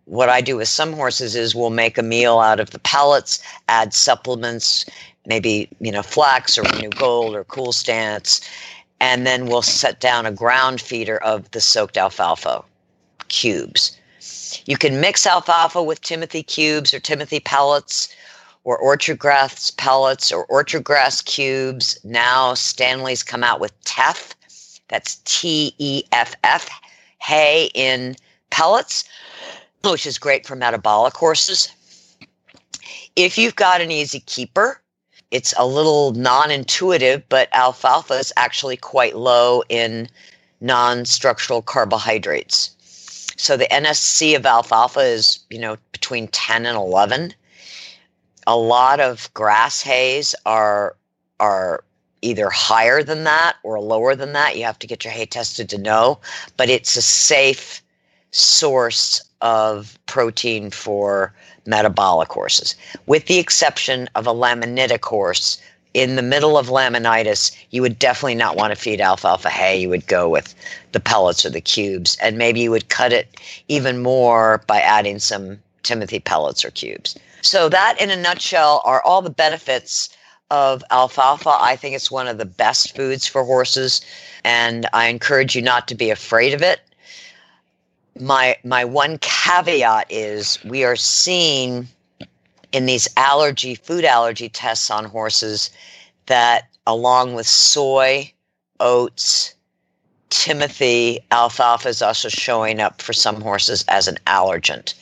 What 0.05 0.29
I 0.29 0.41
do 0.41 0.57
with 0.57 0.69
some 0.69 0.93
horses 0.93 1.37
is 1.37 1.55
we'll 1.55 1.71
make 1.71 1.97
a 1.97 2.03
meal 2.03 2.41
out 2.41 2.61
of 2.61 2.71
the 2.71 2.79
pellets, 2.81 3.41
add 3.69 3.95
supplements, 3.95 4.85
maybe 5.27 5.69
you 5.81 5.93
know 5.93 6.03
flax 6.03 6.59
or 6.59 6.65
new 6.81 6.91
Gold 6.91 7.35
or 7.35 7.45
CoolStance, 7.45 8.47
and 9.01 9.27
then 9.27 9.47
we'll 9.47 9.63
set 9.63 10.01
down 10.01 10.27
a 10.27 10.33
ground 10.33 10.81
feeder 10.81 11.19
of 11.23 11.51
the 11.53 11.61
soaked 11.61 11.97
alfalfa 11.97 12.63
cubes. 13.29 13.97
You 14.67 14.77
can 14.77 15.01
mix 15.01 15.27
alfalfa 15.27 15.83
with 15.83 16.01
Timothy 16.01 16.43
cubes 16.43 16.93
or 16.93 16.99
Timothy 16.99 17.41
pellets 17.41 18.15
or 18.67 18.77
orchard 18.77 19.17
grass 19.17 19.71
pellets 19.71 20.33
or 20.33 20.45
orchard 20.47 20.83
grass 20.83 21.23
cubes. 21.23 21.99
Now 22.03 22.53
Standlee's 22.53 23.23
come 23.23 23.45
out 23.45 23.61
with 23.61 23.73
teff. 23.85 24.35
That's 24.89 25.21
T 25.25 25.73
E 25.79 26.03
F 26.13 26.35
F, 26.43 26.69
hay 27.19 27.71
in 27.75 28.17
pellets, 28.51 29.05
which 29.85 30.05
is 30.05 30.19
great 30.19 30.47
for 30.47 30.57
metabolic 30.57 31.15
horses. 31.15 31.71
If 33.15 33.39
you've 33.39 33.55
got 33.55 33.81
an 33.81 33.93
easy 33.93 34.21
keeper, 34.21 34.81
it's 35.31 35.55
a 35.57 35.67
little 35.67 36.11
non 36.13 36.51
intuitive, 36.51 37.23
but 37.29 37.49
alfalfa 37.53 38.15
is 38.15 38.33
actually 38.37 38.77
quite 38.77 39.17
low 39.17 39.63
in 39.69 40.09
non 40.61 41.05
structural 41.05 41.63
carbohydrates. 41.63 42.71
So 43.37 43.57
the 43.57 43.69
NSC 43.71 44.35
of 44.35 44.45
alfalfa 44.45 45.01
is, 45.01 45.39
you 45.51 45.59
know, 45.61 45.77
between 45.93 46.27
10 46.29 46.67
and 46.67 46.77
11 46.77 47.35
a 48.47 48.57
lot 48.57 49.01
of 49.01 49.33
grass 49.35 49.83
hays 49.83 50.35
are 50.45 50.97
are 51.41 51.85
either 52.23 52.49
higher 52.51 53.03
than 53.03 53.25
that 53.25 53.57
or 53.63 53.81
lower 53.81 54.15
than 54.15 54.33
that. 54.33 54.57
You 54.57 54.65
have 54.65 54.79
to 54.81 54.87
get 54.87 55.05
your 55.05 55.13
hay 55.13 55.27
tested 55.27 55.69
to 55.69 55.79
know, 55.79 56.19
but 56.57 56.71
it's 56.71 56.97
a 56.97 57.03
safe 57.03 57.83
source 58.31 59.23
of 59.43 59.99
protein 60.07 60.71
for 60.71 61.33
metabolic 61.67 62.31
horses, 62.31 62.75
with 63.07 63.27
the 63.27 63.39
exception 63.39 64.09
of 64.15 64.27
a 64.27 64.35
laminitic 64.35 65.05
horse. 65.05 65.61
In 65.95 66.17
the 66.17 66.23
middle 66.23 66.59
of 66.59 66.69
laminitis, 66.69 67.57
you 67.71 67.81
would 67.81 67.99
definitely 67.99 68.35
not 68.35 68.57
want 68.57 68.71
to 68.71 68.81
feed 68.81 69.01
alfalfa 69.01 69.49
hay. 69.49 69.79
You 69.79 69.89
would 69.89 70.07
go 70.07 70.29
with 70.29 70.55
the 70.93 71.01
pellets 71.01 71.47
or 71.47 71.51
the 71.51 71.61
cubes, 71.61 72.17
and 72.21 72.37
maybe 72.37 72.61
you 72.61 72.71
would 72.71 72.89
cut 72.89 73.13
it 73.13 73.41
even 73.69 74.03
more 74.03 74.63
by 74.67 74.81
adding 74.81 75.19
some 75.19 75.59
Timothy 75.83 76.19
pellets 76.19 76.65
or 76.65 76.71
cubes. 76.71 77.17
So, 77.47 77.69
that 77.69 78.01
in 78.01 78.11
a 78.11 78.17
nutshell 78.17 78.83
are 78.85 79.01
all 79.03 79.23
the 79.23 79.31
benefits 79.31 80.11
of 80.51 80.83
alfalfa. 80.91 81.57
I 81.61 81.77
think 81.77 81.95
it's 81.95 82.11
one 82.11 82.27
of 82.27 82.39
the 82.39 82.45
best 82.45 82.97
foods 82.97 83.25
for 83.25 83.45
horses, 83.45 84.01
and 84.43 84.89
I 84.93 85.07
encourage 85.07 85.55
you 85.55 85.63
not 85.63 85.87
to 85.89 85.95
be 85.95 86.11
afraid 86.11 86.55
of 86.55 86.63
it. 86.63 86.81
My 88.19 88.57
my 88.65 88.85
one 88.85 89.19
caveat 89.19 90.07
is 90.11 90.59
we 90.65 90.83
are 90.83 90.97
seeing 90.97 91.87
in 92.73 92.87
these 92.87 93.07
allergy 93.17 93.77
food 93.77 94.05
allergy 94.05 94.49
tests 94.49 94.91
on 94.91 95.05
horses 95.05 95.71
that 96.27 96.69
along 96.85 97.35
with 97.35 97.47
soy, 97.47 98.33
oats, 98.81 99.55
Timothy, 100.31 101.21
alfalfa 101.31 101.89
is 101.89 102.03
also 102.03 102.29
showing 102.29 102.81
up 102.81 103.01
for 103.01 103.13
some 103.13 103.41
horses 103.41 103.85
as 103.89 104.09
an 104.09 104.19
allergent. 104.27 104.95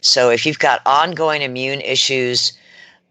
So 0.00 0.30
if 0.30 0.46
you've 0.46 0.58
got 0.58 0.80
ongoing 0.86 1.42
immune 1.42 1.82
issues, 1.82 2.52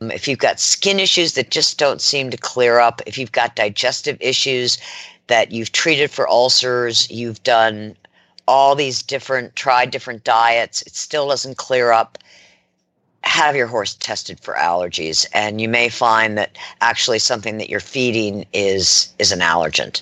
um, 0.02 0.12
if 0.12 0.28
you've 0.28 0.40
got 0.40 0.60
skin 0.60 1.00
issues 1.00 1.34
that 1.34 1.52
just 1.52 1.78
don't 1.78 2.02
seem 2.02 2.32
to 2.32 2.38
clear 2.38 2.80
up, 2.80 3.02
if 3.06 3.18
you've 3.18 3.32
got 3.32 3.56
digestive 3.56 4.18
issues 4.20 4.78
that 5.28 5.52
you've 5.52 5.72
treated 5.72 6.10
for 6.10 6.28
ulcers, 6.28 7.10
you've 7.12 7.44
done 7.44 7.96
all 8.48 8.74
these 8.74 9.04
different, 9.04 9.56
tried 9.56 9.92
different 9.92 10.24
diets, 10.24 10.82
it 10.82 10.96
still 10.96 11.28
doesn't 11.28 11.58
clear 11.58 11.92
up, 11.92 12.18
have 13.24 13.56
your 13.56 13.68
horse 13.68 13.94
tested 13.96 14.40
for 14.40 14.56
allergies. 14.56 15.28
And 15.34 15.62
you 15.62 15.70
may 15.70 15.90
find 15.90 16.36
that 16.40 16.58
actually 16.82 17.20
something 17.20 17.60
that 17.60 17.70
you're 17.70 17.80
feeding 17.80 18.46
is, 18.54 19.14
is 19.20 19.32
an 19.32 19.42
allergent. 19.42 20.02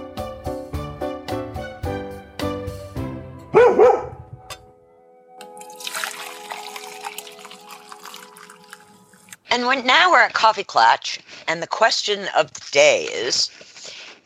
And 9.71 9.85
now 9.85 10.11
we're 10.11 10.19
at 10.21 10.33
Coffee 10.33 10.65
Klatch, 10.65 11.19
and 11.47 11.61
the 11.63 11.67
question 11.67 12.27
of 12.35 12.51
the 12.53 12.61
day 12.71 13.03
is 13.05 13.49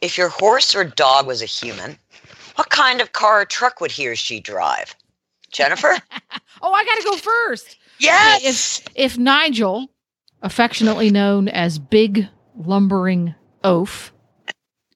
if 0.01 0.17
your 0.17 0.29
horse 0.29 0.73
or 0.75 0.83
dog 0.83 1.27
was 1.27 1.41
a 1.43 1.45
human, 1.45 1.97
what 2.55 2.69
kind 2.71 2.99
of 2.99 3.11
car 3.11 3.41
or 3.41 3.45
truck 3.45 3.79
would 3.79 3.91
he 3.91 4.07
or 4.07 4.15
she 4.15 4.39
drive? 4.39 4.95
Jennifer? 5.51 5.97
Oh, 6.61 6.71
I 6.71 6.85
got 6.85 6.95
to 6.95 7.03
go 7.03 7.17
first. 7.17 7.77
yes! 7.99 8.81
If 8.95 9.17
Nigel, 9.17 9.89
affectionately 10.41 11.11
known 11.11 11.47
as 11.49 11.77
Big 11.77 12.27
Lumbering 12.57 13.35
Oaf, 13.63 14.13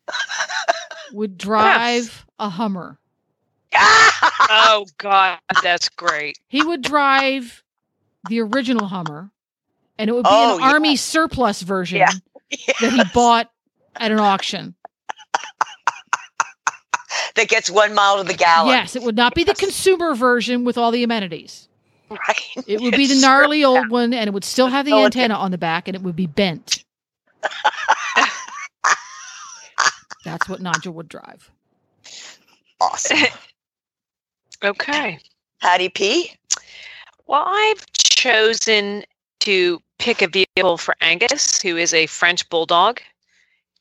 would 1.12 1.38
drive 1.38 2.26
a 2.40 2.50
Hummer, 2.50 2.98
Oh 3.74 4.86
God, 4.98 5.38
that's 5.62 5.90
great. 5.90 6.40
he 6.48 6.64
would 6.64 6.82
drive 6.82 7.62
the 8.30 8.40
original 8.40 8.88
Hummer, 8.88 9.30
and 10.00 10.10
it 10.10 10.14
would 10.14 10.24
be 10.24 10.30
Oh, 10.32 10.56
an 10.56 10.62
yeah. 10.62 10.72
army 10.72 10.96
surplus 10.96 11.62
version 11.62 12.00
Yeah. 12.00 12.10
that 12.82 12.94
he 12.94 13.04
bought 13.14 13.52
at 13.98 14.12
an 14.12 14.20
auction. 14.20 14.74
that 17.36 17.48
gets 17.48 17.70
one 17.70 17.94
mile 17.94 18.18
to 18.18 18.24
the 18.24 18.34
gallon. 18.34 18.70
Yes, 18.70 18.96
it 18.96 19.04
would 19.04 19.16
not 19.16 19.36
be 19.36 19.44
the 19.44 19.54
consumer 19.54 20.16
version 20.16 20.66
with 20.66 20.78
all 20.78 20.90
the 20.92 21.04
amenities. 21.04 21.68
Right. 22.10 22.42
It 22.66 22.82
would 22.82 22.96
be 22.96 23.06
the 23.06 23.22
gnarly 23.22 23.64
old 23.64 23.90
one, 23.92 24.14
and 24.16 24.28
it 24.28 24.34
would 24.34 24.44
still 24.44 24.66
have 24.68 24.86
the 24.86 24.92
Silicon. 24.92 25.06
antenna 25.06 25.36
on 25.36 25.52
the 25.52 25.60
back, 25.60 25.88
and 25.88 25.96
it 25.96 26.02
would 26.02 26.16
be 26.16 26.26
bent. 26.26 26.84
That's 30.26 30.50
what 30.50 30.60
Nigel 30.62 30.94
would 30.94 31.08
drive. 31.10 31.52
Awesome. 32.82 33.18
Okay. 34.62 35.18
Hattie 35.62 35.88
P? 35.88 36.34
Well, 37.28 37.44
I've 37.46 37.86
chosen 37.94 39.06
to 39.40 39.82
pick 40.00 40.22
a 40.22 40.28
vehicle 40.28 40.78
for 40.78 40.96
Angus, 41.02 41.62
who 41.62 41.78
is 41.78 41.94
a 41.94 42.08
French 42.08 42.50
bulldog. 42.50 43.02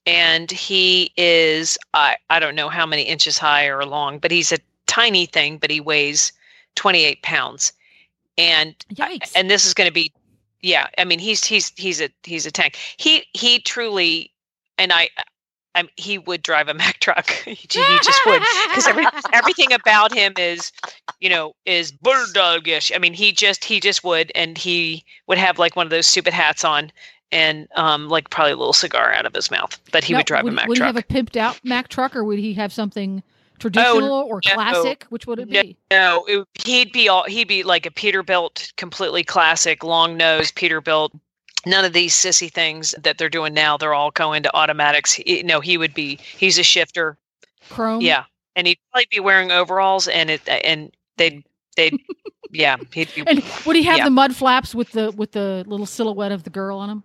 And 0.06 0.50
he 0.50 1.12
is, 1.16 1.78
I, 1.94 2.16
I 2.30 2.40
don't 2.40 2.54
know 2.54 2.68
how 2.68 2.86
many 2.86 3.02
inches 3.02 3.38
high 3.38 3.66
or 3.66 3.84
long, 3.84 4.18
but 4.18 4.30
he's 4.30 4.52
a 4.52 4.58
tiny 4.86 5.26
thing, 5.26 5.58
but 5.58 5.70
he 5.70 5.80
weighs 5.80 6.32
28 6.76 7.22
pounds. 7.22 7.72
And 8.36 8.74
Yikes! 8.94 9.32
and 9.34 9.50
this 9.50 9.66
is 9.66 9.74
going 9.74 9.88
to 9.88 9.92
be 9.92 10.12
yeah 10.62 10.88
i 10.98 11.04
mean 11.04 11.18
he's 11.18 11.44
he's 11.44 11.72
he's 11.76 12.00
a 12.00 12.08
he's 12.22 12.46
a 12.46 12.50
tank 12.50 12.76
he 12.96 13.24
he 13.32 13.60
truly 13.60 14.32
and 14.76 14.92
i 14.92 15.08
I'm, 15.78 15.88
he 15.96 16.18
would 16.18 16.42
drive 16.42 16.68
a 16.68 16.74
Mack 16.82 16.98
truck. 17.00 17.30
he, 17.44 17.54
just 17.68 18.26
would 18.26 18.42
because 18.68 18.86
every, 18.86 19.06
everything 19.32 19.72
about 19.72 20.12
him 20.12 20.34
is, 20.36 20.72
you 21.20 21.30
know, 21.30 21.54
is 21.64 21.92
bulldogish. 21.92 22.94
I 22.94 22.98
mean, 22.98 23.14
he 23.14 23.32
just 23.32 23.64
he 23.64 23.80
just 23.80 24.04
would, 24.04 24.32
and 24.34 24.58
he 24.58 25.04
would 25.26 25.38
have 25.38 25.58
like 25.58 25.76
one 25.76 25.86
of 25.86 25.90
those 25.90 26.06
stupid 26.06 26.32
hats 26.32 26.64
on, 26.64 26.90
and 27.30 27.68
um, 27.76 28.08
like 28.08 28.30
probably 28.30 28.52
a 28.52 28.56
little 28.56 28.72
cigar 28.72 29.12
out 29.12 29.26
of 29.26 29.34
his 29.34 29.50
mouth. 29.50 29.78
But 29.92 30.04
he 30.04 30.14
would 30.14 30.26
drive 30.26 30.44
would, 30.44 30.52
a 30.52 30.56
Mack 30.56 30.68
would 30.68 30.76
truck. 30.76 30.94
Would 30.94 31.04
he 31.04 31.16
have 31.16 31.22
a 31.22 31.24
pimped 31.30 31.36
out 31.36 31.60
Mack 31.64 31.88
truck, 31.88 32.16
or 32.16 32.24
would 32.24 32.38
he 32.38 32.54
have 32.54 32.72
something 32.72 33.22
traditional 33.58 34.22
or 34.22 34.40
no. 34.46 34.54
classic? 34.54 35.06
Which 35.10 35.26
would 35.26 35.38
it 35.38 35.50
be? 35.50 35.76
No, 35.90 36.24
it, 36.26 36.46
he'd 36.64 36.92
be 36.92 37.08
all 37.08 37.24
he'd 37.24 37.48
be 37.48 37.62
like 37.62 37.86
a 37.86 37.90
Peterbilt, 37.90 38.74
completely 38.76 39.22
classic, 39.22 39.84
long 39.84 40.16
nose 40.16 40.50
Peterbilt. 40.52 41.10
None 41.68 41.84
of 41.84 41.92
these 41.92 42.14
sissy 42.14 42.50
things 42.52 42.94
that 43.02 43.18
they're 43.18 43.28
doing 43.28 43.52
now. 43.54 43.76
They're 43.76 43.94
all 43.94 44.10
going 44.10 44.42
to 44.44 44.54
automatics. 44.56 45.12
He, 45.12 45.42
no, 45.42 45.60
he 45.60 45.76
would 45.76 45.92
be. 45.94 46.18
He's 46.36 46.58
a 46.58 46.62
shifter. 46.62 47.16
Chrome. 47.70 48.00
Yeah, 48.00 48.24
and 48.56 48.66
he'd 48.66 48.78
probably 48.90 49.06
be 49.10 49.20
wearing 49.20 49.50
overalls, 49.52 50.08
and 50.08 50.30
it 50.30 50.40
and 50.48 50.90
they'd 51.16 51.44
they 51.76 51.90
yeah 52.50 52.76
he'd 52.94 53.14
be. 53.14 53.22
And 53.26 53.42
would 53.66 53.76
he 53.76 53.82
have 53.82 53.98
Yeah. 53.98 54.04
the 54.04 54.10
mud 54.10 54.34
flaps 54.34 54.74
with 54.74 54.92
the 54.92 55.12
with 55.12 55.32
the 55.32 55.64
little 55.66 55.84
silhouette 55.86 56.32
of 56.32 56.44
the 56.44 56.50
girl 56.50 56.78
on 56.78 56.88
him? 56.88 57.02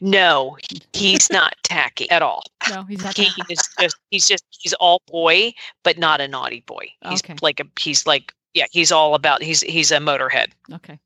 No, 0.00 0.56
he's 0.92 1.30
not 1.30 1.54
tacky 1.62 2.10
at 2.10 2.20
all. 2.22 2.42
No, 2.70 2.82
he's 2.84 3.02
not. 3.02 3.16
He 3.16 3.24
tacky. 3.26 3.42
is 3.52 3.68
just 3.80 3.96
he's 4.10 4.26
just 4.28 4.44
he's 4.50 4.74
all 4.74 5.00
boy, 5.08 5.52
but 5.82 5.98
not 5.98 6.20
a 6.20 6.28
naughty 6.28 6.60
boy. 6.66 6.88
He's 7.08 7.20
Okay. 7.22 7.36
like 7.42 7.60
a 7.60 7.64
he's 7.78 8.06
like 8.06 8.32
yeah 8.54 8.66
he's 8.70 8.90
all 8.92 9.14
about 9.14 9.42
he's 9.42 9.60
he's 9.62 9.90
a 9.90 9.98
motorhead. 9.98 10.48
Okay. 10.74 10.98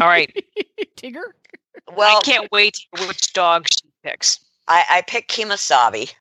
All 0.00 0.08
right. 0.08 0.44
Tigger. 0.96 1.22
Well, 1.96 2.18
I 2.18 2.20
can't 2.22 2.50
wait 2.52 2.78
which 3.06 3.32
dog 3.32 3.66
she 3.70 3.88
picks. 4.04 4.40
I, 4.68 4.84
I 4.90 5.02
picked 5.02 5.30
Kimasabi. 5.34 6.12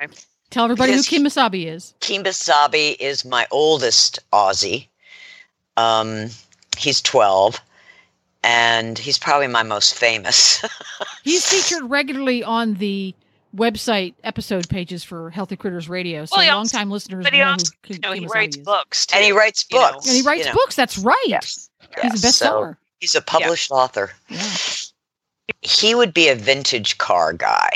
Okay. 0.00 0.12
Tell 0.50 0.64
everybody 0.64 0.92
Yes. 0.92 1.06
who 1.06 1.16
Kimasabi 1.18 1.66
is. 1.66 1.94
Kimasabi 2.00 2.96
is 2.98 3.24
my 3.24 3.46
oldest 3.50 4.18
Aussie. 4.32 4.88
Um, 5.76 6.30
he's 6.78 7.00
12, 7.02 7.60
and 8.42 8.98
he's 8.98 9.18
probably 9.18 9.46
my 9.48 9.62
most 9.62 9.94
famous. 9.94 10.64
He's 11.24 11.44
featured 11.46 11.90
regularly 11.90 12.42
on 12.44 12.74
the 12.74 13.12
website 13.54 14.14
episode 14.24 14.68
pages 14.68 15.02
for 15.04 15.28
Healthy 15.30 15.56
Critters 15.56 15.88
Radio. 15.88 16.24
So 16.24 16.36
Well, 16.36 16.44
he 16.44 16.48
also- 16.50 16.76
longtime 16.76 16.90
listeners 16.90 17.24
But 17.24 17.32
he 17.34 17.40
know 17.40 17.50
also, 17.50 17.72
who 17.86 17.94
you 17.94 18.00
know, 18.00 18.12
he 18.12 18.26
writes 18.26 18.56
is. 18.56 18.62
books 18.64 19.06
too. 19.06 19.16
and 19.16 19.24
he 19.24 19.32
writes 19.32 19.66
you 19.70 19.78
know. 19.78 19.90
books. 19.92 20.06
And 20.06 20.14
he 20.14 20.22
writes 20.22 20.44
you 20.44 20.50
know. 20.50 20.54
books. 20.54 20.76
That's 20.76 20.96
right. 20.98 21.24
Yes. 21.26 21.68
He's 22.02 22.24
a 22.24 22.26
yes. 22.26 22.36
So 22.36 22.46
bestseller. 22.46 22.76
He's 23.00 23.14
a 23.14 23.22
published 23.22 23.70
author. 23.70 24.12
Yeah. 24.28 24.52
He 25.62 25.94
would 25.94 26.12
be 26.12 26.28
a 26.28 26.34
vintage 26.34 26.98
car 26.98 27.32
guy. 27.32 27.70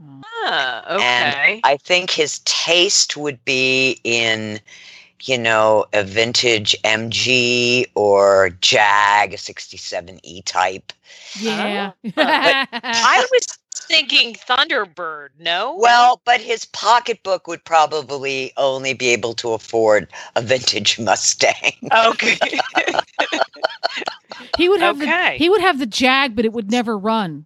Ah, 0.00 0.94
okay. 0.94 1.04
And 1.04 1.60
I 1.64 1.76
think 1.78 2.10
his 2.10 2.40
taste 2.40 3.16
would 3.16 3.44
be 3.44 4.00
in, 4.04 4.60
you 5.22 5.38
know, 5.38 5.86
a 5.92 6.04
vintage 6.04 6.76
MG 6.84 7.86
or 7.94 8.50
Jag, 8.60 9.34
a 9.34 9.36
67E 9.36 10.44
type. 10.44 10.92
Yeah. 11.38 11.92
I 12.16 13.26
was 13.32 13.58
thinking 13.80 14.34
Thunderbird. 14.34 15.28
No. 15.38 15.76
Well, 15.78 16.20
but 16.24 16.40
his 16.40 16.64
pocketbook 16.66 17.46
would 17.46 17.64
probably 17.64 18.52
only 18.56 18.94
be 18.94 19.08
able 19.08 19.34
to 19.34 19.52
afford 19.52 20.08
a 20.36 20.42
vintage 20.42 20.98
Mustang. 20.98 21.72
okay. 22.06 22.38
he 24.56 24.68
would 24.68 24.80
have 24.80 25.00
Okay. 25.00 25.32
the 25.32 25.38
he 25.38 25.48
would 25.50 25.60
have 25.60 25.78
the 25.78 25.86
Jag, 25.86 26.34
but 26.36 26.44
it 26.44 26.52
would 26.52 26.70
never 26.70 26.96
run 26.98 27.44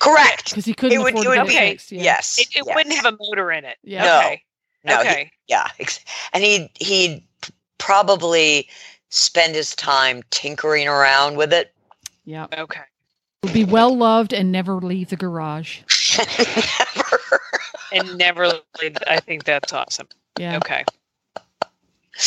Correct. 0.00 0.50
because 0.50 0.64
he 0.64 0.74
couldn't 0.74 0.98
It 0.98 1.02
would, 1.02 1.14
afford 1.14 1.26
it 1.26 1.40
would 1.40 1.46
be, 1.48 1.52
get 1.52 1.62
Okay. 1.62 1.78
Yeah. 1.96 2.02
yes. 2.02 2.38
it 2.38 2.48
it 2.54 2.64
yes. 2.66 2.74
wouldn't 2.74 2.94
have 2.96 3.06
a 3.06 3.16
motor 3.20 3.52
in 3.52 3.64
it. 3.64 3.76
Yeah. 3.82 4.04
No. 4.04 4.18
Okay. 4.18 4.42
No, 4.84 5.02
he- 5.04 5.30
yeah. 5.46 5.66
And 6.32 6.42
he'd, 6.42 6.70
he'd 6.80 7.22
probably 7.78 8.68
spend 9.10 9.54
his 9.54 9.74
time 9.76 10.22
tinkering 10.30 10.88
around 10.88 11.36
with 11.36 11.52
it. 11.52 11.74
Yeah. 12.24 12.46
Okay. 12.56 12.80
Would 13.42 13.52
be 13.54 13.64
well 13.64 13.96
loved 13.96 14.32
and 14.34 14.52
never 14.52 14.74
leave 14.76 15.08
the 15.08 15.16
garage. 15.16 15.80
And 17.92 18.16
never. 18.18 18.46
leave- 18.80 18.96
I 19.08 19.18
think 19.18 19.42
that's 19.42 19.72
awesome. 19.72 20.06
Yeah. 20.38 20.58
Okay. 20.58 20.84
He, 21.36 21.42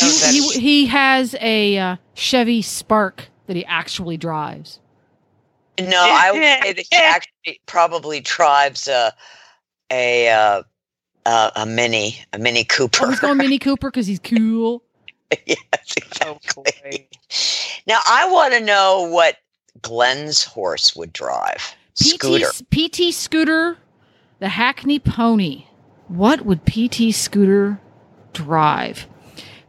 Oh, 0.02 0.30
he, 0.30 0.60
he 0.60 0.86
has 0.86 1.34
a 1.40 1.78
uh, 1.78 1.96
Chevy 2.12 2.60
Spark 2.60 3.28
that 3.46 3.56
he 3.56 3.64
actually 3.64 4.18
drives. 4.18 4.78
No, 5.80 5.86
I 5.98 6.32
would 6.32 6.42
say 6.42 6.72
that 6.74 6.86
he 6.90 6.96
actually 6.96 7.60
probably 7.64 8.20
drives 8.20 8.88
a 8.88 9.10
a 9.90 10.28
uh, 10.28 10.62
a, 11.24 11.52
a 11.56 11.64
mini 11.66 12.18
a 12.34 12.38
mini 12.38 12.64
Cooper. 12.64 13.06
Oh, 13.06 13.08
he's 13.10 13.20
going 13.20 13.38
Mini 13.38 13.58
Cooper 13.58 13.90
because 13.90 14.06
he's 14.06 14.18
cool. 14.20 14.82
yes, 15.46 15.56
Oh 16.26 16.38
exactly. 16.42 16.64
boy. 16.90 17.08
Now 17.86 18.00
I 18.06 18.28
want 18.30 18.52
to 18.52 18.60
know 18.60 19.08
what 19.10 19.36
Glenn's 19.82 20.44
horse 20.44 20.94
would 20.96 21.12
drive. 21.12 21.74
Scooter. 21.94 22.50
PT, 22.50 22.92
PT 23.10 23.14
Scooter, 23.14 23.78
the 24.40 24.48
Hackney 24.48 24.98
Pony. 24.98 25.66
What 26.08 26.44
would 26.44 26.64
PT 26.66 27.14
Scooter 27.14 27.80
drive? 28.32 29.06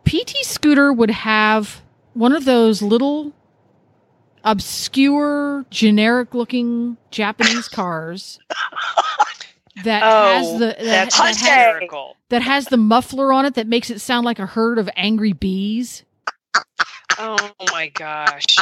PT 0.05 0.37
Scooter 0.43 0.91
would 0.91 1.11
have 1.11 1.81
one 2.13 2.31
of 2.33 2.45
those 2.45 2.81
little 2.81 3.33
obscure, 4.43 5.65
generic 5.69 6.33
looking 6.33 6.97
Japanese 7.11 7.67
cars 7.67 8.39
that 9.83 10.03
oh, 10.03 10.33
has 10.37 10.47
Oh, 10.47 10.53
the 10.59 10.65
that, 10.65 10.79
that's 10.79 11.17
that 11.17 11.25
has, 11.25 11.39
hysterical. 11.39 12.17
that 12.29 12.41
has 12.41 12.65
the 12.65 12.77
muffler 12.77 13.33
on 13.33 13.45
it 13.45 13.55
that 13.55 13.67
makes 13.67 13.89
it 13.89 13.99
sound 13.99 14.25
like 14.25 14.39
a 14.39 14.45
herd 14.45 14.77
of 14.77 14.89
angry 14.95 15.33
bees. 15.33 16.03
Oh 17.17 17.51
my 17.71 17.89
gosh. 17.89 18.57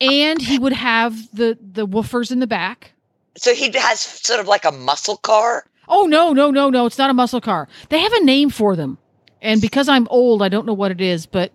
And 0.00 0.40
he 0.40 0.58
would 0.58 0.72
have 0.72 1.14
the 1.34 1.58
the 1.60 1.86
woofers 1.86 2.32
in 2.32 2.40
the 2.40 2.46
back. 2.46 2.92
So 3.36 3.54
he 3.54 3.70
has 3.72 4.00
sort 4.00 4.40
of 4.40 4.48
like 4.48 4.64
a 4.64 4.72
muscle 4.72 5.16
car. 5.16 5.64
Oh 5.88 6.06
no, 6.06 6.32
no, 6.32 6.50
no, 6.50 6.70
no! 6.70 6.86
It's 6.86 6.98
not 6.98 7.10
a 7.10 7.14
muscle 7.14 7.40
car. 7.40 7.68
They 7.88 8.00
have 8.00 8.12
a 8.12 8.24
name 8.24 8.50
for 8.50 8.76
them, 8.76 8.98
and 9.40 9.60
because 9.60 9.88
I'm 9.88 10.06
old, 10.08 10.42
I 10.42 10.48
don't 10.48 10.66
know 10.66 10.74
what 10.74 10.90
it 10.90 11.00
is. 11.00 11.26
But 11.26 11.52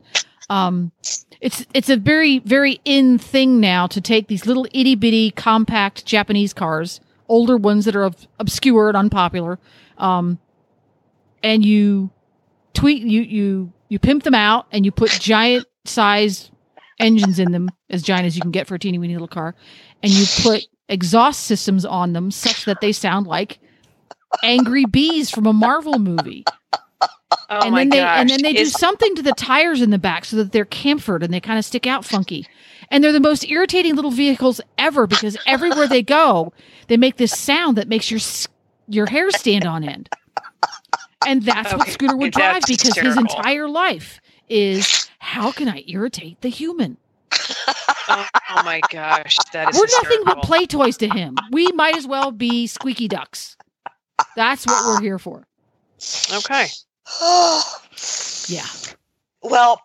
um, 0.49 0.91
it's 1.41 1.65
it's 1.73 1.89
a 1.89 1.97
very 1.97 2.39
very 2.39 2.79
in 2.85 3.17
thing 3.17 3.59
now 3.59 3.87
to 3.87 4.01
take 4.01 4.27
these 4.27 4.45
little 4.45 4.67
itty 4.71 4.95
bitty 4.95 5.31
compact 5.31 6.05
Japanese 6.05 6.53
cars, 6.53 6.99
older 7.27 7.57
ones 7.57 7.85
that 7.85 7.95
are 7.95 8.05
ob- 8.05 8.17
obscure 8.39 8.89
and 8.89 8.97
unpopular, 8.97 9.59
um, 9.97 10.39
and 11.43 11.65
you 11.65 12.09
tweet 12.73 13.03
you 13.03 13.21
you 13.21 13.73
you 13.89 13.99
pimp 13.99 14.23
them 14.23 14.35
out 14.35 14.67
and 14.71 14.85
you 14.85 14.91
put 14.91 15.11
giant 15.11 15.65
size 15.87 16.51
engines 16.99 17.39
in 17.39 17.51
them, 17.51 17.69
as 17.89 18.01
giant 18.01 18.25
as 18.25 18.35
you 18.35 18.41
can 18.41 18.51
get 18.51 18.67
for 18.67 18.75
a 18.75 18.79
teeny 18.79 18.97
weeny 18.97 19.13
little 19.13 19.27
car, 19.27 19.55
and 20.03 20.11
you 20.11 20.25
put 20.41 20.65
exhaust 20.89 21.43
systems 21.43 21.85
on 21.85 22.13
them 22.13 22.31
such 22.31 22.65
that 22.65 22.81
they 22.81 22.91
sound 22.91 23.27
like 23.27 23.59
angry 24.43 24.85
bees 24.85 25.29
from 25.29 25.45
a 25.45 25.53
Marvel 25.53 25.99
movie. 25.99 26.43
Oh 27.49 27.59
and 27.61 27.71
my 27.71 27.79
then 27.81 27.89
they 27.89 27.97
gosh. 27.97 28.19
and 28.19 28.29
then 28.29 28.41
they 28.41 28.53
do 28.53 28.61
Is- 28.61 28.73
something 28.73 29.15
to 29.15 29.21
the 29.21 29.33
tires 29.33 29.81
in 29.81 29.89
the 29.89 29.97
back 29.97 30.25
so 30.25 30.37
that 30.37 30.51
they're 30.51 30.65
camfered 30.65 31.23
and 31.23 31.33
they 31.33 31.39
kind 31.39 31.59
of 31.59 31.65
stick 31.65 31.85
out 31.85 32.05
funky. 32.05 32.45
And 32.89 33.03
they're 33.03 33.11
the 33.11 33.19
most 33.19 33.45
irritating 33.49 33.95
little 33.95 34.11
vehicles 34.11 34.61
ever 34.77 35.07
because 35.07 35.37
everywhere 35.45 35.87
they 35.87 36.01
go, 36.01 36.53
they 36.87 36.95
make 36.95 37.17
this 37.17 37.37
sound 37.37 37.77
that 37.77 37.89
makes 37.89 38.09
your 38.09 38.21
your 38.87 39.05
hair 39.07 39.29
stand 39.31 39.65
on 39.65 39.83
end. 39.83 40.09
And 41.25 41.43
that's 41.43 41.73
what 41.73 41.87
Scooter 41.89 42.15
would 42.15 42.31
drive 42.31 42.63
because 42.67 42.97
his 42.97 43.17
entire 43.17 43.67
life 43.67 44.21
is 44.47 45.06
how 45.27 45.51
can 45.51 45.67
I 45.67 45.83
irritate 45.87 46.39
the 46.39 46.47
human? 46.47 46.95
oh, 48.07 48.27
oh 48.49 48.63
my 48.63 48.79
gosh, 48.89 49.35
that 49.51 49.69
is 49.69 49.77
We're 49.77 50.01
nothing 50.01 50.21
but 50.23 50.41
play 50.41 50.65
toys 50.65 50.95
to 50.97 51.09
him. 51.09 51.35
We 51.51 51.69
might 51.73 51.97
as 51.97 52.07
well 52.07 52.31
be 52.31 52.65
squeaky 52.65 53.09
ducks. 53.09 53.57
That's 54.37 54.65
what 54.65 54.85
we're 54.85 55.01
here 55.01 55.19
for. 55.19 55.45
Okay. 56.33 56.67
Yeah. 58.49 58.65
well, 59.41 59.81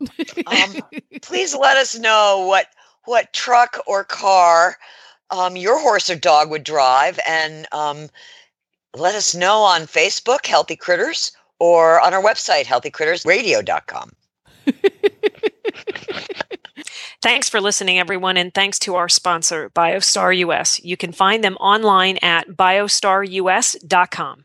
um, 0.46 0.76
please 1.20 1.54
let 1.54 1.76
us 1.76 1.98
know 1.98 2.46
what 2.48 2.68
what 3.04 3.30
truck 3.34 3.76
or 3.86 4.04
car 4.04 4.78
um, 5.30 5.56
your 5.56 5.78
horse 5.78 6.08
or 6.08 6.16
dog 6.16 6.48
would 6.48 6.64
drive, 6.64 7.20
and 7.28 7.66
um, 7.72 8.08
let 8.96 9.14
us 9.14 9.34
know 9.34 9.58
on 9.60 9.82
Facebook, 9.82 10.46
Healthy 10.46 10.76
Critters, 10.76 11.32
or 11.58 12.00
on 12.00 12.14
our 12.14 12.22
website, 12.22 12.64
healthycrittersradio.com. 12.64 14.12
Thanks 17.22 17.50
for 17.50 17.60
listening, 17.60 17.98
everyone, 17.98 18.38
and 18.38 18.54
thanks 18.54 18.78
to 18.80 18.94
our 18.94 19.10
sponsor, 19.10 19.68
BioStar 19.70 20.36
US. 20.38 20.82
You 20.82 20.96
can 20.96 21.12
find 21.12 21.44
them 21.44 21.56
online 21.56 22.16
at 22.22 22.48
biostarus.com. 22.48 24.44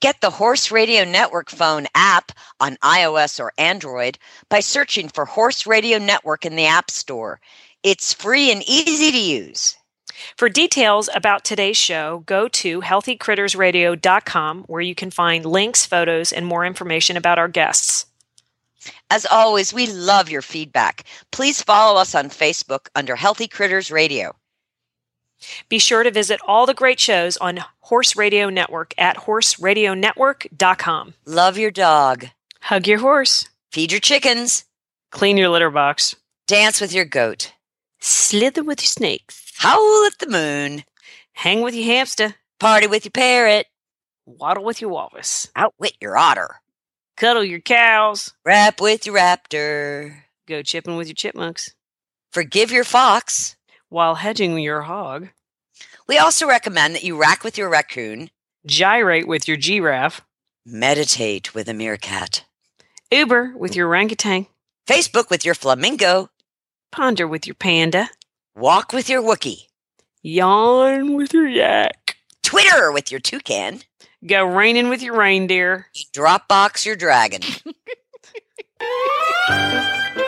Get 0.00 0.20
the 0.20 0.30
Horse 0.30 0.70
Radio 0.70 1.04
Network 1.04 1.50
phone 1.50 1.86
app 1.94 2.30
on 2.60 2.76
iOS 2.76 3.40
or 3.40 3.52
Android 3.58 4.16
by 4.48 4.60
searching 4.60 5.08
for 5.08 5.24
Horse 5.24 5.66
Radio 5.66 5.98
Network 5.98 6.46
in 6.46 6.54
the 6.54 6.66
App 6.66 6.90
Store. 6.90 7.40
It's 7.82 8.14
free 8.14 8.52
and 8.52 8.62
easy 8.62 9.10
to 9.10 9.18
use. 9.18 9.76
For 10.36 10.48
details 10.48 11.10
about 11.14 11.44
today's 11.44 11.76
show, 11.76 12.22
go 12.26 12.46
to 12.48 12.80
healthycrittersradio.com 12.80 14.64
where 14.68 14.80
you 14.80 14.94
can 14.94 15.10
find 15.10 15.44
links, 15.44 15.84
photos, 15.84 16.32
and 16.32 16.46
more 16.46 16.64
information 16.64 17.16
about 17.16 17.38
our 17.38 17.48
guests. 17.48 18.06
As 19.10 19.26
always, 19.26 19.72
we 19.72 19.86
love 19.86 20.30
your 20.30 20.42
feedback. 20.42 21.04
Please 21.32 21.62
follow 21.62 22.00
us 22.00 22.14
on 22.14 22.30
Facebook 22.30 22.88
under 22.94 23.16
Healthy 23.16 23.48
Critters 23.48 23.90
Radio. 23.90 24.34
Be 25.68 25.78
sure 25.78 26.02
to 26.02 26.10
visit 26.10 26.40
all 26.46 26.66
the 26.66 26.74
great 26.74 27.00
shows 27.00 27.36
on 27.38 27.60
Horse 27.80 28.14
Radio 28.16 28.50
Network 28.50 28.92
at 28.98 29.16
horseradionetwork.com. 29.16 31.14
Love 31.26 31.58
your 31.58 31.70
dog. 31.70 32.26
Hug 32.62 32.86
your 32.86 32.98
horse, 32.98 33.48
Feed 33.72 33.90
your 33.92 34.00
chickens. 34.00 34.64
clean 35.10 35.36
your 35.38 35.48
litter 35.48 35.70
box, 35.70 36.14
Dance 36.46 36.80
with 36.80 36.92
your 36.92 37.04
goat. 37.06 37.52
slither 38.00 38.62
with 38.62 38.80
your 38.80 38.86
snakes, 38.86 39.52
Howl 39.58 40.04
at 40.06 40.18
the 40.18 40.26
moon. 40.28 40.84
hang 41.32 41.62
with 41.62 41.74
your 41.74 41.86
hamster, 41.86 42.34
Party 42.58 42.86
with 42.86 43.04
your 43.06 43.12
parrot. 43.12 43.66
waddle 44.26 44.64
with 44.64 44.80
your 44.82 44.90
walrus, 44.90 45.48
Outwit 45.56 45.92
your 46.00 46.18
otter. 46.18 46.60
Cuddle 47.20 47.44
your 47.44 47.60
cows, 47.60 48.32
Rap 48.46 48.80
with 48.80 49.04
your 49.06 49.16
raptor. 49.16 50.22
go 50.48 50.62
chipping 50.62 50.96
with 50.96 51.06
your 51.06 51.14
chipmunks, 51.14 51.74
Forgive 52.32 52.70
your 52.72 52.84
fox. 52.84 53.56
while 53.90 54.14
hedging 54.16 54.58
your 54.58 54.82
hog, 54.82 55.28
We 56.08 56.16
also 56.18 56.46
recommend 56.48 56.94
that 56.94 57.04
you 57.04 57.20
rack 57.20 57.44
with 57.44 57.58
your 57.58 57.68
raccoon. 57.68 58.30
gyrate 58.66 59.28
with 59.28 59.46
your 59.46 59.56
giraffe, 59.58 60.22
Meditate 60.64 61.54
with 61.54 61.68
a 61.68 61.74
meerkat. 61.74 62.44
Uber 63.10 63.54
with 63.56 63.74
your 63.76 63.88
orangutan, 63.88 64.46
Facebook 64.86 65.28
with 65.30 65.44
your 65.44 65.54
flamingo. 65.54 66.30
ponder 66.90 67.26
with 67.28 67.46
your 67.46 67.54
panda, 67.54 68.08
Walk 68.54 68.92
with 68.94 69.08
your 69.10 69.22
Wookie. 69.22 69.66
yawn 70.22 71.14
with 71.16 71.32
your 71.34 71.46
yak, 71.48 72.16
Twitter 72.42 72.90
with 72.92 73.10
your 73.10 73.20
toucan. 73.20 73.82
Go 74.26 74.44
reining 74.44 74.90
with 74.90 75.02
your 75.02 75.16
reindeer. 75.16 75.86
Dropbox 76.12 76.84
your 76.84 76.96
dragon. 76.96 77.42